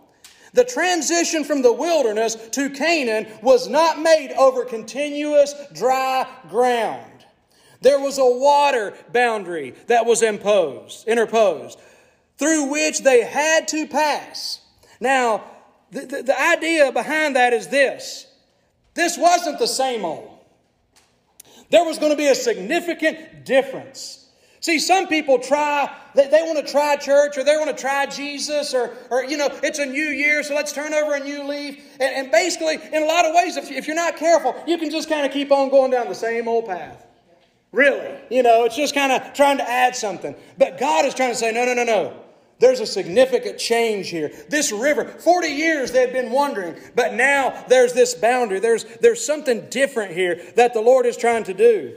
The 0.55 0.65
transition 0.65 1.45
from 1.45 1.61
the 1.61 1.73
wilderness 1.75 2.35
to 2.53 2.71
Canaan 2.71 3.27
was 3.43 3.69
not 3.69 4.01
made 4.01 4.33
over 4.39 4.65
continuous 4.65 5.55
dry 5.75 6.27
ground. 6.49 7.27
There 7.83 8.01
was 8.01 8.17
a 8.17 8.25
water 8.25 8.95
boundary 9.13 9.75
that 9.89 10.07
was 10.07 10.23
imposed, 10.23 11.07
interposed, 11.07 11.79
through 12.39 12.71
which 12.71 13.01
they 13.01 13.23
had 13.23 13.69
to 13.69 13.87
pass. 13.87 14.63
Now, 14.99 15.45
the, 15.91 16.07
the, 16.07 16.23
the 16.23 16.41
idea 16.41 16.91
behind 16.91 17.37
that 17.37 17.53
is 17.53 17.69
this 17.69 18.26
this 18.97 19.17
wasn't 19.17 19.59
the 19.59 19.67
same 19.67 20.05
old. 20.05 20.37
There 21.71 21.85
was 21.85 21.99
going 21.99 22.13
to 22.13 22.17
be 22.17 22.29
a 22.29 22.35
significant 22.35 23.45
difference. 23.45 24.29
See, 24.61 24.79
some 24.79 25.07
people 25.07 25.39
try, 25.39 25.95
they, 26.15 26.29
they 26.29 26.43
want 26.43 26.65
to 26.65 26.73
try 26.73 26.97
church 26.97 27.39
or 27.39 27.45
they 27.45 27.57
want 27.57 27.71
to 27.71 27.81
try 27.81 28.07
Jesus 28.07 28.75
or, 28.75 28.97
or, 29.11 29.25
you 29.25 29.37
know, 29.37 29.49
it's 29.63 29.79
a 29.79 29.87
new 29.87 30.07
year, 30.07 30.43
so 30.43 30.55
let's 30.55 30.73
turn 30.73 30.93
over 30.93 31.15
a 31.15 31.21
new 31.21 31.45
leaf. 31.45 31.85
And, 32.01 32.15
and 32.15 32.33
basically, 32.33 32.79
in 32.93 33.03
a 33.03 33.07
lot 33.07 33.25
of 33.27 33.35
ways, 33.35 33.57
if, 33.57 33.71
if 33.71 33.87
you're 33.87 33.95
not 33.95 34.17
careful, 34.17 34.61
you 34.67 34.79
can 34.79 34.91
just 34.91 35.09
kind 35.09 35.25
of 35.25 35.33
keep 35.33 35.53
on 35.53 35.69
going 35.69 35.93
down 35.93 36.09
the 36.09 36.15
same 36.15 36.49
old 36.49 36.67
path. 36.67 37.07
Really. 37.71 38.19
You 38.31 38.43
know, 38.43 38.65
it's 38.65 38.77
just 38.77 38.95
kind 38.95 39.13
of 39.13 39.35
trying 39.35 39.59
to 39.59 39.71
add 39.71 39.95
something. 39.95 40.35
But 40.59 40.79
God 40.79 41.05
is 41.05 41.15
trying 41.15 41.31
to 41.31 41.37
say, 41.37 41.53
no, 41.53 41.65
no, 41.65 41.75
no, 41.75 41.85
no. 41.85 42.23
There's 42.59 42.81
a 42.81 42.87
significant 42.87 43.59
change 43.59 44.09
here. 44.09 44.33
This 44.49 44.73
river, 44.73 45.05
40 45.05 45.49
years 45.49 45.93
they've 45.93 46.13
been 46.13 46.31
wandering, 46.31 46.77
but 46.95 47.15
now 47.15 47.65
there's 47.69 47.93
this 47.93 48.15
boundary. 48.15 48.61
There's, 48.61 48.85
there's 49.03 49.25
something 49.25 49.69
different 49.69 50.13
here 50.13 50.41
that 50.57 50.73
the 50.73 50.81
Lord 50.81 51.05
is 51.05 51.17
trying 51.17 51.45
to 51.45 51.55
do. 51.55 51.97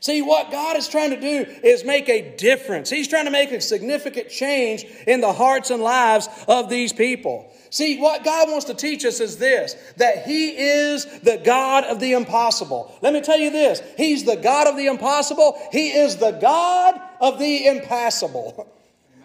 See, 0.00 0.22
what 0.22 0.50
God 0.50 0.76
is 0.76 0.88
trying 0.88 1.10
to 1.10 1.20
do 1.20 1.46
is 1.62 1.84
make 1.84 2.08
a 2.08 2.34
difference. 2.36 2.88
He's 2.88 3.06
trying 3.06 3.26
to 3.26 3.30
make 3.30 3.52
a 3.52 3.60
significant 3.60 4.30
change 4.30 4.84
in 5.06 5.20
the 5.20 5.32
hearts 5.32 5.70
and 5.70 5.82
lives 5.82 6.26
of 6.48 6.70
these 6.70 6.92
people. 6.92 7.52
See, 7.68 7.98
what 7.98 8.24
God 8.24 8.50
wants 8.50 8.64
to 8.66 8.74
teach 8.74 9.04
us 9.04 9.20
is 9.20 9.36
this 9.36 9.74
that 9.98 10.24
He 10.24 10.56
is 10.56 11.04
the 11.20 11.40
God 11.44 11.84
of 11.84 12.00
the 12.00 12.12
impossible. 12.12 12.96
Let 13.02 13.12
me 13.12 13.20
tell 13.20 13.38
you 13.38 13.50
this 13.50 13.82
He's 13.96 14.24
the 14.24 14.36
God 14.36 14.66
of 14.66 14.76
the 14.76 14.86
impossible, 14.86 15.58
He 15.70 15.90
is 15.90 16.16
the 16.16 16.32
God 16.32 17.00
of 17.20 17.38
the 17.38 17.66
impassable. 17.66 18.66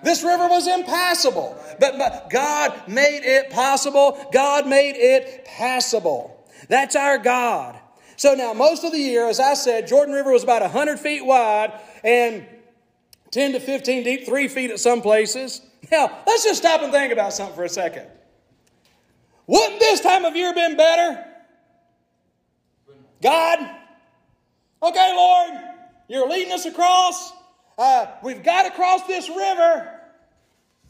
This 0.06 0.24
river 0.24 0.48
was 0.48 0.68
impassable, 0.68 1.58
but, 1.80 1.98
but 1.98 2.30
God 2.30 2.88
made 2.88 3.22
it 3.24 3.50
possible. 3.50 4.24
God 4.32 4.68
made 4.68 4.96
it 4.96 5.46
passable. 5.46 6.48
That's 6.70 6.96
our 6.96 7.18
God. 7.18 7.76
So 8.16 8.36
now, 8.36 8.54
most 8.54 8.84
of 8.84 8.92
the 8.92 9.00
year, 9.00 9.28
as 9.28 9.40
I 9.40 9.56
said, 9.56 9.88
Jordan 9.88 10.14
River 10.14 10.32
was 10.32 10.44
about 10.44 10.62
100 10.62 11.00
feet 11.00 11.26
wide 11.26 11.74
and 12.04 12.46
10 13.32 13.54
to 13.54 13.60
15 13.60 14.04
deep, 14.04 14.28
three 14.28 14.48
feet 14.48 14.70
at 14.70 14.80
some 14.80 15.02
places. 15.02 15.62
Now, 15.92 16.20
let's 16.28 16.44
just 16.44 16.62
stop 16.62 16.84
and 16.84 16.92
think 16.92 17.12
about 17.12 17.34
something 17.34 17.56
for 17.56 17.64
a 17.64 17.70
second. 17.70 18.06
Wouldn't 19.48 19.80
this 19.80 20.02
time 20.02 20.24
of 20.24 20.36
year 20.36 20.54
been 20.54 20.78
better? 20.78 21.26
God, 23.24 23.60
okay, 24.84 25.14
Lord, 25.16 25.54
you're 26.08 26.30
leading 26.30 26.54
us 26.54 26.68
across. 26.68 27.34
Uh, 27.76 28.06
we've 28.24 28.44
got 28.44 28.64
to 28.64 28.72
cross 28.72 29.02
this 29.08 29.30
river. 29.30 29.94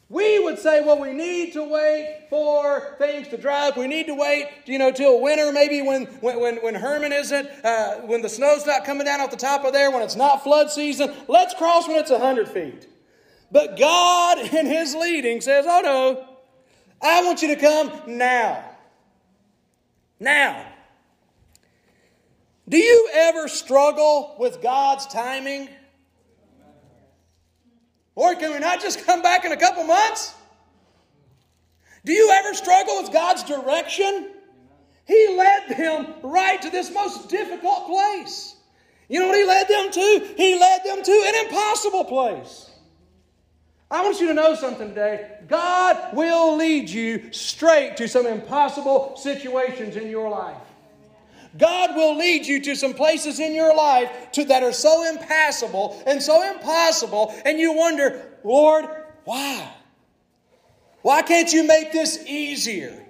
We 0.07 0.37
would 0.37 0.59
say, 0.59 0.83
well, 0.83 0.99
we 0.99 1.13
need 1.13 1.53
to 1.53 1.63
wait 1.63 2.27
for 2.29 2.95
things 2.99 3.27
to 3.29 3.37
dry 3.37 3.69
up. 3.69 3.77
We 3.77 3.87
need 3.87 4.05
to 4.05 4.13
wait, 4.13 4.47
you 4.65 4.77
know, 4.77 4.91
till 4.91 5.19
winter, 5.19 5.51
maybe 5.51 5.81
when 5.81 6.05
when 6.21 6.57
when, 6.57 6.75
Hermon 6.75 7.11
isn't, 7.11 7.49
uh, 7.63 7.95
when 8.01 8.21
the 8.21 8.29
snow's 8.29 8.67
not 8.67 8.85
coming 8.85 9.05
down 9.05 9.19
off 9.19 9.31
the 9.31 9.37
top 9.37 9.65
of 9.65 9.73
there, 9.73 9.89
when 9.89 10.03
it's 10.03 10.15
not 10.15 10.43
flood 10.43 10.69
season. 10.69 11.11
Let's 11.27 11.55
cross 11.55 11.87
when 11.87 11.97
it's 11.97 12.11
hundred 12.11 12.47
feet. 12.47 12.87
But 13.51 13.79
God, 13.79 14.37
in 14.53 14.67
His 14.67 14.93
leading, 14.93 15.41
says, 15.41 15.65
oh 15.67 15.81
no, 15.81 16.27
I 17.01 17.23
want 17.23 17.41
you 17.41 17.55
to 17.55 17.59
come 17.59 17.91
now. 18.05 18.63
Now. 20.19 20.71
Do 22.67 22.77
you 22.77 23.09
ever 23.13 23.47
struggle 23.47 24.35
with 24.39 24.61
God's 24.61 25.05
timing? 25.07 25.69
Or 28.15 28.33
can 28.35 28.51
we 28.53 28.59
not 28.59 28.81
just 28.81 29.05
come 29.05 29.21
back 29.21 29.45
in 29.45 29.51
a 29.51 29.57
couple 29.57 29.83
months? 29.83 30.33
Do 32.03 32.13
you 32.13 32.29
ever 32.31 32.53
struggle 32.53 33.01
with 33.01 33.11
God's 33.11 33.43
direction? 33.43 34.31
He 35.05 35.35
led 35.37 35.77
them 35.77 36.13
right 36.23 36.61
to 36.61 36.69
this 36.69 36.91
most 36.91 37.29
difficult 37.29 37.87
place. 37.87 38.55
You 39.07 39.19
know 39.19 39.27
what 39.27 39.37
He 39.37 39.45
led 39.45 39.67
them 39.67 39.91
to? 39.91 40.33
He 40.37 40.59
led 40.59 40.83
them 40.83 41.03
to 41.03 41.23
an 41.25 41.45
impossible 41.45 42.05
place. 42.05 42.71
I 43.89 44.03
want 44.03 44.19
you 44.19 44.27
to 44.27 44.33
know 44.33 44.55
something 44.55 44.89
today. 44.89 45.37
God 45.47 46.15
will 46.15 46.57
lead 46.57 46.89
you 46.89 47.31
straight 47.31 47.97
to 47.97 48.07
some 48.07 48.25
impossible 48.25 49.15
situations 49.15 49.95
in 49.95 50.09
your 50.09 50.29
life. 50.29 50.57
God 51.57 51.95
will 51.95 52.17
lead 52.17 52.45
you 52.45 52.59
to 52.61 52.75
some 52.75 52.93
places 52.93 53.39
in 53.39 53.53
your 53.53 53.75
life 53.75 54.31
to, 54.33 54.45
that 54.45 54.63
are 54.63 54.73
so 54.73 55.07
impassable 55.07 56.01
and 56.05 56.21
so 56.21 56.51
impossible, 56.51 57.33
and 57.45 57.59
you 57.59 57.73
wonder, 57.73 58.21
Lord, 58.43 58.85
why? 59.23 59.71
Why 61.01 61.21
can't 61.21 61.51
you 61.53 61.65
make 61.65 61.91
this 61.91 62.25
easier? 62.25 63.05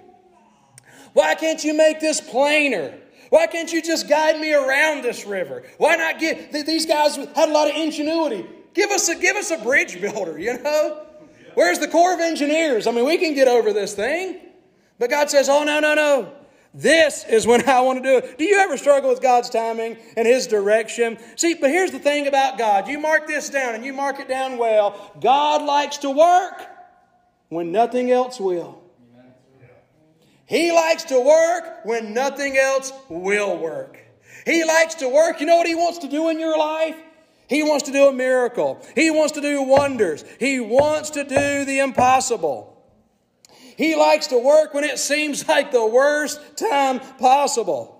Why 1.12 1.34
can't 1.34 1.64
you 1.64 1.74
make 1.74 1.98
this 1.98 2.20
plainer? 2.20 2.94
Why 3.30 3.46
can't 3.46 3.72
you 3.72 3.82
just 3.82 4.08
guide 4.08 4.38
me 4.38 4.52
around 4.52 5.02
this 5.02 5.26
river? 5.26 5.64
Why 5.78 5.96
not 5.96 6.20
get 6.20 6.52
these 6.52 6.86
guys 6.86 7.16
had 7.16 7.48
a 7.48 7.52
lot 7.52 7.68
of 7.68 7.76
ingenuity? 7.76 8.46
Give 8.74 8.90
us 8.90 9.08
a 9.08 9.16
give 9.16 9.36
us 9.36 9.50
a 9.50 9.58
bridge 9.58 10.00
builder, 10.00 10.38
you 10.38 10.62
know? 10.62 11.06
Where's 11.54 11.78
the 11.78 11.88
Corps 11.88 12.12
of 12.12 12.20
Engineers? 12.20 12.86
I 12.86 12.90
mean, 12.90 13.06
we 13.06 13.16
can 13.16 13.34
get 13.34 13.48
over 13.48 13.72
this 13.72 13.94
thing. 13.94 14.40
But 14.98 15.10
God 15.10 15.30
says, 15.30 15.48
"Oh 15.48 15.64
no, 15.64 15.80
no, 15.80 15.94
no. 15.94 16.32
This 16.76 17.24
is 17.24 17.46
when 17.46 17.66
I 17.66 17.80
want 17.80 18.02
to 18.02 18.08
do 18.08 18.18
it. 18.18 18.36
Do 18.36 18.44
you 18.44 18.58
ever 18.58 18.76
struggle 18.76 19.08
with 19.08 19.22
God's 19.22 19.48
timing 19.48 19.96
and 20.14 20.28
His 20.28 20.46
direction? 20.46 21.16
See, 21.34 21.54
but 21.54 21.70
here's 21.70 21.90
the 21.90 21.98
thing 21.98 22.26
about 22.26 22.58
God. 22.58 22.86
You 22.86 22.98
mark 22.98 23.26
this 23.26 23.48
down 23.48 23.74
and 23.74 23.82
you 23.82 23.94
mark 23.94 24.20
it 24.20 24.28
down 24.28 24.58
well. 24.58 25.12
God 25.18 25.62
likes 25.62 25.96
to 25.98 26.10
work 26.10 26.68
when 27.48 27.72
nothing 27.72 28.10
else 28.10 28.38
will. 28.38 28.82
He 30.44 30.70
likes 30.70 31.04
to 31.04 31.18
work 31.18 31.86
when 31.86 32.12
nothing 32.12 32.58
else 32.58 32.92
will 33.08 33.56
work. 33.56 33.98
He 34.44 34.62
likes 34.62 34.96
to 34.96 35.08
work. 35.08 35.40
You 35.40 35.46
know 35.46 35.56
what 35.56 35.66
He 35.66 35.74
wants 35.74 36.00
to 36.00 36.08
do 36.08 36.28
in 36.28 36.38
your 36.38 36.58
life? 36.58 36.96
He 37.48 37.62
wants 37.62 37.84
to 37.84 37.92
do 37.92 38.08
a 38.08 38.12
miracle. 38.12 38.84
He 38.94 39.10
wants 39.10 39.32
to 39.32 39.40
do 39.40 39.62
wonders. 39.62 40.26
He 40.38 40.60
wants 40.60 41.08
to 41.10 41.24
do 41.24 41.64
the 41.64 41.78
impossible. 41.78 42.75
He 43.76 43.94
likes 43.94 44.28
to 44.28 44.38
work 44.38 44.74
when 44.74 44.84
it 44.84 44.98
seems 44.98 45.46
like 45.48 45.72
the 45.72 45.86
worst 45.86 46.40
time 46.56 47.00
possible. 47.18 47.92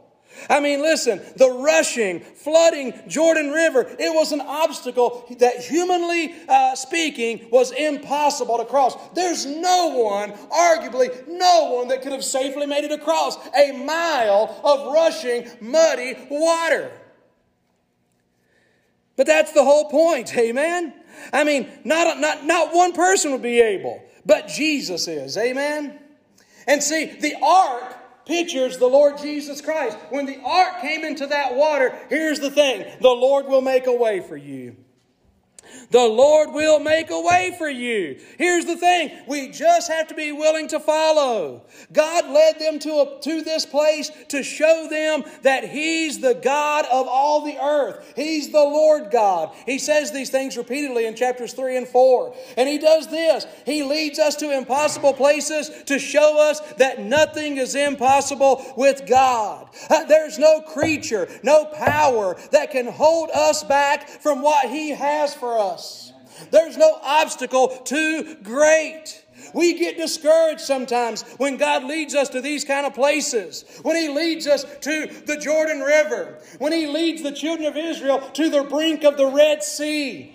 I 0.50 0.60
mean, 0.60 0.82
listen, 0.82 1.20
the 1.36 1.50
rushing, 1.50 2.20
flooding 2.20 2.92
Jordan 3.08 3.50
River, 3.50 3.86
it 3.98 4.14
was 4.14 4.32
an 4.32 4.42
obstacle 4.42 5.24
that, 5.38 5.64
humanly 5.64 6.34
uh, 6.48 6.74
speaking, 6.74 7.48
was 7.50 7.72
impossible 7.72 8.58
to 8.58 8.64
cross. 8.64 8.96
There's 9.14 9.46
no 9.46 9.88
one, 9.88 10.32
arguably, 10.32 11.26
no 11.26 11.72
one 11.76 11.88
that 11.88 12.02
could 12.02 12.12
have 12.12 12.24
safely 12.24 12.66
made 12.66 12.84
it 12.84 12.92
across 12.92 13.38
a 13.56 13.72
mile 13.72 14.60
of 14.62 14.92
rushing, 14.92 15.48
muddy 15.60 16.14
water. 16.30 16.92
But 19.16 19.26
that's 19.26 19.52
the 19.52 19.64
whole 19.64 19.88
point, 19.88 20.36
amen? 20.36 20.92
I 21.32 21.44
mean, 21.44 21.68
not, 21.84 22.20
not, 22.20 22.44
not 22.44 22.74
one 22.74 22.92
person 22.92 23.32
would 23.32 23.42
be 23.42 23.60
able 23.60 24.02
but 24.26 24.48
Jesus 24.48 25.08
is. 25.08 25.38
Amen? 25.38 25.98
And 26.66 26.82
see, 26.82 27.06
the 27.06 27.36
ark 27.42 28.26
pictures 28.26 28.76
the 28.76 28.86
Lord 28.86 29.18
Jesus 29.18 29.60
Christ. 29.60 29.96
When 30.10 30.26
the 30.26 30.40
ark 30.44 30.80
came 30.80 31.04
into 31.04 31.28
that 31.28 31.54
water, 31.54 31.96
here's 32.10 32.40
the 32.40 32.50
thing 32.50 32.84
the 33.00 33.08
Lord 33.08 33.46
will 33.46 33.62
make 33.62 33.86
a 33.86 33.94
way 33.94 34.20
for 34.20 34.36
you. 34.36 34.76
The 35.90 36.06
Lord 36.06 36.52
will 36.52 36.80
make 36.80 37.10
a 37.10 37.20
way 37.20 37.54
for 37.56 37.68
you. 37.68 38.18
Here's 38.38 38.64
the 38.64 38.76
thing 38.76 39.10
we 39.26 39.48
just 39.48 39.90
have 39.90 40.08
to 40.08 40.14
be 40.14 40.32
willing 40.32 40.68
to 40.68 40.80
follow. 40.80 41.62
God 41.92 42.28
led 42.28 42.58
them 42.58 42.78
to, 42.80 42.90
a, 42.90 43.20
to 43.20 43.42
this 43.42 43.64
place 43.64 44.10
to 44.28 44.42
show 44.42 44.88
them 44.90 45.24
that 45.42 45.64
He's 45.64 46.20
the 46.20 46.34
God 46.34 46.84
of 46.86 47.06
all 47.06 47.44
the 47.44 47.58
earth. 47.62 48.12
He's 48.16 48.50
the 48.50 48.58
Lord 48.58 49.10
God. 49.10 49.54
He 49.64 49.78
says 49.78 50.12
these 50.12 50.30
things 50.30 50.56
repeatedly 50.56 51.06
in 51.06 51.14
chapters 51.14 51.52
3 51.52 51.76
and 51.76 51.88
4. 51.88 52.34
And 52.56 52.68
He 52.68 52.78
does 52.78 53.08
this 53.08 53.46
He 53.64 53.82
leads 53.82 54.18
us 54.18 54.36
to 54.36 54.56
impossible 54.56 55.12
places 55.12 55.70
to 55.84 55.98
show 55.98 56.50
us 56.50 56.60
that 56.74 57.00
nothing 57.00 57.58
is 57.58 57.74
impossible 57.74 58.64
with 58.76 59.06
God. 59.06 59.68
Uh, 59.88 60.04
there's 60.04 60.38
no 60.38 60.60
creature, 60.60 61.28
no 61.42 61.64
power 61.66 62.36
that 62.50 62.70
can 62.70 62.86
hold 62.86 63.30
us 63.30 63.62
back 63.62 64.08
from 64.08 64.42
what 64.42 64.68
He 64.68 64.90
has 64.90 65.34
for 65.34 65.58
us 65.58 65.65
us. 65.72 66.12
There's 66.50 66.76
no 66.76 66.98
obstacle 67.02 67.68
too 67.68 68.36
great. 68.42 69.22
We 69.54 69.78
get 69.78 69.96
discouraged 69.96 70.60
sometimes 70.60 71.22
when 71.38 71.56
God 71.56 71.84
leads 71.84 72.14
us 72.14 72.28
to 72.30 72.40
these 72.40 72.64
kind 72.64 72.86
of 72.86 72.94
places. 72.94 73.64
When 73.82 73.96
He 73.96 74.08
leads 74.08 74.46
us 74.46 74.64
to 74.80 75.06
the 75.26 75.38
Jordan 75.38 75.80
River. 75.80 76.38
When 76.58 76.72
He 76.72 76.86
leads 76.86 77.22
the 77.22 77.32
children 77.32 77.66
of 77.66 77.76
Israel 77.76 78.20
to 78.34 78.50
the 78.50 78.64
brink 78.64 79.04
of 79.04 79.16
the 79.16 79.26
Red 79.26 79.62
Sea. 79.62 80.32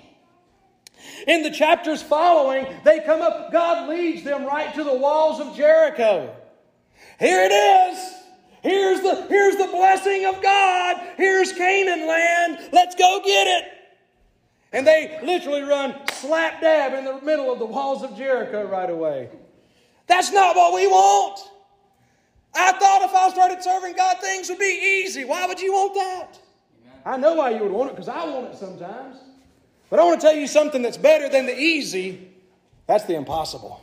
In 1.27 1.43
the 1.43 1.51
chapters 1.51 2.01
following, 2.01 2.65
they 2.83 2.99
come 2.99 3.21
up, 3.21 3.51
God 3.51 3.89
leads 3.89 4.23
them 4.23 4.45
right 4.45 4.73
to 4.75 4.83
the 4.83 4.95
walls 4.95 5.39
of 5.39 5.55
Jericho. 5.55 6.35
Here 7.19 7.43
it 7.43 7.51
is. 7.51 8.13
Here's 8.63 9.01
the, 9.01 9.25
here's 9.27 9.55
the 9.55 9.67
blessing 9.67 10.25
of 10.25 10.41
God. 10.41 11.01
Here's 11.17 11.51
Canaan 11.53 12.07
land. 12.07 12.69
Let's 12.71 12.95
go 12.95 13.21
get 13.25 13.47
it. 13.47 13.80
And 14.71 14.87
they 14.87 15.19
literally 15.23 15.61
run 15.61 15.95
slap 16.13 16.61
dab 16.61 16.93
in 16.93 17.05
the 17.05 17.19
middle 17.21 17.51
of 17.51 17.59
the 17.59 17.65
walls 17.65 18.03
of 18.03 18.15
Jericho 18.15 18.65
right 18.65 18.89
away. 18.89 19.29
That's 20.07 20.31
not 20.31 20.55
what 20.55 20.73
we 20.73 20.87
want. 20.87 21.39
I 22.53 22.71
thought 22.73 23.01
if 23.03 23.13
I 23.13 23.29
started 23.29 23.63
serving 23.63 23.95
God, 23.95 24.17
things 24.19 24.49
would 24.49 24.59
be 24.59 25.01
easy. 25.05 25.25
Why 25.25 25.45
would 25.45 25.59
you 25.59 25.71
want 25.73 25.93
that? 25.95 26.39
I 27.05 27.17
know 27.17 27.33
why 27.33 27.51
you 27.51 27.63
would 27.63 27.71
want 27.71 27.89
it 27.89 27.93
because 27.93 28.09
I 28.09 28.25
want 28.25 28.53
it 28.53 28.57
sometimes. 28.57 29.17
But 29.89 29.99
I 29.99 30.03
want 30.03 30.21
to 30.21 30.27
tell 30.27 30.35
you 30.35 30.47
something 30.47 30.81
that's 30.81 30.97
better 30.97 31.27
than 31.29 31.45
the 31.45 31.57
easy 31.57 32.31
that's 32.91 33.05
the 33.05 33.15
impossible. 33.15 33.81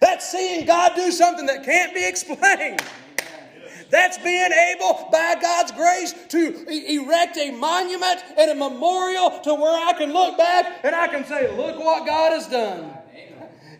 That's 0.00 0.30
seeing 0.30 0.64
God 0.64 0.92
do 0.94 1.10
something 1.10 1.44
that 1.46 1.64
can't 1.64 1.92
be 1.92 2.06
explained. 2.06 2.80
That's 3.90 4.18
being 4.18 4.50
able, 4.52 5.08
by 5.10 5.36
God's 5.40 5.72
grace, 5.72 6.14
to 6.28 6.66
erect 6.68 7.36
a 7.36 7.50
monument 7.50 8.22
and 8.38 8.50
a 8.50 8.54
memorial 8.54 9.40
to 9.40 9.54
where 9.54 9.88
I 9.88 9.92
can 9.94 10.12
look 10.12 10.38
back 10.38 10.80
and 10.84 10.94
I 10.94 11.08
can 11.08 11.24
say, 11.24 11.54
Look 11.56 11.78
what 11.78 12.06
God 12.06 12.32
has 12.32 12.46
done. 12.46 12.96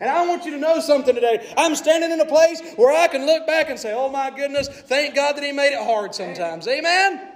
And 0.01 0.09
I 0.09 0.25
want 0.25 0.45
you 0.45 0.51
to 0.51 0.57
know 0.57 0.79
something 0.79 1.13
today. 1.13 1.53
I'm 1.55 1.75
standing 1.75 2.11
in 2.11 2.19
a 2.19 2.25
place 2.25 2.59
where 2.75 2.91
I 2.91 3.07
can 3.07 3.25
look 3.27 3.45
back 3.45 3.69
and 3.69 3.79
say, 3.79 3.93
Oh 3.93 4.09
my 4.09 4.31
goodness, 4.31 4.67
thank 4.67 5.15
God 5.15 5.37
that 5.37 5.43
He 5.43 5.51
made 5.51 5.73
it 5.73 5.83
hard 5.83 6.15
sometimes. 6.15 6.67
Amen? 6.67 7.29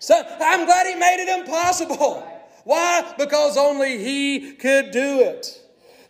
So 0.00 0.14
I'm 0.16 0.66
glad 0.66 0.86
He 0.86 0.96
made 0.96 1.22
it 1.22 1.40
impossible. 1.40 2.26
Why? 2.64 3.14
Because 3.16 3.56
only 3.56 3.98
He 3.98 4.52
could 4.52 4.90
do 4.90 5.20
it. 5.20 5.59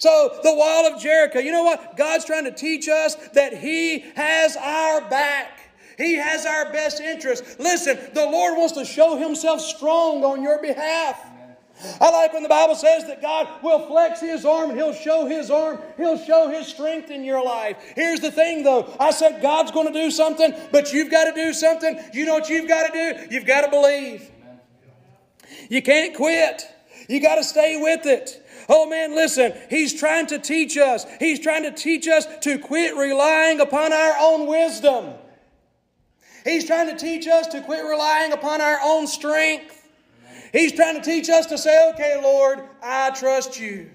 So, 0.01 0.41
the 0.43 0.55
wall 0.55 0.87
of 0.87 1.01
Jericho, 1.01 1.41
you 1.41 1.53
know 1.53 1.63
what? 1.63 1.95
God's 1.95 2.25
trying 2.25 2.45
to 2.45 2.53
teach 2.53 2.89
us 2.89 3.17
that 3.35 3.59
He 3.59 4.01
has 4.17 4.57
our 4.57 5.03
back. 5.11 5.59
He 5.99 6.15
has 6.15 6.47
our 6.47 6.73
best 6.73 7.01
interest. 7.01 7.61
Listen, 7.61 7.99
the 8.15 8.25
Lord 8.25 8.57
wants 8.57 8.73
to 8.75 8.87
show 8.87 9.19
Himself 9.19 9.61
strong 9.61 10.25
on 10.25 10.43
your 10.43 10.61
behalf. 10.63 11.23
I 12.01 12.11
like 12.11 12.33
when 12.33 12.43
the 12.43 12.49
Bible 12.49 12.77
says 12.77 13.07
that 13.09 13.21
God 13.21 13.63
will 13.63 13.87
flex 13.89 14.23
His 14.23 14.47
arm 14.47 14.71
and 14.71 14.79
He'll 14.79 14.95
show 14.95 15.27
His 15.27 15.51
arm. 15.51 15.79
He'll 15.99 16.19
show 16.19 16.49
His 16.49 16.67
strength 16.67 17.11
in 17.11 17.23
your 17.23 17.45
life. 17.45 17.77
Here's 17.95 18.21
the 18.21 18.33
thing 18.33 18.63
though. 18.63 18.97
I 18.99 19.11
said 19.11 19.43
God's 19.43 19.71
going 19.71 19.87
to 19.87 19.93
do 19.93 20.11
something, 20.11 20.55
but 20.73 20.95
you've 20.95 21.11
got 21.11 21.25
to 21.25 21.33
do 21.35 21.53
something. 21.53 22.01
You 22.15 22.25
know 22.25 22.33
what 22.33 22.49
you've 22.49 22.69
got 22.69 22.91
to 22.91 22.93
do? 22.93 23.35
You've 23.35 23.47
got 23.47 23.63
to 23.63 23.69
believe. 23.69 24.31
You 25.69 25.83
can't 25.83 26.15
quit. 26.17 26.67
You 27.07 27.21
got 27.21 27.35
to 27.35 27.45
stay 27.45 27.79
with 27.79 28.07
it. 28.07 28.40
Oh 28.73 28.87
man, 28.87 29.17
listen, 29.17 29.53
he's 29.69 29.93
trying 29.93 30.29
to 30.29 30.39
teach 30.39 30.79
us. 30.79 31.05
He's 31.19 31.41
trying 31.41 31.65
to 31.65 31.73
teach 31.73 32.07
us 32.07 32.25
to 32.43 32.57
quit 32.57 32.95
relying 32.95 33.59
upon 33.59 33.93
our 33.93 34.15
own 34.21 34.47
wisdom. 34.47 35.15
He's 36.45 36.65
trying 36.67 36.87
to 36.87 36.97
teach 36.97 37.27
us 37.27 37.49
to 37.49 37.63
quit 37.63 37.85
relying 37.85 38.33
upon 38.33 38.61
our 38.61 38.79
own 38.81 39.09
strength. 39.09 39.89
He's 40.53 40.73
trying 40.73 40.95
to 40.95 41.03
teach 41.03 41.29
us 41.29 41.47
to 41.47 41.59
say, 41.59 41.91
okay, 41.95 42.21
Lord, 42.23 42.61
I 42.81 43.11
trust 43.11 43.59
you. 43.59 43.91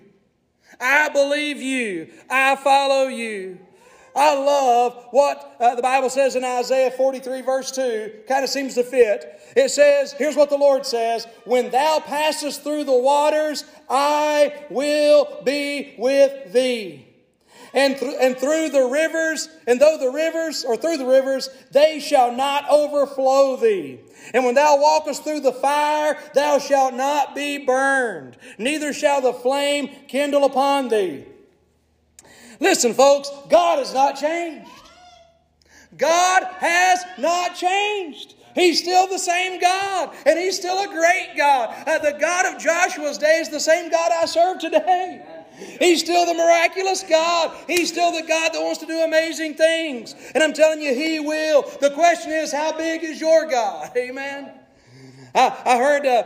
I 0.79 1.07
believe 1.07 1.61
you. 1.61 2.09
I 2.29 2.57
follow 2.57 3.07
you. 3.07 3.64
I 4.15 4.33
love 4.33 5.07
what 5.11 5.57
uh, 5.59 5.75
the 5.75 5.81
Bible 5.81 6.09
says 6.09 6.37
in 6.37 6.43
Isaiah 6.45 6.89
43, 6.91 7.41
verse 7.41 7.71
2. 7.71 8.21
Kind 8.27 8.45
of 8.45 8.49
seems 8.49 8.75
to 8.75 8.83
fit. 8.83 9.41
It 9.57 9.69
says, 9.69 10.13
here's 10.13 10.37
what 10.37 10.49
the 10.49 10.57
Lord 10.57 10.85
says 10.85 11.27
When 11.43 11.69
thou 11.69 11.99
passest 11.99 12.63
through 12.63 12.85
the 12.85 12.97
waters, 12.97 13.65
I 13.89 14.53
will 14.69 15.41
be 15.43 15.95
with 15.97 16.53
thee. 16.53 17.07
And, 17.73 17.97
th- 17.97 18.15
and 18.21 18.37
through 18.37 18.69
the 18.69 18.85
rivers, 18.85 19.49
and 19.67 19.81
though 19.81 19.97
the 19.97 20.09
rivers, 20.09 20.63
or 20.63 20.77
through 20.77 20.95
the 20.95 21.05
rivers, 21.05 21.49
they 21.71 21.99
shall 21.99 22.31
not 22.31 22.69
overflow 22.69 23.57
thee. 23.57 23.99
And 24.33 24.45
when 24.45 24.55
thou 24.55 24.79
walkest 24.79 25.25
through 25.25 25.41
the 25.41 25.51
fire, 25.51 26.17
thou 26.33 26.57
shalt 26.57 26.93
not 26.93 27.35
be 27.35 27.57
burned, 27.57 28.37
neither 28.57 28.93
shall 28.93 29.19
the 29.19 29.33
flame 29.33 29.89
kindle 30.07 30.45
upon 30.45 30.87
thee. 30.87 31.25
Listen, 32.59 32.93
folks, 32.93 33.29
God 33.49 33.79
has 33.79 33.93
not 33.93 34.17
changed. 34.17 34.69
God 35.97 36.43
has 36.59 37.03
not 37.17 37.55
changed. 37.55 38.35
He's 38.53 38.81
still 38.81 39.07
the 39.07 39.19
same 39.19 39.59
God, 39.59 40.15
and 40.25 40.39
He's 40.39 40.57
still 40.57 40.79
a 40.79 40.87
great 40.87 41.33
God. 41.35 41.75
Uh, 41.85 41.99
the 41.99 42.17
God 42.17 42.53
of 42.53 42.61
Joshua's 42.61 43.17
day 43.17 43.39
is 43.41 43.49
the 43.49 43.59
same 43.59 43.91
God 43.91 44.11
I 44.13 44.25
serve 44.25 44.59
today. 44.59 45.25
He's 45.79 46.01
still 46.01 46.25
the 46.25 46.33
miraculous 46.33 47.03
God. 47.03 47.55
He's 47.67 47.89
still 47.89 48.11
the 48.11 48.25
God 48.27 48.53
that 48.53 48.61
wants 48.61 48.79
to 48.79 48.85
do 48.85 49.01
amazing 49.01 49.55
things. 49.55 50.15
And 50.33 50.43
I'm 50.43 50.53
telling 50.53 50.81
you, 50.81 50.93
He 50.93 51.19
will. 51.19 51.63
The 51.81 51.91
question 51.91 52.31
is, 52.31 52.51
how 52.51 52.77
big 52.77 53.03
is 53.03 53.19
your 53.19 53.49
God? 53.49 53.91
Amen. 53.97 54.51
I, 55.33 55.61
I 55.65 55.77
heard 55.77 56.05
uh, 56.05 56.23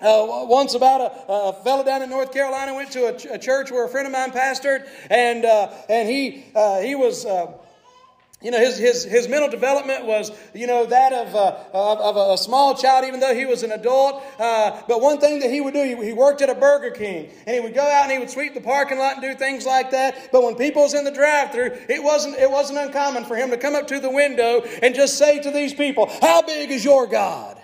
uh, 0.00 0.26
once 0.48 0.74
about 0.74 1.00
a, 1.00 1.32
a 1.32 1.52
fellow 1.64 1.84
down 1.84 2.02
in 2.02 2.10
North 2.10 2.32
Carolina 2.32 2.74
went 2.74 2.90
to 2.92 3.06
a, 3.06 3.16
ch- 3.16 3.26
a, 3.26 3.38
church 3.38 3.70
where 3.70 3.84
a 3.84 3.88
friend 3.88 4.06
of 4.06 4.12
mine 4.12 4.32
pastored, 4.32 4.86
and 5.08 5.44
uh, 5.44 5.70
and 5.88 6.08
he 6.08 6.44
uh, 6.54 6.80
he 6.80 6.94
was. 6.94 7.24
Uh, 7.24 7.52
you 8.44 8.50
know, 8.50 8.60
his, 8.60 8.76
his, 8.76 9.04
his 9.04 9.26
mental 9.26 9.48
development 9.48 10.04
was, 10.04 10.30
you 10.52 10.66
know, 10.66 10.84
that 10.84 11.14
of, 11.14 11.34
uh, 11.34 11.56
of, 11.72 12.16
of, 12.16 12.34
a 12.34 12.36
small 12.36 12.74
child, 12.74 13.06
even 13.06 13.18
though 13.18 13.34
he 13.34 13.46
was 13.46 13.62
an 13.62 13.72
adult. 13.72 14.22
Uh, 14.38 14.82
but 14.86 15.00
one 15.00 15.18
thing 15.18 15.38
that 15.38 15.50
he 15.50 15.62
would 15.62 15.72
do, 15.72 15.82
he, 15.82 16.08
he, 16.08 16.12
worked 16.12 16.42
at 16.42 16.50
a 16.50 16.54
Burger 16.54 16.90
King, 16.90 17.30
and 17.46 17.54
he 17.54 17.60
would 17.60 17.72
go 17.72 17.80
out 17.80 18.02
and 18.02 18.12
he 18.12 18.18
would 18.18 18.28
sweep 18.28 18.52
the 18.52 18.60
parking 18.60 18.98
lot 18.98 19.14
and 19.14 19.22
do 19.22 19.34
things 19.34 19.64
like 19.64 19.92
that. 19.92 20.28
But 20.30 20.42
when 20.42 20.56
people 20.56 20.82
was 20.82 20.92
in 20.92 21.04
the 21.04 21.10
drive-through, 21.10 21.70
it 21.88 22.02
wasn't, 22.02 22.36
it 22.36 22.50
wasn't 22.50 22.80
uncommon 22.80 23.24
for 23.24 23.34
him 23.34 23.48
to 23.48 23.56
come 23.56 23.74
up 23.74 23.86
to 23.86 23.98
the 23.98 24.10
window 24.10 24.60
and 24.82 24.94
just 24.94 25.16
say 25.16 25.40
to 25.40 25.50
these 25.50 25.72
people, 25.72 26.10
how 26.20 26.42
big 26.42 26.70
is 26.70 26.84
your 26.84 27.06
God? 27.06 27.58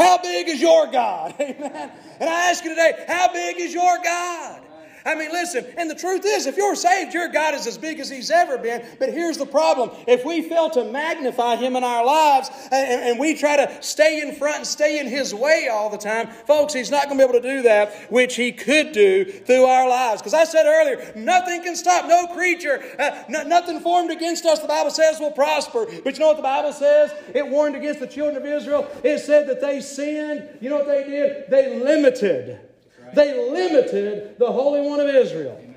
How 0.00 0.16
big 0.22 0.48
is 0.48 0.62
your 0.62 0.86
God? 0.86 1.34
Amen. 1.40 1.92
And 2.20 2.30
I 2.30 2.50
ask 2.50 2.64
you 2.64 2.70
today, 2.70 3.04
how 3.06 3.30
big 3.30 3.58
is 3.58 3.74
your 3.74 3.98
God? 4.02 4.62
I 5.04 5.14
mean, 5.14 5.30
listen, 5.32 5.64
and 5.76 5.90
the 5.90 5.94
truth 5.94 6.22
is, 6.24 6.46
if 6.46 6.56
you're 6.56 6.74
saved, 6.74 7.14
your 7.14 7.28
God 7.28 7.54
is 7.54 7.66
as 7.66 7.78
big 7.78 8.00
as 8.00 8.10
He's 8.10 8.30
ever 8.30 8.58
been. 8.58 8.84
But 8.98 9.12
here's 9.12 9.38
the 9.38 9.46
problem 9.46 9.90
if 10.06 10.24
we 10.24 10.42
fail 10.42 10.70
to 10.70 10.84
magnify 10.84 11.56
Him 11.56 11.76
in 11.76 11.84
our 11.84 12.04
lives 12.04 12.50
and, 12.70 13.02
and 13.02 13.18
we 13.18 13.34
try 13.34 13.56
to 13.56 13.82
stay 13.82 14.20
in 14.20 14.34
front 14.34 14.58
and 14.58 14.66
stay 14.66 14.98
in 14.98 15.06
His 15.06 15.34
way 15.34 15.68
all 15.70 15.90
the 15.90 15.98
time, 15.98 16.28
folks, 16.28 16.74
He's 16.74 16.90
not 16.90 17.06
going 17.06 17.18
to 17.18 17.24
be 17.24 17.28
able 17.30 17.40
to 17.40 17.56
do 17.56 17.62
that, 17.62 17.94
which 18.10 18.36
He 18.36 18.52
could 18.52 18.92
do 18.92 19.24
through 19.24 19.64
our 19.64 19.88
lives. 19.88 20.20
Because 20.20 20.34
I 20.34 20.44
said 20.44 20.66
earlier, 20.66 21.12
nothing 21.16 21.62
can 21.62 21.76
stop, 21.76 22.06
no 22.06 22.26
creature, 22.28 22.82
uh, 22.98 23.24
no, 23.28 23.42
nothing 23.42 23.80
formed 23.80 24.10
against 24.10 24.44
us, 24.44 24.58
the 24.58 24.68
Bible 24.68 24.90
says, 24.90 25.18
will 25.18 25.30
prosper. 25.30 25.86
But 26.04 26.14
you 26.14 26.20
know 26.20 26.28
what 26.28 26.36
the 26.36 26.42
Bible 26.42 26.72
says? 26.72 27.12
It 27.34 27.46
warned 27.46 27.76
against 27.76 28.00
the 28.00 28.06
children 28.06 28.36
of 28.36 28.44
Israel. 28.44 28.88
It 29.02 29.18
said 29.20 29.48
that 29.48 29.60
they 29.60 29.80
sinned. 29.80 30.58
You 30.60 30.70
know 30.70 30.76
what 30.76 30.86
they 30.86 31.04
did? 31.04 31.50
They 31.50 31.78
limited 31.78 32.69
they 33.14 33.50
limited 33.50 34.38
the 34.38 34.50
Holy 34.50 34.80
One 34.80 35.00
of 35.00 35.08
Israel. 35.08 35.58
Amen. 35.62 35.76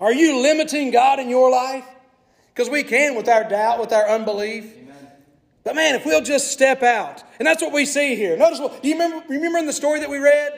Are 0.00 0.12
you 0.12 0.40
limiting 0.40 0.90
God 0.90 1.18
in 1.18 1.28
your 1.28 1.50
life? 1.50 1.84
Because 2.54 2.68
we 2.68 2.82
can 2.82 3.14
with 3.14 3.28
our 3.28 3.48
doubt, 3.48 3.80
with 3.80 3.92
our 3.92 4.08
unbelief. 4.08 4.64
Amen. 4.76 5.08
But 5.64 5.74
man, 5.74 5.94
if 5.94 6.04
we'll 6.04 6.22
just 6.22 6.50
step 6.50 6.82
out, 6.82 7.22
and 7.38 7.46
that's 7.46 7.62
what 7.62 7.72
we 7.72 7.86
see 7.86 8.16
here. 8.16 8.36
Notice 8.36 8.58
what 8.58 8.82
do 8.82 8.88
you 8.88 8.94
remember 8.94 9.24
remember 9.28 9.58
in 9.58 9.66
the 9.66 9.72
story 9.72 10.00
that 10.00 10.10
we 10.10 10.18
read? 10.18 10.52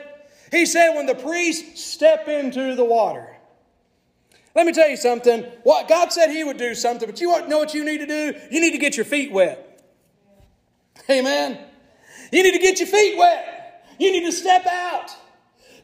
He 0.50 0.66
said 0.66 0.94
when 0.94 1.06
the 1.06 1.14
priests 1.14 1.84
step 1.84 2.28
into 2.28 2.74
the 2.74 2.84
water. 2.84 3.28
Let 4.54 4.66
me 4.66 4.72
tell 4.72 4.88
you 4.88 4.96
something. 4.96 5.42
What 5.64 5.88
God 5.88 6.12
said 6.12 6.30
he 6.30 6.44
would 6.44 6.58
do 6.58 6.74
something, 6.74 7.08
but 7.08 7.20
you 7.20 7.28
know 7.48 7.58
what 7.58 7.74
you 7.74 7.84
need 7.84 7.98
to 7.98 8.06
do? 8.06 8.34
You 8.50 8.60
need 8.60 8.70
to 8.70 8.78
get 8.78 8.96
your 8.96 9.04
feet 9.04 9.32
wet. 9.32 9.82
Amen. 11.10 11.58
You 12.32 12.42
need 12.42 12.52
to 12.52 12.58
get 12.58 12.78
your 12.78 12.86
feet 12.86 13.18
wet. 13.18 13.84
You 13.98 14.12
need 14.12 14.24
to 14.24 14.32
step 14.32 14.66
out. 14.66 15.10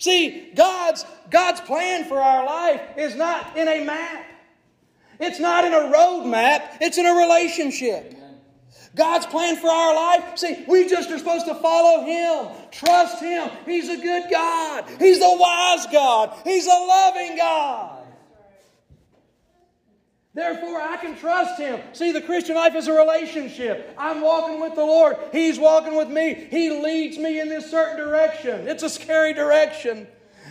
See, 0.00 0.50
God's, 0.54 1.04
God's 1.30 1.60
plan 1.60 2.04
for 2.04 2.18
our 2.18 2.44
life 2.44 2.80
is 2.96 3.14
not 3.14 3.56
in 3.56 3.68
a 3.68 3.84
map. 3.84 4.26
It's 5.20 5.38
not 5.38 5.64
in 5.64 5.74
a 5.74 5.90
road 5.90 6.24
map. 6.24 6.78
It's 6.80 6.96
in 6.96 7.04
a 7.04 7.12
relationship. 7.12 8.16
God's 8.96 9.26
plan 9.26 9.56
for 9.56 9.68
our 9.68 9.94
life, 9.94 10.38
see, 10.38 10.64
we 10.66 10.88
just 10.88 11.10
are 11.10 11.18
supposed 11.18 11.46
to 11.46 11.54
follow 11.54 12.04
Him, 12.04 12.48
trust 12.72 13.22
Him. 13.22 13.48
He's 13.64 13.88
a 13.88 13.96
good 13.98 14.24
God. 14.30 14.84
He's 14.98 15.18
a 15.18 15.36
wise 15.36 15.86
God. 15.92 16.34
He's 16.44 16.66
a 16.66 16.70
loving 16.70 17.36
God. 17.36 17.99
Therefore, 20.32 20.80
I 20.80 20.96
can 20.96 21.16
trust 21.16 21.60
Him. 21.60 21.80
See, 21.92 22.12
the 22.12 22.20
Christian 22.20 22.54
life 22.54 22.76
is 22.76 22.86
a 22.86 22.92
relationship. 22.92 23.94
I'm 23.98 24.20
walking 24.20 24.60
with 24.60 24.76
the 24.76 24.84
Lord. 24.84 25.16
He's 25.32 25.58
walking 25.58 25.96
with 25.96 26.08
me. 26.08 26.46
He 26.50 26.70
leads 26.70 27.18
me 27.18 27.40
in 27.40 27.48
this 27.48 27.68
certain 27.68 27.96
direction. 27.96 28.68
It's 28.68 28.84
a 28.84 28.88
scary 28.88 29.32
direction. 29.32 30.06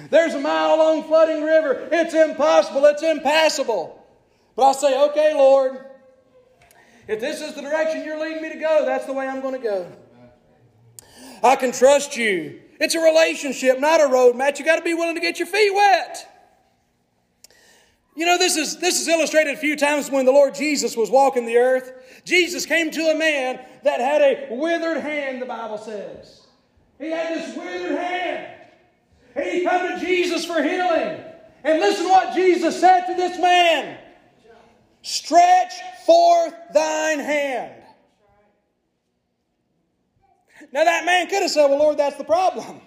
There's 0.09 0.33
a 0.33 0.39
mile 0.39 0.77
long 0.77 1.03
flooding 1.03 1.43
river. 1.43 1.87
It's 1.91 2.13
impossible. 2.13 2.85
It's 2.85 3.03
impassable. 3.03 4.05
But 4.55 4.63
I'll 4.63 4.73
say, 4.73 5.01
okay, 5.09 5.33
Lord, 5.33 5.85
if 7.07 7.21
this 7.21 7.41
is 7.41 7.55
the 7.55 7.61
direction 7.61 8.03
you're 8.03 8.19
leading 8.19 8.41
me 8.41 8.49
to 8.49 8.59
go, 8.59 8.83
that's 8.85 9.05
the 9.05 9.13
way 9.13 9.27
I'm 9.27 9.41
going 9.41 9.55
to 9.55 9.63
go. 9.63 9.91
I 11.41 11.55
can 11.55 11.71
trust 11.71 12.17
you. 12.17 12.59
It's 12.81 12.95
a 12.95 12.99
relationship, 12.99 13.79
not 13.79 14.01
a 14.01 14.07
road 14.07 14.35
match. 14.35 14.59
You 14.59 14.65
got 14.65 14.75
to 14.75 14.83
be 14.83 14.93
willing 14.93 15.15
to 15.15 15.21
get 15.21 15.39
your 15.39 15.47
feet 15.47 15.73
wet. 15.73 16.28
You 18.19 18.25
know, 18.25 18.37
this 18.37 18.57
is, 18.57 18.75
this 18.79 18.99
is 18.99 19.07
illustrated 19.07 19.53
a 19.53 19.57
few 19.57 19.77
times 19.77 20.11
when 20.11 20.25
the 20.25 20.33
Lord 20.33 20.53
Jesus 20.53 20.97
was 20.97 21.09
walking 21.09 21.45
the 21.45 21.55
earth. 21.55 22.21
Jesus 22.25 22.65
came 22.65 22.91
to 22.91 23.11
a 23.11 23.17
man 23.17 23.61
that 23.83 24.01
had 24.01 24.21
a 24.21 24.47
withered 24.51 24.97
hand, 24.97 25.41
the 25.41 25.45
Bible 25.45 25.77
says. 25.77 26.45
He 26.97 27.11
had 27.11 27.37
this 27.37 27.55
withered 27.55 27.97
hand. 27.97 28.55
And 29.35 29.45
he 29.45 29.63
come 29.63 29.87
to 29.87 30.05
Jesus 30.05 30.43
for 30.43 30.61
healing. 30.61 31.23
And 31.63 31.79
listen 31.79 32.09
what 32.09 32.35
Jesus 32.35 32.77
said 32.77 33.05
to 33.05 33.13
this 33.13 33.39
man. 33.39 33.97
Stretch 35.01 35.71
forth 36.05 36.53
thine 36.73 37.19
hand. 37.19 37.83
Now 40.73 40.83
that 40.83 41.05
man 41.05 41.29
could 41.29 41.41
have 41.41 41.51
said, 41.51 41.67
Well, 41.67 41.79
Lord, 41.79 41.97
that's 41.97 42.17
the 42.17 42.25
problem. 42.25 42.81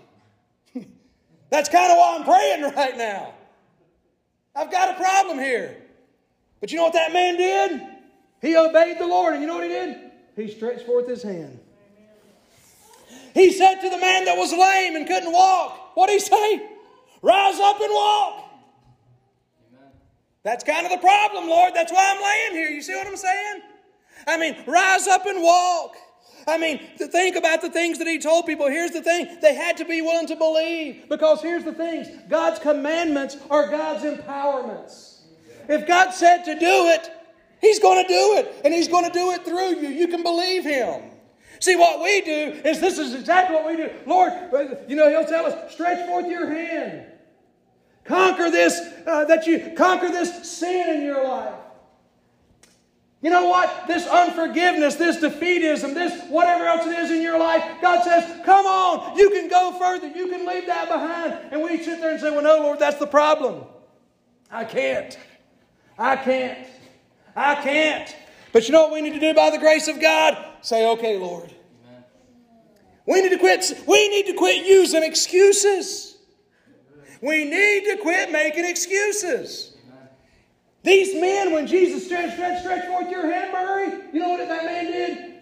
that's 1.48 1.70
kind 1.70 1.90
of 1.90 1.96
why 1.96 2.16
I'm 2.18 2.24
praying 2.24 2.74
right 2.76 2.98
now. 2.98 3.32
I've 4.54 4.70
got 4.70 4.90
a 4.90 4.94
problem 4.94 5.38
here. 5.38 5.76
But 6.60 6.70
you 6.70 6.78
know 6.78 6.84
what 6.84 6.92
that 6.92 7.12
man 7.12 7.36
did? 7.36 7.82
He 8.40 8.56
obeyed 8.56 8.98
the 8.98 9.06
Lord. 9.06 9.34
And 9.34 9.42
you 9.42 9.48
know 9.48 9.54
what 9.54 9.64
he 9.64 9.70
did? 9.70 10.10
He 10.36 10.48
stretched 10.50 10.86
forth 10.86 11.08
his 11.08 11.22
hand. 11.22 11.58
He 13.34 13.52
said 13.52 13.80
to 13.80 13.88
the 13.88 13.98
man 13.98 14.26
that 14.26 14.36
was 14.36 14.52
lame 14.52 14.96
and 14.96 15.06
couldn't 15.06 15.32
walk, 15.32 15.96
what 15.96 16.08
did 16.08 16.14
he 16.14 16.20
say? 16.20 16.68
Rise 17.22 17.58
up 17.58 17.80
and 17.80 17.92
walk. 17.92 18.38
That's 20.42 20.64
kind 20.64 20.84
of 20.84 20.92
the 20.92 20.98
problem, 20.98 21.48
Lord. 21.48 21.72
That's 21.74 21.92
why 21.92 22.14
I'm 22.14 22.22
laying 22.22 22.62
here. 22.62 22.70
You 22.74 22.82
see 22.82 22.94
what 22.94 23.06
I'm 23.06 23.16
saying? 23.16 23.62
I 24.26 24.36
mean, 24.36 24.56
rise 24.66 25.06
up 25.06 25.24
and 25.26 25.42
walk. 25.42 25.96
I 26.46 26.58
mean, 26.58 26.80
to 26.98 27.06
think 27.06 27.36
about 27.36 27.62
the 27.62 27.70
things 27.70 27.98
that 27.98 28.06
he 28.06 28.18
told 28.18 28.46
people. 28.46 28.68
Here's 28.68 28.90
the 28.90 29.02
thing 29.02 29.38
they 29.40 29.54
had 29.54 29.76
to 29.78 29.84
be 29.84 30.02
willing 30.02 30.26
to 30.28 30.36
believe. 30.36 31.08
Because 31.08 31.40
here's 31.40 31.64
the 31.64 31.72
things 31.72 32.08
God's 32.28 32.58
commandments 32.58 33.36
are 33.50 33.68
God's 33.70 34.04
empowerments. 34.04 35.20
If 35.68 35.86
God 35.86 36.10
said 36.10 36.44
to 36.44 36.58
do 36.58 36.88
it, 36.88 37.10
he's 37.60 37.78
going 37.78 38.02
to 38.04 38.08
do 38.08 38.36
it. 38.38 38.62
And 38.64 38.74
he's 38.74 38.88
going 38.88 39.04
to 39.04 39.12
do 39.12 39.30
it 39.32 39.44
through 39.44 39.80
you. 39.80 39.88
You 39.88 40.08
can 40.08 40.22
believe 40.22 40.64
him. 40.64 41.02
See, 41.60 41.76
what 41.76 42.02
we 42.02 42.22
do 42.22 42.60
is 42.64 42.80
this 42.80 42.98
is 42.98 43.14
exactly 43.14 43.54
what 43.54 43.66
we 43.66 43.76
do. 43.76 43.90
Lord, 44.04 44.32
you 44.88 44.96
know, 44.96 45.08
he'll 45.08 45.24
tell 45.24 45.46
us, 45.46 45.72
stretch 45.72 46.04
forth 46.08 46.26
your 46.26 46.52
hand. 46.52 47.06
Conquer 48.04 48.50
this, 48.50 48.80
uh, 49.06 49.24
that 49.26 49.46
you 49.46 49.72
conquer 49.76 50.08
this 50.08 50.50
sin 50.50 50.96
in 50.96 51.02
your 51.02 51.22
life. 51.22 51.54
You 53.22 53.30
know 53.30 53.46
what? 53.46 53.86
This 53.86 54.06
unforgiveness, 54.08 54.96
this 54.96 55.18
defeatism, 55.18 55.94
this 55.94 56.28
whatever 56.28 56.64
else 56.64 56.84
it 56.86 56.98
is 56.98 57.10
in 57.12 57.22
your 57.22 57.38
life, 57.38 57.64
God 57.80 58.02
says, 58.02 58.44
come 58.44 58.66
on, 58.66 59.16
you 59.16 59.30
can 59.30 59.48
go 59.48 59.78
further. 59.78 60.08
You 60.08 60.26
can 60.26 60.44
leave 60.44 60.66
that 60.66 60.88
behind. 60.88 61.52
And 61.52 61.62
we 61.62 61.80
sit 61.82 62.00
there 62.00 62.10
and 62.10 62.20
say, 62.20 62.30
well, 62.30 62.42
no, 62.42 62.58
Lord, 62.58 62.80
that's 62.80 62.98
the 62.98 63.06
problem. 63.06 63.64
I 64.50 64.64
can't. 64.64 65.16
I 65.96 66.16
can't. 66.16 66.66
I 67.36 67.54
can't. 67.54 68.14
But 68.52 68.66
you 68.66 68.72
know 68.72 68.82
what 68.82 68.92
we 68.92 69.00
need 69.00 69.14
to 69.14 69.20
do 69.20 69.32
by 69.32 69.50
the 69.50 69.58
grace 69.58 69.86
of 69.86 70.00
God? 70.00 70.36
Say, 70.60 70.86
okay, 70.88 71.16
Lord. 71.16 71.54
We 73.06 73.22
need 73.22 73.30
to 73.30 73.38
quit, 73.38 73.84
we 73.86 74.08
need 74.08 74.26
to 74.26 74.34
quit 74.34 74.66
using 74.66 75.04
excuses. 75.04 76.18
We 77.20 77.44
need 77.44 77.84
to 77.84 77.98
quit 78.02 78.32
making 78.32 78.64
excuses. 78.64 79.71
These 80.82 81.20
men, 81.20 81.52
when 81.52 81.66
Jesus 81.66 82.04
stretched, 82.04 82.34
stretched, 82.34 82.62
stretched 82.62 82.88
forth 82.88 83.10
your 83.10 83.30
hand, 83.32 83.52
Murray, 83.52 84.08
you 84.12 84.20
know 84.20 84.30
what 84.30 84.48
that 84.48 84.64
man 84.64 84.86
did? 84.86 85.34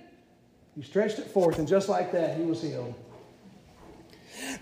He 0.76 0.82
stretched 0.82 1.18
it 1.18 1.30
forth, 1.30 1.58
and 1.58 1.66
just 1.66 1.88
like 1.88 2.12
that, 2.12 2.36
he 2.36 2.42
was 2.42 2.62
healed. 2.62 2.94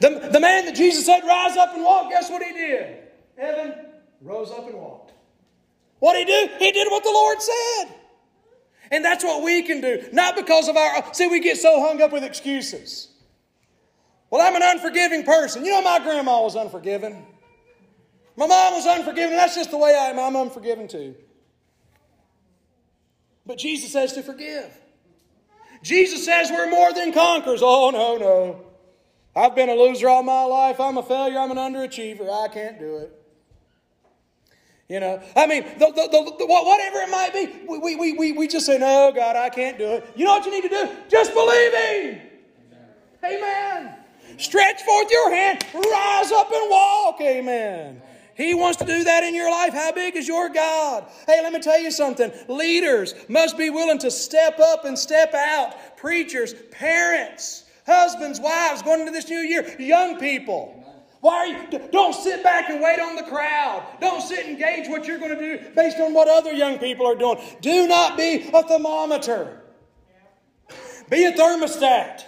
The, 0.00 0.28
the 0.32 0.40
man 0.40 0.66
that 0.66 0.74
Jesus 0.74 1.06
said, 1.06 1.20
Rise 1.24 1.56
up 1.56 1.74
and 1.74 1.82
walk, 1.82 2.10
guess 2.10 2.30
what 2.30 2.42
he 2.42 2.52
did? 2.52 2.98
Evan 3.36 3.74
rose 4.20 4.50
up 4.50 4.66
and 4.66 4.74
walked. 4.74 5.12
What 5.98 6.14
did 6.14 6.28
he 6.28 6.46
do? 6.46 6.54
He 6.58 6.72
did 6.72 6.88
what 6.90 7.02
the 7.02 7.10
Lord 7.10 7.40
said. 7.40 7.94
And 8.90 9.04
that's 9.04 9.22
what 9.22 9.42
we 9.42 9.62
can 9.62 9.80
do. 9.80 10.04
Not 10.12 10.36
because 10.36 10.68
of 10.68 10.76
our, 10.76 11.12
see, 11.12 11.26
we 11.26 11.40
get 11.40 11.58
so 11.58 11.80
hung 11.80 12.00
up 12.00 12.12
with 12.12 12.24
excuses. 12.24 13.08
Well, 14.30 14.40
I'm 14.40 14.54
an 14.56 14.62
unforgiving 14.62 15.24
person. 15.24 15.64
You 15.64 15.72
know, 15.72 15.82
my 15.82 15.98
grandma 15.98 16.42
was 16.42 16.54
unforgiving. 16.54 17.26
My 18.38 18.46
mom 18.46 18.74
was 18.74 18.86
unforgiving. 18.86 19.36
That's 19.36 19.56
just 19.56 19.72
the 19.72 19.78
way 19.78 19.90
I 19.90 20.10
am. 20.10 20.18
I'm 20.20 20.36
unforgiving 20.36 20.86
too. 20.86 21.16
But 23.44 23.58
Jesus 23.58 23.90
says 23.90 24.12
to 24.12 24.22
forgive. 24.22 24.72
Jesus 25.82 26.24
says 26.24 26.48
we're 26.48 26.70
more 26.70 26.92
than 26.92 27.12
conquerors. 27.12 27.62
Oh, 27.64 27.90
no, 27.90 28.16
no. 28.16 28.64
I've 29.34 29.56
been 29.56 29.68
a 29.68 29.74
loser 29.74 30.08
all 30.08 30.22
my 30.22 30.44
life. 30.44 30.78
I'm 30.78 30.98
a 30.98 31.02
failure. 31.02 31.36
I'm 31.36 31.50
an 31.50 31.56
underachiever. 31.56 32.30
I 32.30 32.46
can't 32.46 32.78
do 32.78 32.98
it. 32.98 33.12
You 34.88 35.00
know, 35.00 35.20
I 35.34 35.46
mean, 35.48 35.64
the, 35.76 35.86
the, 35.86 36.36
the, 36.38 36.46
whatever 36.46 37.00
it 37.00 37.10
might 37.10 37.32
be, 37.32 37.66
we, 37.68 37.96
we, 37.96 38.12
we, 38.12 38.32
we 38.32 38.46
just 38.48 38.66
say, 38.66 38.78
No, 38.78 39.12
God, 39.14 39.34
I 39.34 39.50
can't 39.50 39.76
do 39.76 39.84
it. 39.84 40.06
You 40.14 40.24
know 40.24 40.30
what 40.30 40.46
you 40.46 40.52
need 40.52 40.62
to 40.62 40.68
do? 40.68 40.88
Just 41.10 41.34
believe 41.34 41.74
Him. 41.74 42.20
Amen. 43.24 43.36
Amen. 43.36 43.94
Stretch 44.38 44.82
forth 44.82 45.10
your 45.10 45.34
hand, 45.34 45.66
rise 45.74 46.32
up 46.32 46.50
and 46.52 46.70
walk. 46.70 47.20
Amen. 47.20 48.00
He 48.38 48.54
wants 48.54 48.78
to 48.78 48.86
do 48.86 49.02
that 49.02 49.24
in 49.24 49.34
your 49.34 49.50
life. 49.50 49.72
How 49.72 49.90
big 49.90 50.14
is 50.14 50.28
your 50.28 50.48
God? 50.48 51.04
Hey, 51.26 51.42
let 51.42 51.52
me 51.52 51.58
tell 51.58 51.80
you 51.80 51.90
something. 51.90 52.30
Leaders 52.46 53.12
must 53.28 53.58
be 53.58 53.68
willing 53.68 53.98
to 53.98 54.12
step 54.12 54.60
up 54.60 54.84
and 54.84 54.96
step 54.96 55.34
out. 55.34 55.96
Preachers, 55.96 56.54
parents, 56.70 57.64
husbands, 57.84 58.38
wives, 58.38 58.82
going 58.82 59.00
into 59.00 59.10
this 59.10 59.28
new 59.28 59.40
year, 59.40 59.74
young 59.80 60.20
people. 60.20 60.72
Why 61.20 61.34
are 61.34 61.46
you? 61.48 61.88
Don't 61.90 62.14
sit 62.14 62.44
back 62.44 62.70
and 62.70 62.80
wait 62.80 63.00
on 63.00 63.16
the 63.16 63.24
crowd. 63.24 63.84
Don't 64.00 64.22
sit 64.22 64.46
and 64.46 64.56
gauge 64.56 64.88
what 64.88 65.04
you're 65.04 65.18
going 65.18 65.36
to 65.36 65.58
do 65.58 65.70
based 65.74 65.98
on 65.98 66.14
what 66.14 66.28
other 66.28 66.52
young 66.52 66.78
people 66.78 67.06
are 67.06 67.16
doing. 67.16 67.40
Do 67.60 67.88
not 67.88 68.16
be 68.16 68.48
a 68.54 68.62
thermometer. 68.62 69.62
Be 71.10 71.24
a 71.24 71.32
thermostat. 71.32 72.22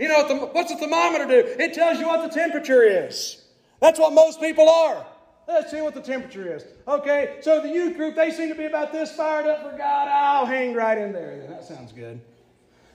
You 0.00 0.08
know, 0.08 0.50
what's 0.50 0.72
a 0.72 0.76
thermometer 0.76 1.26
do? 1.26 1.62
It 1.62 1.74
tells 1.74 2.00
you 2.00 2.08
what 2.08 2.28
the 2.28 2.34
temperature 2.34 2.82
is. 2.82 3.45
That's 3.80 3.98
what 3.98 4.12
most 4.12 4.40
people 4.40 4.68
are. 4.68 5.06
Let's 5.48 5.70
see 5.70 5.80
what 5.80 5.94
the 5.94 6.00
temperature 6.00 6.56
is. 6.56 6.64
Okay, 6.88 7.38
so 7.40 7.60
the 7.60 7.68
youth 7.68 7.96
group, 7.96 8.16
they 8.16 8.32
seem 8.32 8.48
to 8.48 8.54
be 8.54 8.64
about 8.64 8.92
this 8.92 9.12
fired 9.12 9.46
up 9.46 9.62
for 9.62 9.76
God. 9.76 10.08
I'll 10.08 10.46
hang 10.46 10.74
right 10.74 10.98
in 10.98 11.12
there. 11.12 11.46
That 11.48 11.64
sounds 11.64 11.92
good. 11.92 12.20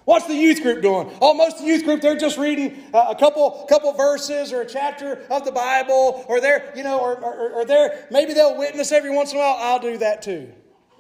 What's 0.04 0.28
the 0.28 0.36
youth 0.36 0.62
group 0.62 0.82
doing? 0.82 1.10
Oh, 1.22 1.34
most 1.34 1.58
of 1.58 1.62
the 1.62 1.68
youth 1.68 1.86
group, 1.86 2.02
they're 2.02 2.18
just 2.18 2.38
reading 2.38 2.84
uh, 2.94 3.06
a 3.10 3.16
couple, 3.16 3.66
couple 3.70 3.94
verses 3.94 4.52
or 4.52 4.62
a 4.62 4.66
chapter 4.66 5.22
of 5.30 5.46
the 5.46 5.52
Bible, 5.52 6.26
or 6.28 6.42
they're, 6.42 6.74
you 6.76 6.84
know, 6.84 7.00
or, 7.00 7.16
or, 7.16 7.52
or 7.52 7.66
they're, 7.66 8.08
maybe 8.12 8.34
they'll 8.34 8.58
witness 8.58 8.92
every 8.92 9.12
once 9.12 9.32
in 9.32 9.38
a 9.38 9.40
while. 9.40 9.56
I'll 9.60 9.80
do 9.80 9.98
that 10.00 10.22
too. 10.22 10.52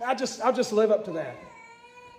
I'll 0.06 0.16
just, 0.16 0.42
I'll 0.42 0.54
just 0.54 0.72
live 0.72 0.92
up 0.92 1.06
to 1.06 1.12
that. 1.14 1.36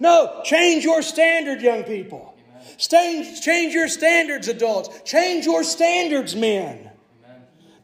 No, 0.01 0.43
change 0.45 0.85
your 0.85 1.01
standard, 1.03 1.63
young 1.63 1.85
people. 1.85 2.37
Change, 2.77 3.41
change 3.41 3.73
your 3.73 3.89
standards, 3.89 4.49
adults. 4.49 5.01
Change 5.09 5.47
your 5.47 5.65
standards, 5.65 6.35
men. 6.35 6.91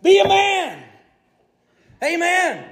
Be 0.08 0.20
a 0.20 0.26
man. 0.26 0.84
Amen. 2.02 2.64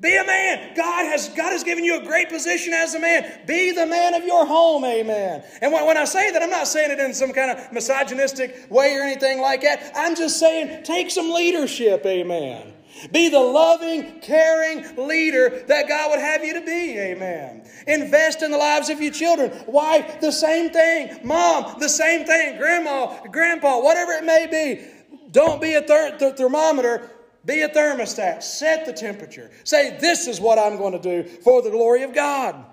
Be 0.00 0.16
a 0.16 0.24
man. 0.24 0.74
God 0.74 1.04
has, 1.04 1.28
God 1.28 1.52
has 1.52 1.62
given 1.62 1.84
you 1.84 2.00
a 2.00 2.06
great 2.06 2.30
position 2.30 2.72
as 2.72 2.94
a 2.94 2.98
man. 2.98 3.42
Be 3.46 3.72
the 3.72 3.84
man 3.84 4.14
of 4.14 4.24
your 4.24 4.46
home. 4.46 4.82
Amen. 4.86 5.44
And 5.60 5.74
when, 5.74 5.84
when 5.84 5.98
I 5.98 6.06
say 6.06 6.30
that, 6.30 6.42
I'm 6.42 6.48
not 6.48 6.66
saying 6.66 6.90
it 6.90 6.98
in 6.98 7.12
some 7.12 7.34
kind 7.34 7.50
of 7.50 7.70
misogynistic 7.70 8.70
way 8.70 8.96
or 8.96 9.02
anything 9.02 9.42
like 9.42 9.60
that. 9.60 9.92
I'm 9.94 10.16
just 10.16 10.40
saying 10.40 10.84
take 10.84 11.10
some 11.10 11.30
leadership. 11.30 12.06
Amen. 12.06 12.72
Be 13.12 13.28
the 13.28 13.40
loving, 13.40 14.20
caring 14.20 15.06
leader 15.06 15.62
that 15.68 15.86
God 15.86 16.12
would 16.12 16.20
have 16.20 16.42
you 16.42 16.54
to 16.54 16.64
be. 16.64 16.98
Amen. 16.98 17.68
Invest 17.88 18.40
in 18.40 18.52
the 18.52 18.56
lives 18.56 18.88
of 18.88 19.02
your 19.02 19.12
children. 19.12 19.52
Wife, 19.66 20.22
the 20.22 20.32
same 20.32 20.70
thing. 20.70 21.20
Mom, 21.24 21.78
the 21.78 21.90
same 21.90 22.24
thing. 22.24 22.56
Grandma, 22.56 23.26
grandpa, 23.26 23.82
whatever 23.82 24.12
it 24.12 24.24
may 24.24 24.46
be. 24.50 24.99
Don't 25.30 25.60
be 25.60 25.74
a 25.74 25.82
ther- 25.82 26.16
th- 26.18 26.36
thermometer, 26.36 27.10
be 27.44 27.62
a 27.62 27.68
thermostat. 27.68 28.42
Set 28.42 28.86
the 28.86 28.92
temperature. 28.92 29.50
Say, 29.64 29.98
This 30.00 30.26
is 30.26 30.40
what 30.40 30.58
I'm 30.58 30.76
going 30.76 30.92
to 30.92 30.98
do 30.98 31.28
for 31.42 31.62
the 31.62 31.70
glory 31.70 32.02
of 32.02 32.14
God. 32.14 32.64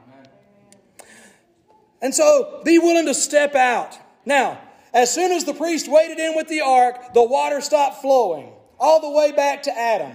And 2.02 2.14
so 2.14 2.62
be 2.64 2.78
willing 2.80 3.06
to 3.08 3.14
step 3.14 3.56
out. 3.56 3.98
Now, 4.26 4.62
as 4.94 5.14
soon 5.14 5.32
as 5.32 5.46
the 5.46 5.54
priest 5.54 5.90
waded 5.90 6.20
in 6.20 6.36
with 6.36 6.48
the 6.48 6.62
ark, 6.62 7.14
the 7.14 7.24
water 7.24 7.62
stopped 7.62 8.02
flowing 8.02 8.52
all 8.80 9.02
the 9.02 9.10
way 9.10 9.32
back 9.32 9.64
to 9.64 9.78
Adam. 9.78 10.14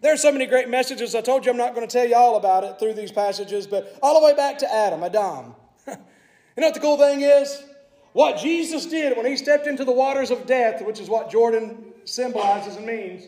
There's 0.00 0.20
so 0.20 0.30
many 0.30 0.44
great 0.46 0.68
messages. 0.68 1.14
I 1.14 1.22
told 1.22 1.46
you 1.46 1.50
I'm 1.50 1.56
not 1.56 1.74
going 1.74 1.86
to 1.86 1.92
tell 1.92 2.06
you 2.06 2.14
all 2.14 2.36
about 2.36 2.62
it 2.62 2.78
through 2.78 2.92
these 2.92 3.10
passages, 3.10 3.66
but 3.66 3.98
all 4.02 4.20
the 4.20 4.26
way 4.26 4.34
back 4.34 4.58
to 4.58 4.70
Adam, 4.72 5.02
Adam. 5.02 5.54
you 5.88 5.94
know 6.58 6.66
what 6.66 6.74
the 6.74 6.80
cool 6.80 6.98
thing 6.98 7.22
is? 7.22 7.62
What 8.14 8.38
Jesus 8.38 8.86
did 8.86 9.16
when 9.16 9.26
he 9.26 9.36
stepped 9.36 9.66
into 9.66 9.84
the 9.84 9.92
waters 9.92 10.30
of 10.30 10.46
death, 10.46 10.84
which 10.86 11.00
is 11.00 11.08
what 11.08 11.32
Jordan 11.32 11.92
symbolizes 12.04 12.76
and 12.76 12.86
means, 12.86 13.24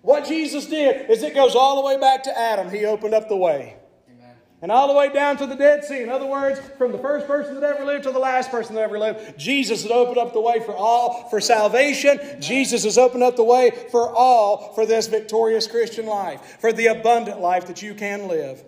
what 0.00 0.24
Jesus 0.24 0.66
did 0.66 1.10
is 1.10 1.24
it 1.24 1.34
goes 1.34 1.56
all 1.56 1.82
the 1.82 1.86
way 1.86 1.98
back 1.98 2.22
to 2.22 2.38
Adam. 2.38 2.70
He 2.70 2.84
opened 2.84 3.14
up 3.14 3.28
the 3.28 3.36
way. 3.36 3.76
Amen. 4.08 4.36
And 4.62 4.70
all 4.70 4.86
the 4.86 4.94
way 4.94 5.12
down 5.12 5.38
to 5.38 5.46
the 5.46 5.56
Dead 5.56 5.84
Sea. 5.84 6.04
In 6.04 6.08
other 6.08 6.26
words, 6.26 6.60
from 6.78 6.92
the 6.92 6.98
first 6.98 7.26
person 7.26 7.56
that 7.56 7.64
ever 7.64 7.84
lived 7.84 8.04
to 8.04 8.12
the 8.12 8.20
last 8.20 8.52
person 8.52 8.76
that 8.76 8.82
ever 8.82 8.96
lived, 8.96 9.36
Jesus 9.36 9.82
has 9.82 9.90
opened 9.90 10.18
up 10.18 10.32
the 10.32 10.40
way 10.40 10.60
for 10.60 10.76
all 10.76 11.28
for 11.28 11.40
salvation. 11.40 12.20
Jesus 12.40 12.84
has 12.84 12.96
opened 12.96 13.24
up 13.24 13.34
the 13.34 13.42
way 13.42 13.72
for 13.90 14.08
all 14.08 14.72
for 14.74 14.86
this 14.86 15.08
victorious 15.08 15.66
Christian 15.66 16.06
life, 16.06 16.58
for 16.60 16.72
the 16.72 16.86
abundant 16.86 17.40
life 17.40 17.66
that 17.66 17.82
you 17.82 17.92
can 17.92 18.28
live. 18.28 18.62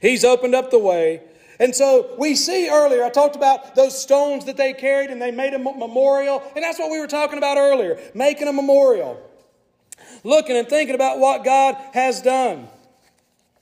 He's 0.00 0.24
opened 0.24 0.54
up 0.54 0.70
the 0.70 0.78
way 0.78 1.22
and 1.60 1.74
so 1.74 2.14
we 2.18 2.36
see 2.36 2.68
earlier, 2.68 3.02
I 3.02 3.10
talked 3.10 3.34
about 3.34 3.74
those 3.74 4.00
stones 4.00 4.44
that 4.44 4.56
they 4.56 4.72
carried 4.72 5.10
and 5.10 5.20
they 5.20 5.32
made 5.32 5.54
a 5.54 5.58
memorial. 5.58 6.42
And 6.54 6.62
that's 6.62 6.78
what 6.78 6.90
we 6.90 7.00
were 7.00 7.08
talking 7.08 7.38
about 7.38 7.56
earlier 7.56 7.98
making 8.14 8.46
a 8.46 8.52
memorial. 8.52 9.20
Looking 10.22 10.56
and 10.56 10.68
thinking 10.68 10.94
about 10.94 11.18
what 11.18 11.44
God 11.44 11.76
has 11.92 12.22
done. 12.22 12.68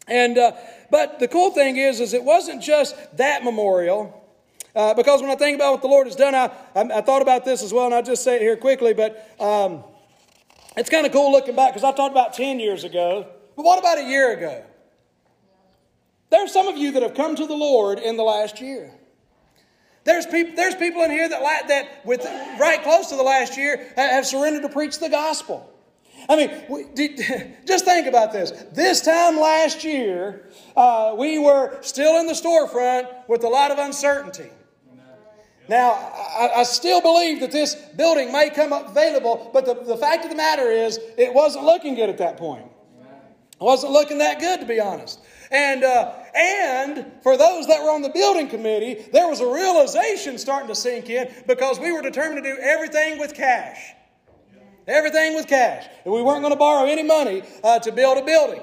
And, 0.07 0.39
uh, 0.39 0.53
but 0.91 1.19
the 1.19 1.29
cool 1.29 1.51
thing 1.51 1.77
is, 1.77 2.01
is 2.01 2.13
it 2.13 2.23
wasn't 2.23 2.63
just 2.63 2.95
that 3.17 3.43
memorial. 3.43 4.23
Uh, 4.75 4.93
because 4.93 5.23
when 5.23 5.31
I 5.31 5.37
think 5.37 5.57
about 5.57 5.73
what 5.73 5.83
the 5.83 5.89
Lord 5.89 6.07
has 6.07 6.17
done, 6.17 6.35
I, 6.35 6.51
I, 6.75 6.99
I, 6.99 7.01
thought 7.01 7.23
about 7.23 7.47
this 7.47 7.63
as 7.63 7.73
well, 7.73 7.87
and 7.87 7.95
I'll 7.95 8.03
just 8.03 8.23
say 8.23 8.37
it 8.37 8.43
here 8.43 8.59
quickly. 8.59 8.93
But 8.93 9.35
um, 9.41 9.83
it's 10.77 10.91
kind 10.91 11.07
of 11.07 11.13
cool 11.13 11.33
looking 11.33 11.57
back 11.57 11.73
because 11.73 11.83
I 11.83 11.93
talked 11.93 12.13
about 12.13 12.35
10 12.35 12.61
years 12.61 12.85
ago. 12.85 13.27
But 13.57 13.65
what 13.65 13.79
about 13.79 13.99
a 13.99 14.05
year 14.05 14.37
ago? 14.37 14.63
There's 16.31 16.53
some 16.53 16.69
of 16.69 16.77
you 16.77 16.93
that 16.93 17.03
have 17.03 17.15
come 17.15 17.37
to 17.37 17.47
the 17.47 17.55
Lord 17.55 17.99
in 17.99 18.17
the 18.17 18.25
last 18.25 18.61
year. 18.61 18.93
There's 20.05 20.27
people, 20.27 20.55
there's 20.55 20.77
people 20.77 21.03
in 21.03 21.11
here 21.11 21.29
that, 21.29 21.69
that 21.69 22.07
with 22.07 22.25
right 22.61 22.83
close 22.83 23.09
to 23.09 23.17
the 23.17 23.23
last 23.23 23.57
year 23.57 23.93
have 23.97 24.27
surrendered 24.27 24.63
to 24.63 24.69
preach 24.69 24.99
the 24.99 25.09
gospel. 25.09 25.73
I 26.29 26.37
mean, 26.37 26.51
we, 26.69 26.85
did, 26.95 27.57
just 27.67 27.85
think 27.85 28.07
about 28.07 28.33
this. 28.33 28.53
This 28.73 29.01
time 29.01 29.37
last 29.37 29.85
year, 29.85 30.49
uh, 30.77 31.15
we 31.19 31.39
were 31.39 31.83
still 31.83 32.19
in 32.21 32.27
the 32.27 32.35
storefront 32.35 33.29
with 33.29 33.45
a 33.45 33.49
lot 33.49 33.71
of 33.71 33.79
uncertainty. 33.79 34.51
Now, 35.69 35.93
I, 35.93 36.51
I, 36.59 36.63
still 36.63 37.01
believe 37.01 37.41
that 37.41 37.51
this 37.51 37.75
building 37.75 38.31
may 38.31 38.51
come 38.51 38.73
up 38.73 38.89
available, 38.89 39.51
but 39.53 39.65
the, 39.65 39.75
the 39.75 39.97
fact 39.97 40.23
of 40.23 40.31
the 40.31 40.37
matter 40.37 40.71
is, 40.71 41.01
it 41.19 41.35
wasn't 41.35 41.65
looking 41.65 41.97
good 41.97 42.09
at 42.09 42.19
that 42.19 42.37
point. 42.37 42.65
It 43.01 43.65
wasn't 43.65 43.93
looking 43.93 44.19
that 44.19 44.39
good, 44.39 44.61
to 44.61 44.67
be 44.67 44.79
honest. 44.79 45.19
And, 45.51 45.85
uh, 45.85 46.13
and 46.35 47.07
for 47.23 47.37
those 47.37 47.67
that 47.69 47.83
were 47.83 47.91
on 47.91 48.03
the 48.03 48.09
building 48.09 48.49
committee, 48.49 49.07
there 49.13 49.29
was 49.29 49.41
a 49.41 49.47
realization 49.47 50.39
starting 50.39 50.69
to 50.69 50.75
sink 50.75 51.09
in 51.09 51.33
because 51.47 51.79
we 51.79 51.93
were 51.93 52.03
determined 52.03 52.43
to 52.45 52.55
do 52.55 52.59
everything 52.61 53.19
with 53.19 53.35
cash. 53.35 53.93
Everything 54.87 55.35
with 55.35 55.47
cash. 55.47 55.87
And 56.05 56.13
we 56.13 56.23
weren't 56.23 56.41
going 56.41 56.53
to 56.53 56.59
borrow 56.59 56.89
any 56.89 57.03
money 57.03 57.43
uh, 57.65 57.79
to 57.81 57.93
build 57.93 58.19
a 58.19 58.25
building. 58.25 58.63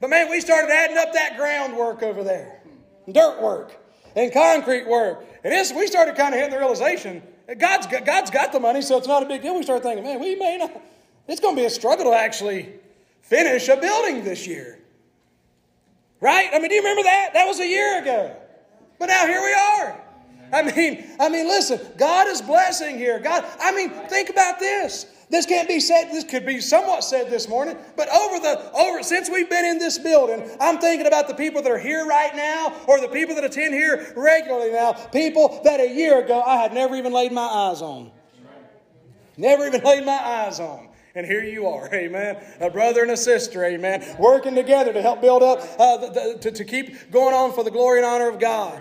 But 0.00 0.10
man, 0.10 0.30
we 0.30 0.40
started 0.40 0.70
adding 0.70 0.98
up 0.98 1.12
that 1.12 1.36
groundwork 1.36 2.02
over 2.02 2.24
there, 2.24 2.62
dirt 3.10 3.42
work 3.42 3.76
and 4.16 4.32
concrete 4.32 4.86
work. 4.88 5.24
And 5.44 5.76
we 5.76 5.86
started 5.86 6.16
kind 6.16 6.34
of 6.34 6.40
hitting 6.40 6.52
the 6.52 6.58
realization 6.58 7.22
God's 7.58 7.86
got, 7.86 8.04
God's 8.04 8.30
got 8.30 8.52
the 8.52 8.60
money, 8.60 8.80
so 8.80 8.96
it's 8.96 9.08
not 9.08 9.22
a 9.22 9.26
big 9.26 9.42
deal. 9.42 9.56
We 9.56 9.64
started 9.64 9.82
thinking, 9.82 10.04
man, 10.04 10.20
we 10.20 10.36
may 10.36 10.56
not, 10.56 10.70
it's 11.26 11.40
going 11.40 11.56
to 11.56 11.62
be 11.62 11.66
a 11.66 11.70
struggle 11.70 12.04
to 12.06 12.16
actually 12.16 12.72
finish 13.22 13.68
a 13.68 13.76
building 13.76 14.22
this 14.22 14.46
year. 14.46 14.78
Right? 16.20 16.48
I 16.52 16.58
mean, 16.58 16.68
do 16.68 16.74
you 16.74 16.82
remember 16.82 17.02
that? 17.04 17.30
That 17.34 17.46
was 17.46 17.60
a 17.60 17.66
year 17.66 18.00
ago. 18.00 18.36
But 18.98 19.06
now 19.06 19.26
here 19.26 19.40
we 19.40 19.52
are. 19.52 20.00
I 20.52 20.62
mean, 20.62 21.04
I 21.18 21.28
mean, 21.28 21.46
listen, 21.46 21.80
God 21.96 22.26
is 22.26 22.42
blessing 22.42 22.98
here. 22.98 23.18
God, 23.20 23.44
I 23.60 23.72
mean, 23.72 23.90
think 24.08 24.30
about 24.30 24.58
this. 24.58 25.06
This 25.30 25.46
can't 25.46 25.68
be 25.68 25.78
said, 25.78 26.10
this 26.10 26.24
could 26.24 26.44
be 26.44 26.60
somewhat 26.60 27.04
said 27.04 27.30
this 27.30 27.48
morning, 27.48 27.76
but 27.96 28.08
over 28.08 28.40
the 28.40 28.72
over 28.72 29.00
since 29.04 29.30
we've 29.30 29.48
been 29.48 29.64
in 29.64 29.78
this 29.78 29.96
building, 29.96 30.44
I'm 30.60 30.78
thinking 30.78 31.06
about 31.06 31.28
the 31.28 31.34
people 31.34 31.62
that 31.62 31.70
are 31.70 31.78
here 31.78 32.04
right 32.04 32.34
now 32.34 32.74
or 32.88 33.00
the 33.00 33.06
people 33.06 33.36
that 33.36 33.44
attend 33.44 33.72
here 33.72 34.12
regularly 34.16 34.72
now, 34.72 34.92
people 34.92 35.60
that 35.62 35.78
a 35.78 35.88
year 35.88 36.24
ago 36.24 36.42
I 36.42 36.56
had 36.56 36.74
never 36.74 36.96
even 36.96 37.12
laid 37.12 37.30
my 37.30 37.42
eyes 37.42 37.80
on. 37.80 38.10
Never 39.36 39.68
even 39.68 39.82
laid 39.84 40.04
my 40.04 40.18
eyes 40.20 40.58
on. 40.58 40.88
And 41.14 41.26
here 41.26 41.42
you 41.42 41.66
are, 41.66 41.88
amen. 41.94 42.42
A 42.60 42.70
brother 42.70 43.02
and 43.02 43.10
a 43.10 43.16
sister, 43.16 43.64
amen. 43.64 44.16
Working 44.18 44.54
together 44.54 44.92
to 44.92 45.02
help 45.02 45.20
build 45.20 45.42
up, 45.42 45.60
uh, 45.78 45.96
the, 45.96 46.08
the, 46.08 46.38
to, 46.42 46.50
to 46.52 46.64
keep 46.64 47.10
going 47.10 47.34
on 47.34 47.52
for 47.52 47.64
the 47.64 47.70
glory 47.70 47.98
and 47.98 48.06
honor 48.06 48.28
of 48.28 48.38
God. 48.38 48.80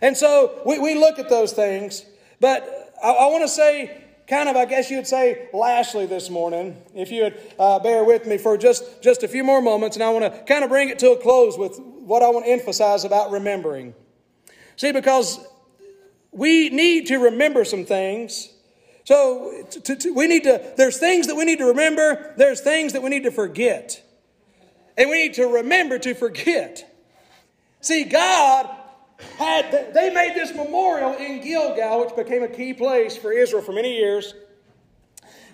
And 0.00 0.16
so 0.16 0.62
we, 0.64 0.78
we 0.78 0.94
look 0.94 1.18
at 1.18 1.28
those 1.28 1.52
things, 1.52 2.04
but 2.40 2.92
I, 3.02 3.10
I 3.10 3.26
want 3.26 3.42
to 3.42 3.48
say 3.48 4.04
kind 4.26 4.48
of, 4.48 4.56
I 4.56 4.64
guess 4.64 4.90
you'd 4.90 5.06
say, 5.06 5.48
lastly 5.52 6.06
this 6.06 6.30
morning, 6.30 6.80
if 6.94 7.10
you 7.10 7.24
would 7.24 7.40
uh, 7.58 7.80
bear 7.80 8.04
with 8.04 8.26
me 8.26 8.38
for 8.38 8.56
just, 8.56 9.02
just 9.02 9.24
a 9.24 9.28
few 9.28 9.42
more 9.42 9.60
moments, 9.60 9.96
and 9.96 10.04
I 10.04 10.10
want 10.10 10.24
to 10.24 10.42
kind 10.44 10.62
of 10.62 10.70
bring 10.70 10.88
it 10.88 11.00
to 11.00 11.10
a 11.10 11.20
close 11.20 11.58
with 11.58 11.78
what 11.80 12.22
I 12.22 12.28
want 12.30 12.46
to 12.46 12.50
emphasize 12.52 13.04
about 13.04 13.32
remembering. 13.32 13.92
See, 14.76 14.92
because 14.92 15.40
we 16.30 16.70
need 16.70 17.06
to 17.08 17.18
remember 17.18 17.64
some 17.64 17.84
things. 17.84 18.50
So 19.10 19.66
we 20.14 20.28
need 20.28 20.44
to, 20.44 20.72
there's 20.76 20.98
things 20.98 21.26
that 21.26 21.34
we 21.34 21.44
need 21.44 21.58
to 21.58 21.64
remember, 21.64 22.32
there's 22.36 22.60
things 22.60 22.92
that 22.92 23.02
we 23.02 23.10
need 23.10 23.24
to 23.24 23.32
forget. 23.32 24.00
And 24.96 25.10
we 25.10 25.20
need 25.20 25.34
to 25.34 25.46
remember 25.46 25.98
to 25.98 26.14
forget. 26.14 26.88
See, 27.80 28.04
God 28.04 28.70
had 29.36 29.92
they 29.94 30.14
made 30.14 30.36
this 30.36 30.54
memorial 30.54 31.14
in 31.14 31.40
Gilgal, 31.40 32.04
which 32.04 32.14
became 32.14 32.44
a 32.44 32.48
key 32.48 32.72
place 32.72 33.16
for 33.16 33.32
Israel 33.32 33.62
for 33.62 33.72
many 33.72 33.96
years. 33.96 34.32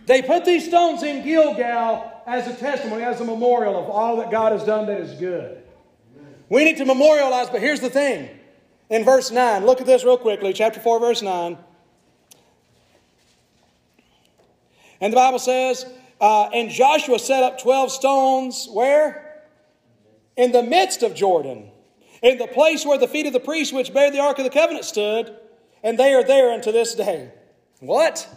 They 0.05 0.21
put 0.21 0.45
these 0.45 0.67
stones 0.67 1.03
in 1.03 1.25
Gilgal 1.25 2.13
as 2.27 2.47
a 2.47 2.55
testimony, 2.55 3.05
as 3.05 3.23
a 3.23 3.25
memorial 3.25 3.83
of 3.83 3.89
all 3.89 4.19
that 4.19 4.31
God 4.31 4.53
has 4.53 4.65
done 4.65 4.85
that 4.89 5.01
is 5.01 5.19
good. 5.19 5.63
We 6.51 6.63
need 6.63 6.77
to 6.77 6.85
memorialize, 6.85 7.49
but 7.49 7.63
here's 7.63 7.81
the 7.81 7.89
thing. 7.89 8.29
In 8.91 9.03
verse 9.03 9.31
9, 9.31 9.65
look 9.65 9.81
at 9.81 9.87
this 9.87 10.05
real 10.05 10.19
quickly, 10.19 10.53
chapter 10.53 10.79
4, 10.79 11.01
verse 11.01 11.23
9. 11.23 11.57
And 15.07 15.13
the 15.13 15.19
Bible 15.19 15.39
says, 15.39 15.87
uh, 16.21 16.49
And 16.53 16.69
Joshua 16.69 17.21
set 17.21 17.45
up 17.45 17.61
12 17.61 17.93
stones, 17.93 18.69
where? 18.73 19.45
In 20.37 20.51
the 20.51 20.65
midst 20.65 21.05
of 21.05 21.15
Jordan 21.15 21.71
in 22.23 22.39
the 22.39 22.49
place 22.49 22.85
where 22.85 22.99
the 22.99 23.07
feet 23.07 23.25
of 23.25 23.33
the 23.33 23.39
priests 23.39 23.73
which 23.73 23.95
bear 23.95 24.11
the 24.11 24.19
Ark 24.19 24.39
of 24.39 24.43
the 24.43 24.51
Covenant 24.51 24.85
stood, 24.85 25.33
and 25.85 25.97
they 25.97 26.13
are 26.13 26.25
there 26.25 26.51
unto 26.51 26.73
this 26.73 26.97
day. 26.97 27.31
What? 27.79 28.29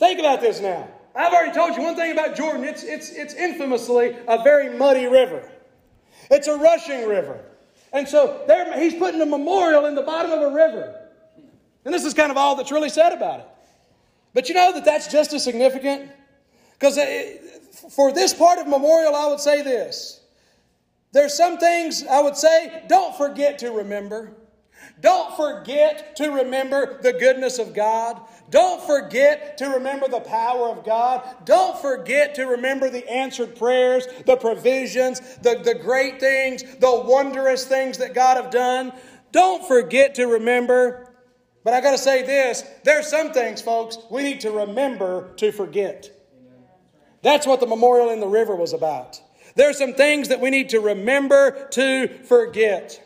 Think 0.00 0.18
about 0.18 0.40
this 0.40 0.60
now. 0.60 0.88
I've 1.14 1.32
already 1.32 1.52
told 1.52 1.76
you 1.76 1.82
one 1.84 1.94
thing 1.94 2.10
about 2.10 2.34
Jordan. 2.34 2.64
It's, 2.64 2.82
it's, 2.82 3.08
it's 3.10 3.34
infamously 3.34 4.16
a 4.26 4.42
very 4.42 4.76
muddy 4.76 5.06
river. 5.06 5.48
It's 6.28 6.48
a 6.48 6.56
rushing 6.56 7.06
river. 7.06 7.44
And 7.92 8.08
so 8.08 8.42
there, 8.48 8.76
he's 8.80 8.94
putting 8.94 9.20
a 9.20 9.26
memorial 9.26 9.86
in 9.86 9.94
the 9.94 10.02
bottom 10.02 10.32
of 10.32 10.40
a 10.40 10.52
river. 10.52 11.08
And 11.84 11.94
this 11.94 12.04
is 12.04 12.14
kind 12.14 12.32
of 12.32 12.36
all 12.36 12.56
that's 12.56 12.72
really 12.72 12.88
said 12.88 13.12
about 13.12 13.38
it. 13.38 13.48
But 14.34 14.48
you 14.48 14.54
know 14.54 14.72
that 14.72 14.84
that's 14.84 15.08
just 15.08 15.32
as 15.32 15.44
significant? 15.44 16.10
Because 16.72 16.98
uh, 16.98 17.36
for 17.90 18.12
this 18.12 18.32
part 18.34 18.58
of 18.58 18.66
memorial, 18.66 19.14
I 19.14 19.26
would 19.26 19.40
say 19.40 19.62
this 19.62 20.20
there's 21.12 21.34
some 21.36 21.58
things 21.58 22.04
I 22.06 22.22
would 22.22 22.36
say, 22.36 22.84
don't 22.88 23.14
forget 23.16 23.58
to 23.60 23.70
remember. 23.70 24.36
Don't 25.00 25.36
forget 25.36 26.16
to 26.16 26.30
remember 26.30 27.00
the 27.02 27.12
goodness 27.12 27.58
of 27.58 27.74
God. 27.74 28.20
Don't 28.50 28.82
forget 28.82 29.58
to 29.58 29.66
remember 29.66 30.08
the 30.08 30.20
power 30.20 30.68
of 30.68 30.84
God. 30.84 31.22
Don't 31.44 31.78
forget 31.78 32.34
to 32.36 32.44
remember 32.44 32.88
the 32.88 33.08
answered 33.10 33.56
prayers, 33.56 34.06
the 34.26 34.36
provisions, 34.36 35.20
the, 35.38 35.60
the 35.62 35.74
great 35.74 36.20
things, 36.20 36.62
the 36.62 37.02
wondrous 37.06 37.64
things 37.64 37.98
that 37.98 38.14
God 38.14 38.36
have 38.36 38.50
done. 38.50 38.92
Don't 39.32 39.66
forget 39.66 40.14
to 40.16 40.26
remember. 40.26 41.11
But 41.64 41.74
I 41.74 41.80
got 41.80 41.92
to 41.92 41.98
say 41.98 42.22
this 42.22 42.64
there's 42.84 43.06
some 43.06 43.32
things, 43.32 43.62
folks, 43.62 43.98
we 44.10 44.22
need 44.22 44.40
to 44.40 44.50
remember 44.50 45.32
to 45.36 45.52
forget. 45.52 46.10
That's 47.22 47.46
what 47.46 47.60
the 47.60 47.66
memorial 47.66 48.10
in 48.10 48.20
the 48.20 48.26
river 48.26 48.56
was 48.56 48.72
about. 48.72 49.20
There's 49.54 49.78
some 49.78 49.94
things 49.94 50.28
that 50.28 50.40
we 50.40 50.50
need 50.50 50.70
to 50.70 50.80
remember 50.80 51.68
to 51.72 52.08
forget. 52.24 53.00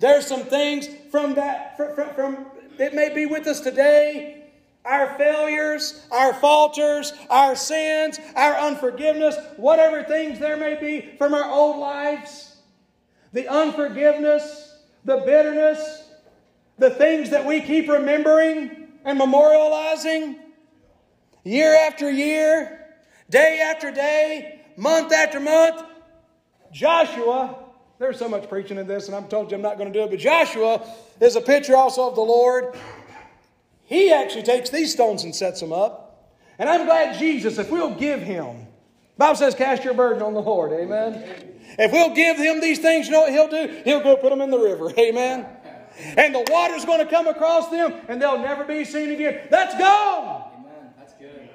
There's 0.00 0.26
some 0.26 0.44
things 0.44 0.88
from 1.10 1.34
that, 1.34 1.76
from, 1.76 1.94
from, 1.94 2.14
from 2.14 2.46
it 2.78 2.94
may 2.94 3.12
be 3.12 3.26
with 3.26 3.46
us 3.46 3.60
today. 3.60 4.36
Our 4.84 5.14
failures, 5.18 6.06
our 6.10 6.32
falters, 6.32 7.12
our 7.28 7.54
sins, 7.54 8.18
our 8.34 8.54
unforgiveness, 8.54 9.36
whatever 9.56 10.02
things 10.02 10.38
there 10.38 10.56
may 10.56 10.80
be 10.80 11.16
from 11.18 11.34
our 11.34 11.44
old 11.50 11.76
lives, 11.76 12.56
the 13.34 13.46
unforgiveness, 13.46 14.78
the 15.04 15.18
bitterness, 15.18 15.99
the 16.80 16.90
things 16.90 17.30
that 17.30 17.44
we 17.44 17.60
keep 17.60 17.88
remembering 17.88 18.88
and 19.04 19.20
memorializing 19.20 20.38
year 21.44 21.74
after 21.74 22.10
year, 22.10 22.86
day 23.28 23.60
after 23.62 23.92
day, 23.92 24.62
month 24.76 25.12
after 25.12 25.38
month. 25.38 25.84
Joshua, 26.72 27.56
there's 27.98 28.18
so 28.18 28.28
much 28.28 28.48
preaching 28.48 28.78
in 28.78 28.86
this, 28.86 29.08
and 29.08 29.14
I'm 29.14 29.28
told 29.28 29.50
you 29.50 29.56
I'm 29.56 29.62
not 29.62 29.76
going 29.76 29.92
to 29.92 29.98
do 29.98 30.04
it, 30.04 30.10
but 30.10 30.18
Joshua 30.18 30.82
is 31.20 31.36
a 31.36 31.40
picture 31.42 31.76
also 31.76 32.08
of 32.08 32.14
the 32.14 32.22
Lord. 32.22 32.74
He 33.84 34.10
actually 34.10 34.44
takes 34.44 34.70
these 34.70 34.92
stones 34.92 35.24
and 35.24 35.34
sets 35.34 35.60
them 35.60 35.72
up. 35.72 36.32
And 36.58 36.68
I'm 36.68 36.86
glad 36.86 37.18
Jesus, 37.18 37.58
if 37.58 37.70
we'll 37.70 37.94
give 37.94 38.22
him, 38.22 38.66
Bible 39.18 39.36
says, 39.36 39.54
cast 39.54 39.84
your 39.84 39.92
burden 39.92 40.22
on 40.22 40.32
the 40.32 40.40
Lord. 40.40 40.72
Amen. 40.72 41.58
If 41.78 41.92
we'll 41.92 42.14
give 42.14 42.38
him 42.38 42.60
these 42.60 42.78
things, 42.78 43.06
you 43.06 43.12
know 43.12 43.20
what 43.20 43.32
he'll 43.32 43.48
do? 43.48 43.82
He'll 43.84 44.02
go 44.02 44.16
put 44.16 44.30
them 44.30 44.40
in 44.40 44.50
the 44.50 44.58
river. 44.58 44.90
Amen. 44.98 45.46
And 46.16 46.34
the 46.34 46.46
water's 46.50 46.84
going 46.84 47.04
to 47.04 47.10
come 47.10 47.26
across 47.26 47.68
them, 47.70 47.94
and 48.08 48.20
they'll 48.20 48.38
never 48.38 48.64
be 48.64 48.84
seen 48.84 49.10
again. 49.10 49.48
That's 49.50 49.76
gone. 49.76 50.50
Amen. 50.58 50.94
That's 50.98 51.14
good. 51.14 51.48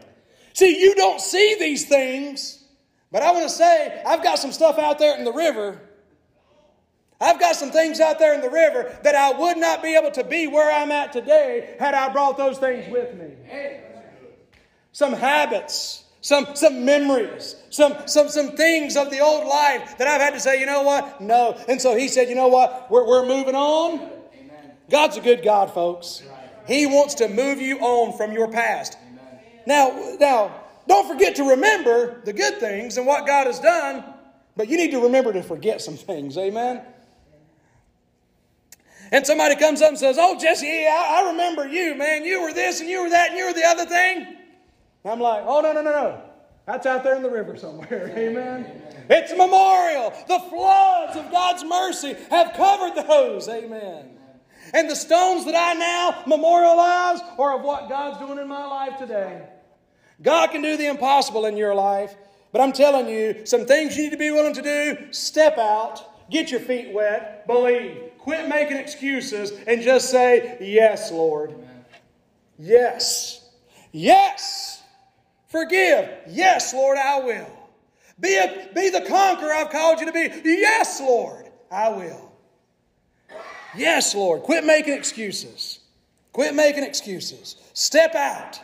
See, 0.53 0.79
you 0.79 0.95
don't 0.95 1.19
see 1.19 1.55
these 1.59 1.85
things 1.85 2.65
but 3.15 3.23
I 3.23 3.31
want 3.31 3.43
to 3.43 3.49
say, 3.49 4.03
I've 4.05 4.21
got 4.21 4.39
some 4.39 4.51
stuff 4.51 4.77
out 4.77 4.99
there 4.99 5.17
in 5.17 5.23
the 5.23 5.31
river. 5.31 5.79
I've 7.21 7.39
got 7.39 7.55
some 7.55 7.71
things 7.71 8.01
out 8.01 8.19
there 8.19 8.33
in 8.33 8.41
the 8.41 8.49
river 8.49 8.93
that 9.03 9.15
I 9.15 9.31
would 9.31 9.55
not 9.55 9.81
be 9.81 9.95
able 9.95 10.11
to 10.11 10.23
be 10.25 10.47
where 10.47 10.69
I'm 10.69 10.91
at 10.91 11.13
today 11.13 11.77
had 11.79 11.93
I 11.93 12.11
brought 12.11 12.35
those 12.35 12.57
things 12.57 12.91
with 12.91 13.15
me. 13.15 13.31
Some 14.91 15.13
habits, 15.13 16.03
some, 16.19 16.55
some 16.55 16.83
memories, 16.83 17.55
some, 17.69 17.95
some, 18.05 18.27
some 18.27 18.57
things 18.57 18.97
of 18.97 19.09
the 19.11 19.21
old 19.21 19.47
life 19.47 19.97
that 19.97 20.09
I've 20.09 20.19
had 20.19 20.33
to 20.33 20.39
say, 20.41 20.59
you 20.59 20.65
know 20.65 20.81
what? 20.81 21.21
No. 21.21 21.57
And 21.69 21.81
so 21.81 21.95
he 21.95 22.09
said, 22.09 22.27
you 22.27 22.35
know 22.35 22.49
what? 22.49 22.91
We're, 22.91 23.07
we're 23.07 23.25
moving 23.25 23.55
on. 23.55 24.11
God's 24.89 25.17
a 25.17 25.21
good 25.21 25.43
God, 25.43 25.73
folks. 25.73 26.23
He 26.67 26.85
wants 26.85 27.15
to 27.15 27.27
move 27.27 27.61
you 27.61 27.79
on 27.79 28.17
from 28.17 28.31
your 28.31 28.51
past. 28.51 28.97
Now, 29.65 30.15
now, 30.19 30.63
don't 30.87 31.07
forget 31.07 31.35
to 31.35 31.49
remember 31.49 32.21
the 32.25 32.33
good 32.33 32.59
things 32.59 32.97
and 32.97 33.07
what 33.07 33.25
God 33.25 33.47
has 33.47 33.59
done, 33.59 34.03
but 34.55 34.67
you 34.67 34.77
need 34.77 34.91
to 34.91 35.01
remember 35.01 35.33
to 35.33 35.43
forget 35.43 35.81
some 35.81 35.97
things. 35.97 36.37
Amen? 36.37 36.81
And 39.11 39.25
somebody 39.25 39.55
comes 39.55 39.81
up 39.81 39.89
and 39.89 39.97
says, 39.97 40.17
Oh, 40.19 40.37
Jesse, 40.39 40.87
I, 40.87 41.21
I 41.21 41.29
remember 41.31 41.67
you, 41.67 41.95
man. 41.95 42.23
You 42.23 42.41
were 42.41 42.53
this 42.53 42.81
and 42.81 42.89
you 42.89 43.01
were 43.03 43.09
that 43.09 43.29
and 43.29 43.37
you 43.37 43.45
were 43.45 43.53
the 43.53 43.65
other 43.65 43.85
thing. 43.85 44.37
I'm 45.03 45.19
like, 45.19 45.43
Oh, 45.45 45.61
no, 45.61 45.73
no, 45.73 45.81
no, 45.81 45.91
no. 45.91 46.21
That's 46.65 46.87
out 46.87 47.03
there 47.03 47.15
in 47.15 47.21
the 47.21 47.29
river 47.29 47.55
somewhere. 47.55 48.11
Amen. 48.17 48.81
It's 49.09 49.31
a 49.31 49.35
memorial. 49.35 50.11
The 50.27 50.39
floods 50.49 51.15
of 51.15 51.31
God's 51.31 51.63
mercy 51.63 52.15
have 52.31 52.53
covered 52.53 52.95
those. 53.07 53.47
Amen. 53.47 54.14
And 54.75 54.89
the 54.89 54.95
stones 54.95 55.45
that 55.45 55.55
I 55.55 55.73
now 55.73 56.23
memorialize 56.27 57.21
are 57.39 57.57
of 57.57 57.61
what 57.61 57.87
God's 57.87 58.19
doing 58.19 58.39
in 58.39 58.47
my 58.49 58.65
life 58.65 58.97
today. 58.99 59.47
God 60.21 60.51
can 60.51 60.61
do 60.61 60.75
the 60.75 60.87
impossible 60.87 61.45
in 61.45 61.55
your 61.55 61.73
life, 61.73 62.13
but 62.51 62.59
I'm 62.59 62.73
telling 62.73 63.07
you, 63.07 63.45
some 63.45 63.65
things 63.65 63.95
you 63.95 64.03
need 64.03 64.09
to 64.09 64.17
be 64.17 64.31
willing 64.31 64.53
to 64.53 64.61
do 64.61 65.13
step 65.13 65.57
out, 65.57 66.29
get 66.29 66.51
your 66.51 66.59
feet 66.59 66.91
wet, 66.91 67.47
believe. 67.47 68.11
Quit 68.17 68.49
making 68.49 68.75
excuses 68.75 69.53
and 69.65 69.81
just 69.81 70.09
say, 70.09 70.57
Yes, 70.59 71.09
Lord. 71.09 71.51
Amen. 71.51 71.85
Yes. 72.59 73.49
Yes. 73.93 74.83
Forgive. 75.47 76.09
Yes, 76.27 76.73
Lord, 76.73 76.97
I 76.97 77.19
will. 77.19 77.69
Be, 78.19 78.35
a, 78.35 78.69
be 78.75 78.89
the 78.89 79.05
conqueror 79.07 79.53
I've 79.53 79.69
called 79.69 80.01
you 80.01 80.07
to 80.07 80.11
be. 80.11 80.29
Yes, 80.43 80.99
Lord, 80.99 81.49
I 81.71 81.87
will. 81.89 82.24
Yes, 83.77 84.15
Lord. 84.15 84.43
Quit 84.43 84.63
making 84.63 84.93
excuses. 84.93 85.79
Quit 86.33 86.53
making 86.53 86.83
excuses. 86.83 87.55
Step 87.73 88.15
out. 88.15 88.59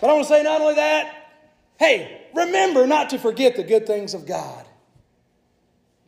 But 0.00 0.10
I 0.10 0.12
want 0.14 0.26
to 0.26 0.34
say 0.34 0.42
not 0.42 0.60
only 0.60 0.74
that, 0.74 1.32
hey, 1.78 2.22
remember 2.34 2.86
not 2.86 3.10
to 3.10 3.18
forget 3.18 3.56
the 3.56 3.62
good 3.62 3.86
things 3.86 4.14
of 4.14 4.26
God. 4.26 4.66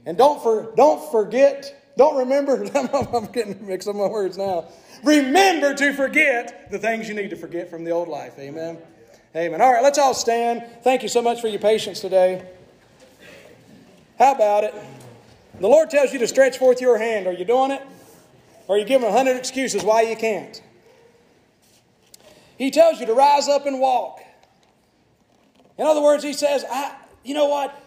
And 0.05 0.19
don't, 0.19 0.43
for, 0.43 0.73
don't 0.77 1.11
forget, 1.13 1.93
don't 1.97 2.17
remember, 2.17 2.65
I'm 3.15 3.27
getting 3.27 3.67
mixed 3.67 3.89
up 3.89 3.97
my 3.97 4.09
words 4.09 4.37
now. 4.37 4.67
Remember 5.05 5.75
to 5.75 5.93
forget 5.93 6.71
the 6.71 6.79
things 6.79 7.09
you 7.09 7.15
need 7.15 7.31
to 7.31 7.37
forget 7.37 7.71
from 7.71 7.85
the 7.85 7.91
old 7.91 8.09
life. 8.09 8.39
Amen. 8.39 8.79
Amen. 9.35 9.61
All 9.61 9.73
right, 9.73 9.83
let's 9.83 9.99
all 9.99 10.15
stand. 10.15 10.65
Thank 10.83 11.03
you 11.03 11.09
so 11.09 11.23
much 11.23 11.41
for 11.41 11.49
your 11.49 11.61
patience 11.61 12.01
today. 12.01 12.47
How 14.19 14.35
about 14.35 14.65
it? 14.65 14.75
The 15.59 15.69
Lord 15.69 15.91
tells 15.91 16.13
you 16.13 16.19
to 16.19 16.29
stretch 16.29 16.59
forth 16.59 16.81
your 16.81 16.99
hand. 16.99 17.27
Are 17.27 17.33
you 17.33 17.45
doing 17.45 17.71
it? 17.71 17.83
Or 18.73 18.77
are 18.77 18.79
you 18.79 18.87
giving 18.87 19.07
a 19.07 19.13
hundred 19.13 19.37
excuses 19.37 19.85
why 19.85 20.01
you 20.01 20.17
can't? 20.17 20.63
He 22.57 22.71
tells 22.71 23.01
you 23.01 23.05
to 23.05 23.13
rise 23.13 23.47
up 23.47 23.67
and 23.67 23.79
walk. 23.79 24.23
In 25.77 25.87
other 25.87 26.01
words, 26.01 26.25
he 26.25 26.33
says, 26.33 26.65
I, 26.71 26.97
you 27.23 27.35
know 27.35 27.49
what? 27.49 27.79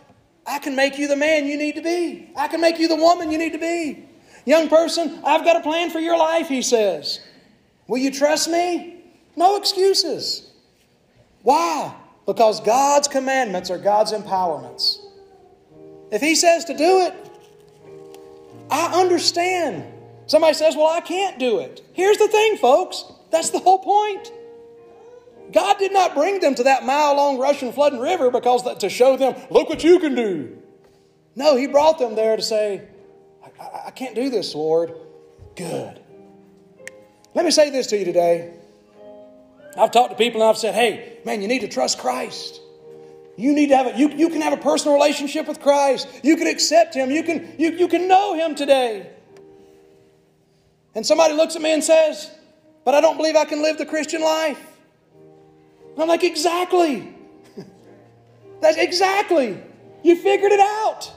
I 0.46 0.60
can 0.60 0.76
make 0.76 1.00
you 1.00 1.08
the 1.08 1.16
man 1.16 1.48
you 1.48 1.58
need 1.58 1.74
to 1.74 1.82
be. 1.82 2.30
I 2.36 2.48
can 2.48 2.62
make 2.62 2.78
you 2.78 2.88
the 2.88 2.98
woman 2.98 3.32
you 3.32 3.40
need 3.40 3.54
to 3.54 3.58
be. 3.58 4.08
Young 4.46 4.70
person, 4.70 5.22
I've 5.26 5.44
got 5.44 5.56
a 5.56 5.62
plan 5.62 5.90
for 5.90 5.98
your 5.98 6.20
life, 6.20 6.50
he 6.50 6.62
says. 6.62 7.20
Will 7.88 7.98
you 7.98 8.12
trust 8.12 8.48
me? 8.48 9.06
No 9.36 9.56
excuses. 9.56 10.52
Why? 11.42 11.96
Because 12.28 12.62
God's 12.62 13.08
commandments 13.08 13.72
are 13.72 13.80
God's 13.80 14.12
empowerments. 14.12 15.00
If 16.12 16.22
He 16.22 16.36
says 16.36 16.64
to 16.66 16.78
do 16.78 17.08
it, 17.08 17.16
I 18.70 19.02
understand. 19.02 19.94
Somebody 20.28 20.54
says, 20.54 20.76
Well, 20.76 20.88
I 20.88 21.02
can't 21.02 21.40
do 21.40 21.60
it. 21.60 21.82
Here's 21.94 22.18
the 22.18 22.28
thing, 22.28 22.58
folks. 22.58 23.06
That's 23.32 23.52
the 23.52 23.60
whole 23.60 23.80
point. 23.80 24.32
God 25.52 25.78
did 25.78 25.94
not 25.94 26.16
bring 26.16 26.40
them 26.40 26.56
to 26.56 26.64
that 26.64 26.86
mile 26.86 27.16
long 27.16 27.38
rushing 27.38 27.72
flooding 27.72 28.00
river 28.00 28.32
because 28.32 28.64
to 28.80 28.90
show 28.90 29.16
them, 29.16 29.36
look 29.50 29.70
what 29.70 29.84
you 29.84 30.00
can 30.00 30.16
do. 30.16 30.58
No, 31.36 31.56
He 31.56 31.68
brought 31.68 32.00
them 32.00 32.16
there 32.16 32.36
to 32.36 32.42
say, 32.42 32.88
I, 33.60 33.88
I 33.88 33.92
can't 33.92 34.16
do 34.16 34.30
this, 34.30 34.56
Lord. 34.56 34.94
Good. 35.56 36.00
Let 37.34 37.46
me 37.46 37.52
say 37.52 37.70
this 37.70 37.88
to 37.88 37.98
you 37.98 38.06
today. 38.06 38.54
I've 39.78 39.92
talked 39.92 40.12
to 40.12 40.16
people 40.16 40.42
and 40.42 40.50
I've 40.50 40.58
said, 40.58 40.74
hey, 40.74 41.20
man, 41.26 41.42
you 41.42 41.48
need 41.48 41.60
to 41.60 41.68
trust 41.68 42.00
Christ. 42.00 42.62
You 43.38 43.54
need 43.54 43.68
to 43.68 43.78
have 43.78 43.88
a, 43.88 43.98
you, 43.98 44.10
you 44.10 44.30
can 44.30 44.42
have 44.42 44.54
a 44.54 44.58
personal 44.58 44.94
relationship 44.94 45.48
with 45.48 45.60
Christ. 45.60 46.08
You 46.24 46.38
can 46.38 46.48
accept 46.48 46.96
Him. 46.96 47.12
You 47.12 47.24
can, 47.24 47.56
you, 47.58 47.72
you 47.72 47.88
can 47.90 48.08
know 48.08 48.34
Him 48.36 48.56
today. 48.56 49.12
And 50.96 51.06
somebody 51.06 51.34
looks 51.34 51.56
at 51.56 51.62
me 51.62 51.74
and 51.74 51.84
says, 51.84 52.32
but 52.86 52.94
I 52.94 53.02
don't 53.02 53.18
believe 53.18 53.36
I 53.36 53.46
can 53.46 53.62
live 53.62 53.78
the 53.78 53.86
Christian 53.86 54.22
life. 54.22 54.64
And 55.94 56.02
I'm 56.02 56.08
like, 56.08 56.24
exactly. 56.24 57.14
That's 58.62 58.78
exactly. 58.78 59.62
You 60.04 60.16
figured 60.16 60.52
it 60.52 60.60
out. 60.60 61.12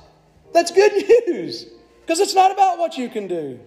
That's 0.52 0.72
good 0.72 0.92
news. 1.28 1.66
Because 2.00 2.20
it's 2.20 2.34
not 2.34 2.50
about 2.50 2.78
what 2.78 2.96
you 2.96 3.08
can 3.08 3.28
do. 3.28 3.60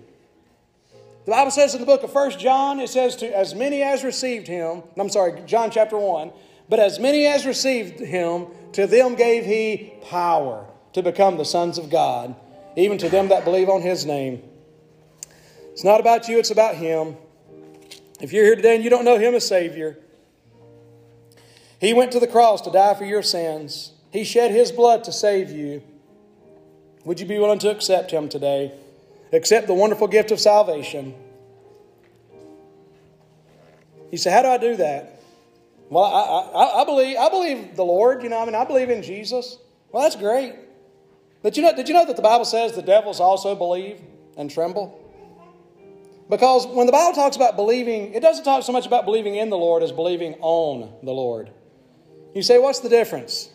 The 1.26 1.32
Bible 1.32 1.51
says 1.51 1.76
in 1.76 1.80
the 1.80 1.86
book 1.86 2.01
of 2.01 2.12
First 2.12 2.39
John, 2.39 2.80
it 2.80 2.89
says 2.89 3.16
to 3.18 3.38
as 3.38 3.53
many 3.53 3.84
as 3.84 4.03
received 4.03 4.47
him, 4.47 4.82
I'm 4.97 5.09
sorry, 5.09 5.39
John 5.45 5.70
chapter 5.70 5.95
1, 5.95 6.32
but 6.68 6.80
as 6.80 6.99
many 6.99 7.28
as 7.28 7.45
received 7.45 7.99
him, 7.99 8.47
to 8.74 8.88
them 8.88 9.14
gave 9.14 9.45
he 9.45 9.93
power 10.09 10.66
to 10.93 11.03
become 11.03 11.38
the 11.38 11.45
sons 11.45 11.78
of 11.78 11.91
God, 11.91 12.36
even 12.76 12.97
to 12.97 13.09
them 13.09 13.28
that 13.28 13.45
believe 13.45 13.70
on 13.70 13.84
his 13.84 14.05
name. 14.05 14.41
It's 15.72 15.84
not 15.84 15.99
about 15.99 16.28
you, 16.28 16.39
it's 16.39 16.51
about 16.51 16.76
him. 16.76 17.15
If 18.19 18.32
you're 18.34 18.45
here 18.45 18.55
today 18.55 18.76
and 18.76 18.84
you 18.84 18.89
don't 18.89 19.05
know 19.05 19.17
him 19.17 19.34
as 19.34 19.47
Savior, 19.47 19.97
he 21.80 21.93
went 21.93 22.11
to 22.11 22.19
the 22.19 22.28
cross 22.28 22.61
to 22.61 22.72
die 22.72 22.93
for 22.93 23.05
your 23.05 23.24
sins. 23.24 23.93
He 24.11 24.24
shed 24.24 24.51
his 24.51 24.72
blood 24.72 25.03
to 25.05 25.11
save 25.11 25.49
you. 25.49 25.82
Would 27.05 27.19
you 27.19 27.26
be 27.26 27.39
willing 27.39 27.59
to 27.59 27.72
accept 27.72 28.11
him 28.11 28.30
today? 28.30 28.74
accept 29.34 29.67
the 29.67 29.74
wonderful 29.74 30.07
gift 30.07 30.32
of 30.32 30.39
salvation. 30.39 31.13
You 34.11 34.17
say, 34.17 34.32
How 34.32 34.41
do 34.41 34.49
I 34.49 34.57
do 34.57 34.76
that? 34.78 35.22
Well, 35.89 36.03
I, 36.03 36.57
I, 36.57 36.82
I, 36.82 36.86
believe, 36.86 37.17
I 37.17 37.30
believe 37.30 37.76
the 37.76 37.84
Lord, 37.84 38.24
you 38.24 38.30
know, 38.30 38.41
I 38.41 38.45
mean, 38.45 38.55
I 38.55 38.63
believe 38.63 38.89
in 38.89 39.03
Jesus. 39.03 39.57
Well, 39.91 40.03
that's 40.03 40.15
great. 40.15 40.55
But 41.41 41.57
you 41.57 41.63
know, 41.63 41.76
did 41.76 41.88
you 41.88 41.93
know 41.93 42.05
that 42.05 42.15
the 42.15 42.22
Bible 42.22 42.45
says 42.45 42.74
the 42.74 42.82
devils 42.82 43.19
also 43.19 43.55
believe 43.55 43.99
and 44.38 44.49
tremble? 44.49 44.97
Because 46.32 46.66
when 46.66 46.88
the 46.88 46.94
Bible 46.94 47.14
talks 47.14 47.36
about 47.36 47.58
believing, 47.58 48.14
it 48.14 48.22
doesn't 48.22 48.46
talk 48.46 48.64
so 48.64 48.72
much 48.72 48.88
about 48.88 49.06
believing 49.06 49.36
in 49.36 49.50
the 49.50 49.58
Lord 49.58 49.84
as 49.84 49.92
believing 49.92 50.36
on 50.40 50.96
the 51.04 51.12
Lord. 51.12 51.52
You 52.34 52.42
say, 52.42 52.58
what's 52.58 52.80
the 52.80 52.90
difference? 52.90 53.50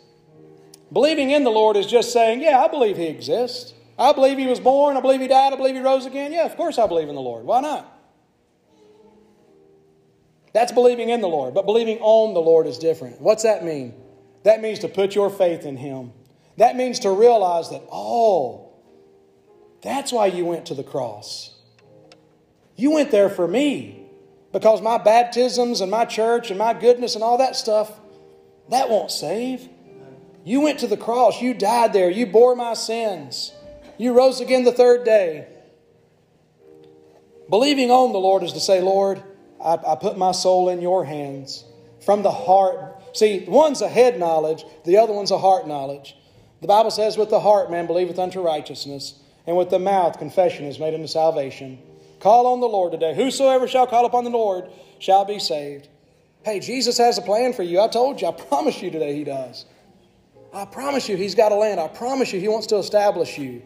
Believing 0.93 1.31
in 1.31 1.43
the 1.43 1.51
Lord 1.51 1.77
is 1.77 1.87
just 1.87 2.12
saying, 2.12 2.43
yeah, 2.43 2.61
I 2.61 2.68
believe 2.68 2.99
He 2.99 3.07
exists. 3.07 3.72
I 3.99 4.12
believe 4.12 4.37
he 4.37 4.47
was 4.47 4.61
born. 4.61 4.97
I 4.97 5.01
believe 5.01 5.22
he 5.22 5.29
died. 5.29 5.55
I 5.55 5.57
believe 5.57 5.74
he 5.74 5.81
rose 5.81 6.05
again. 6.05 6.31
Yeah, 6.33 6.45
of 6.45 6.55
course 6.57 6.79
I 6.79 6.87
believe 6.87 7.09
in 7.09 7.14
the 7.14 7.20
Lord. 7.20 7.47
Why 7.47 7.61
not? 7.61 7.91
That's 10.53 10.72
believing 10.72 11.09
in 11.09 11.22
the 11.22 11.29
Lord. 11.29 11.55
But 11.55 11.64
believing 11.64 11.99
on 12.01 12.35
the 12.35 12.41
Lord 12.41 12.66
is 12.66 12.79
different. 12.79 13.22
What's 13.22 13.45
that 13.45 13.64
mean? 13.64 13.95
That 14.45 14.61
means 14.61 14.81
to 14.81 14.89
put 14.89 15.14
your 15.14 15.31
faith 15.31 15.64
in 15.64 15.79
him. 15.79 16.12
That 16.59 16.77
means 16.77 16.99
to 17.01 17.11
realize 17.11 17.70
that, 17.70 17.83
oh, 17.91 18.74
that's 19.83 20.12
why 20.12 20.27
you 20.27 20.45
went 20.45 20.66
to 20.66 20.74
the 20.74 20.85
cross. 20.85 21.55
You 22.77 22.93
went 22.93 23.11
there 23.11 23.29
for 23.29 23.49
me. 23.49 24.05
Because 24.53 24.81
my 24.81 24.97
baptisms 24.97 25.81
and 25.81 25.91
my 25.91 26.05
church 26.05 26.51
and 26.51 26.59
my 26.59 26.72
goodness 26.72 27.14
and 27.14 27.24
all 27.24 27.39
that 27.39 27.57
stuff, 27.57 27.93
that 28.70 28.89
won't 28.89 29.11
save. 29.11 29.68
You 30.45 30.61
went 30.61 30.79
to 30.79 30.87
the 30.87 30.97
cross. 30.97 31.43
You 31.43 31.53
died 31.53 31.93
there. 31.93 32.09
You 32.09 32.27
bore 32.27 32.55
my 32.55 32.74
sins. 32.74 33.53
You 33.99 34.16
rose 34.16 34.41
again 34.41 34.64
the 34.64 34.72
third 34.72 35.05
day. 35.05 35.49
Believing 37.51 37.91
on 37.91 38.12
the 38.12 38.18
Lord 38.18 38.43
is 38.43 38.53
to 38.53 38.61
say, 38.61 38.81
Lord, 38.81 39.22
I, 39.62 39.79
I 39.87 39.97
put 39.97 40.16
my 40.16 40.33
soul 40.33 40.68
in 40.68 40.81
your 40.81 41.05
hands. 41.05 41.64
From 42.05 42.22
the 42.22 42.31
heart. 42.31 43.16
See, 43.16 43.45
one's 43.49 43.83
a 43.83 43.89
head 43.89 44.18
knowledge, 44.18 44.64
the 44.85 44.99
other 44.99 45.12
one's 45.12 45.31
a 45.31 45.39
heart 45.39 45.66
knowledge. 45.66 46.16
The 46.61 46.66
Bible 46.66 46.91
says, 46.91 47.16
with 47.16 47.31
the 47.31 47.41
heart 47.41 47.70
man 47.70 47.87
believeth 47.87 48.18
unto 48.18 48.41
righteousness, 48.41 49.14
and 49.47 49.57
with 49.57 49.70
the 49.70 49.79
mouth 49.79 50.18
confession 50.18 50.64
is 50.64 50.79
made 50.79 50.95
unto 50.95 51.07
salvation. 51.07 51.79
Call 52.27 52.49
on 52.49 52.59
the 52.59 52.66
Lord 52.66 52.91
today. 52.91 53.14
Whosoever 53.14 53.68
shall 53.68 53.87
call 53.87 54.05
upon 54.05 54.24
the 54.24 54.31
Lord 54.31 54.68
shall 54.99 55.24
be 55.24 55.39
saved. 55.39 55.87
Hey, 56.45 56.59
Jesus 56.59 56.99
has 56.99 57.18
a 57.18 57.22
plan 57.22 57.53
for 57.53 57.62
you. 57.62 57.81
I 57.81 57.87
told 57.87 58.20
you, 58.20 58.27
I 58.27 58.33
promise 58.49 58.83
you 58.83 58.91
today, 58.91 59.14
He 59.14 59.22
does. 59.22 59.64
I 60.53 60.64
promise 60.64 61.09
you, 61.09 61.16
He's 61.16 61.37
got 61.37 61.53
a 61.53 61.55
land. 61.55 61.79
I 61.79 61.87
promise 61.87 62.33
you, 62.33 62.41
He 62.41 62.49
wants 62.49 62.66
to 62.66 62.79
establish 62.79 63.39
you. 63.39 63.62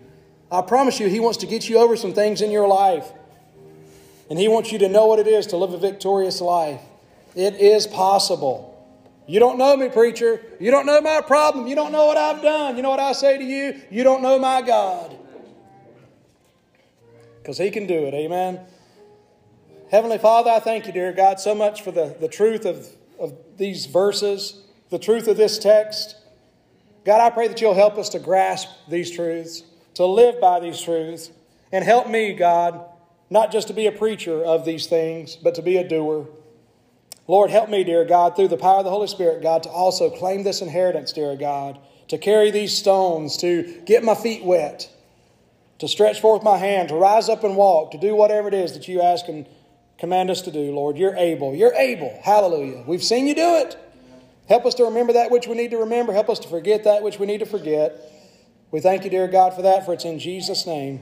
I 0.52 0.60
promise 0.60 1.00
you, 1.00 1.08
He 1.08 1.20
wants 1.20 1.38
to 1.38 1.46
get 1.46 1.70
you 1.70 1.78
over 1.78 1.96
some 1.96 2.12
things 2.12 2.42
in 2.42 2.50
your 2.50 2.68
life. 2.68 3.10
And 4.28 4.38
He 4.38 4.46
wants 4.46 4.70
you 4.70 4.78
to 4.80 4.90
know 4.90 5.06
what 5.06 5.18
it 5.18 5.26
is 5.26 5.46
to 5.46 5.56
live 5.56 5.72
a 5.72 5.78
victorious 5.78 6.42
life. 6.42 6.82
It 7.34 7.54
is 7.54 7.86
possible. 7.86 8.76
You 9.26 9.40
don't 9.40 9.56
know 9.56 9.74
me, 9.74 9.88
preacher. 9.88 10.38
You 10.60 10.70
don't 10.70 10.84
know 10.84 11.00
my 11.00 11.22
problem. 11.22 11.66
You 11.66 11.76
don't 11.76 11.92
know 11.92 12.04
what 12.04 12.18
I've 12.18 12.42
done. 12.42 12.76
You 12.76 12.82
know 12.82 12.90
what 12.90 13.00
I 13.00 13.12
say 13.12 13.38
to 13.38 13.42
you? 13.42 13.80
You 13.90 14.04
don't 14.04 14.20
know 14.20 14.38
my 14.38 14.60
God. 14.60 15.16
Because 17.50 17.58
He 17.58 17.72
can 17.72 17.88
do 17.88 18.06
it. 18.06 18.14
Amen. 18.14 18.60
Heavenly 19.90 20.18
Father, 20.18 20.52
I 20.52 20.60
thank 20.60 20.86
you, 20.86 20.92
dear 20.92 21.12
God, 21.12 21.40
so 21.40 21.52
much 21.52 21.82
for 21.82 21.90
the, 21.90 22.14
the 22.20 22.28
truth 22.28 22.64
of, 22.64 22.86
of 23.18 23.36
these 23.56 23.86
verses, 23.86 24.62
the 24.90 25.00
truth 25.00 25.26
of 25.26 25.36
this 25.36 25.58
text. 25.58 26.14
God, 27.04 27.20
I 27.20 27.28
pray 27.30 27.48
that 27.48 27.60
you'll 27.60 27.74
help 27.74 27.98
us 27.98 28.10
to 28.10 28.20
grasp 28.20 28.68
these 28.88 29.10
truths 29.10 29.64
to 29.94 30.06
live 30.06 30.40
by 30.40 30.60
these 30.60 30.80
truths. 30.80 31.32
And 31.72 31.84
help 31.84 32.08
me, 32.08 32.34
God, 32.34 32.84
not 33.30 33.50
just 33.50 33.66
to 33.66 33.74
be 33.74 33.88
a 33.88 33.92
preacher 33.92 34.44
of 34.44 34.64
these 34.64 34.86
things, 34.86 35.34
but 35.34 35.56
to 35.56 35.62
be 35.62 35.76
a 35.76 35.88
doer. 35.88 36.28
Lord, 37.26 37.50
help 37.50 37.68
me, 37.68 37.82
dear 37.82 38.04
God, 38.04 38.36
through 38.36 38.46
the 38.46 38.58
power 38.58 38.78
of 38.78 38.84
the 38.84 38.90
Holy 38.90 39.08
Spirit, 39.08 39.42
God, 39.42 39.64
to 39.64 39.70
also 39.70 40.08
claim 40.08 40.44
this 40.44 40.62
inheritance, 40.62 41.12
dear 41.12 41.34
God, 41.34 41.80
to 42.06 42.16
carry 42.16 42.52
these 42.52 42.78
stones, 42.78 43.36
to 43.38 43.82
get 43.86 44.04
my 44.04 44.14
feet 44.14 44.44
wet, 44.44 44.88
to 45.80 45.88
stretch 45.88 46.20
forth 46.20 46.42
my 46.42 46.58
hand, 46.58 46.90
to 46.90 46.94
rise 46.94 47.28
up 47.28 47.42
and 47.42 47.56
walk, 47.56 47.90
to 47.90 47.98
do 47.98 48.14
whatever 48.14 48.48
it 48.48 48.54
is 48.54 48.74
that 48.74 48.86
you 48.86 49.00
ask 49.00 49.28
and 49.28 49.46
command 49.98 50.30
us 50.30 50.42
to 50.42 50.50
do, 50.50 50.72
Lord. 50.74 50.96
You're 50.96 51.16
able. 51.16 51.54
You're 51.54 51.74
able. 51.74 52.18
Hallelujah. 52.22 52.84
We've 52.86 53.02
seen 53.02 53.26
you 53.26 53.34
do 53.34 53.56
it. 53.56 53.76
Help 54.46 54.66
us 54.66 54.74
to 54.74 54.84
remember 54.84 55.14
that 55.14 55.30
which 55.30 55.46
we 55.46 55.54
need 55.54 55.70
to 55.70 55.78
remember. 55.78 56.12
Help 56.12 56.28
us 56.28 56.38
to 56.40 56.48
forget 56.48 56.84
that 56.84 57.02
which 57.02 57.18
we 57.18 57.26
need 57.26 57.38
to 57.38 57.46
forget. 57.46 57.98
We 58.70 58.80
thank 58.80 59.04
you, 59.04 59.10
dear 59.10 59.26
God, 59.26 59.54
for 59.54 59.62
that, 59.62 59.86
for 59.86 59.94
it's 59.94 60.04
in 60.04 60.18
Jesus' 60.18 60.66
name. 60.66 60.98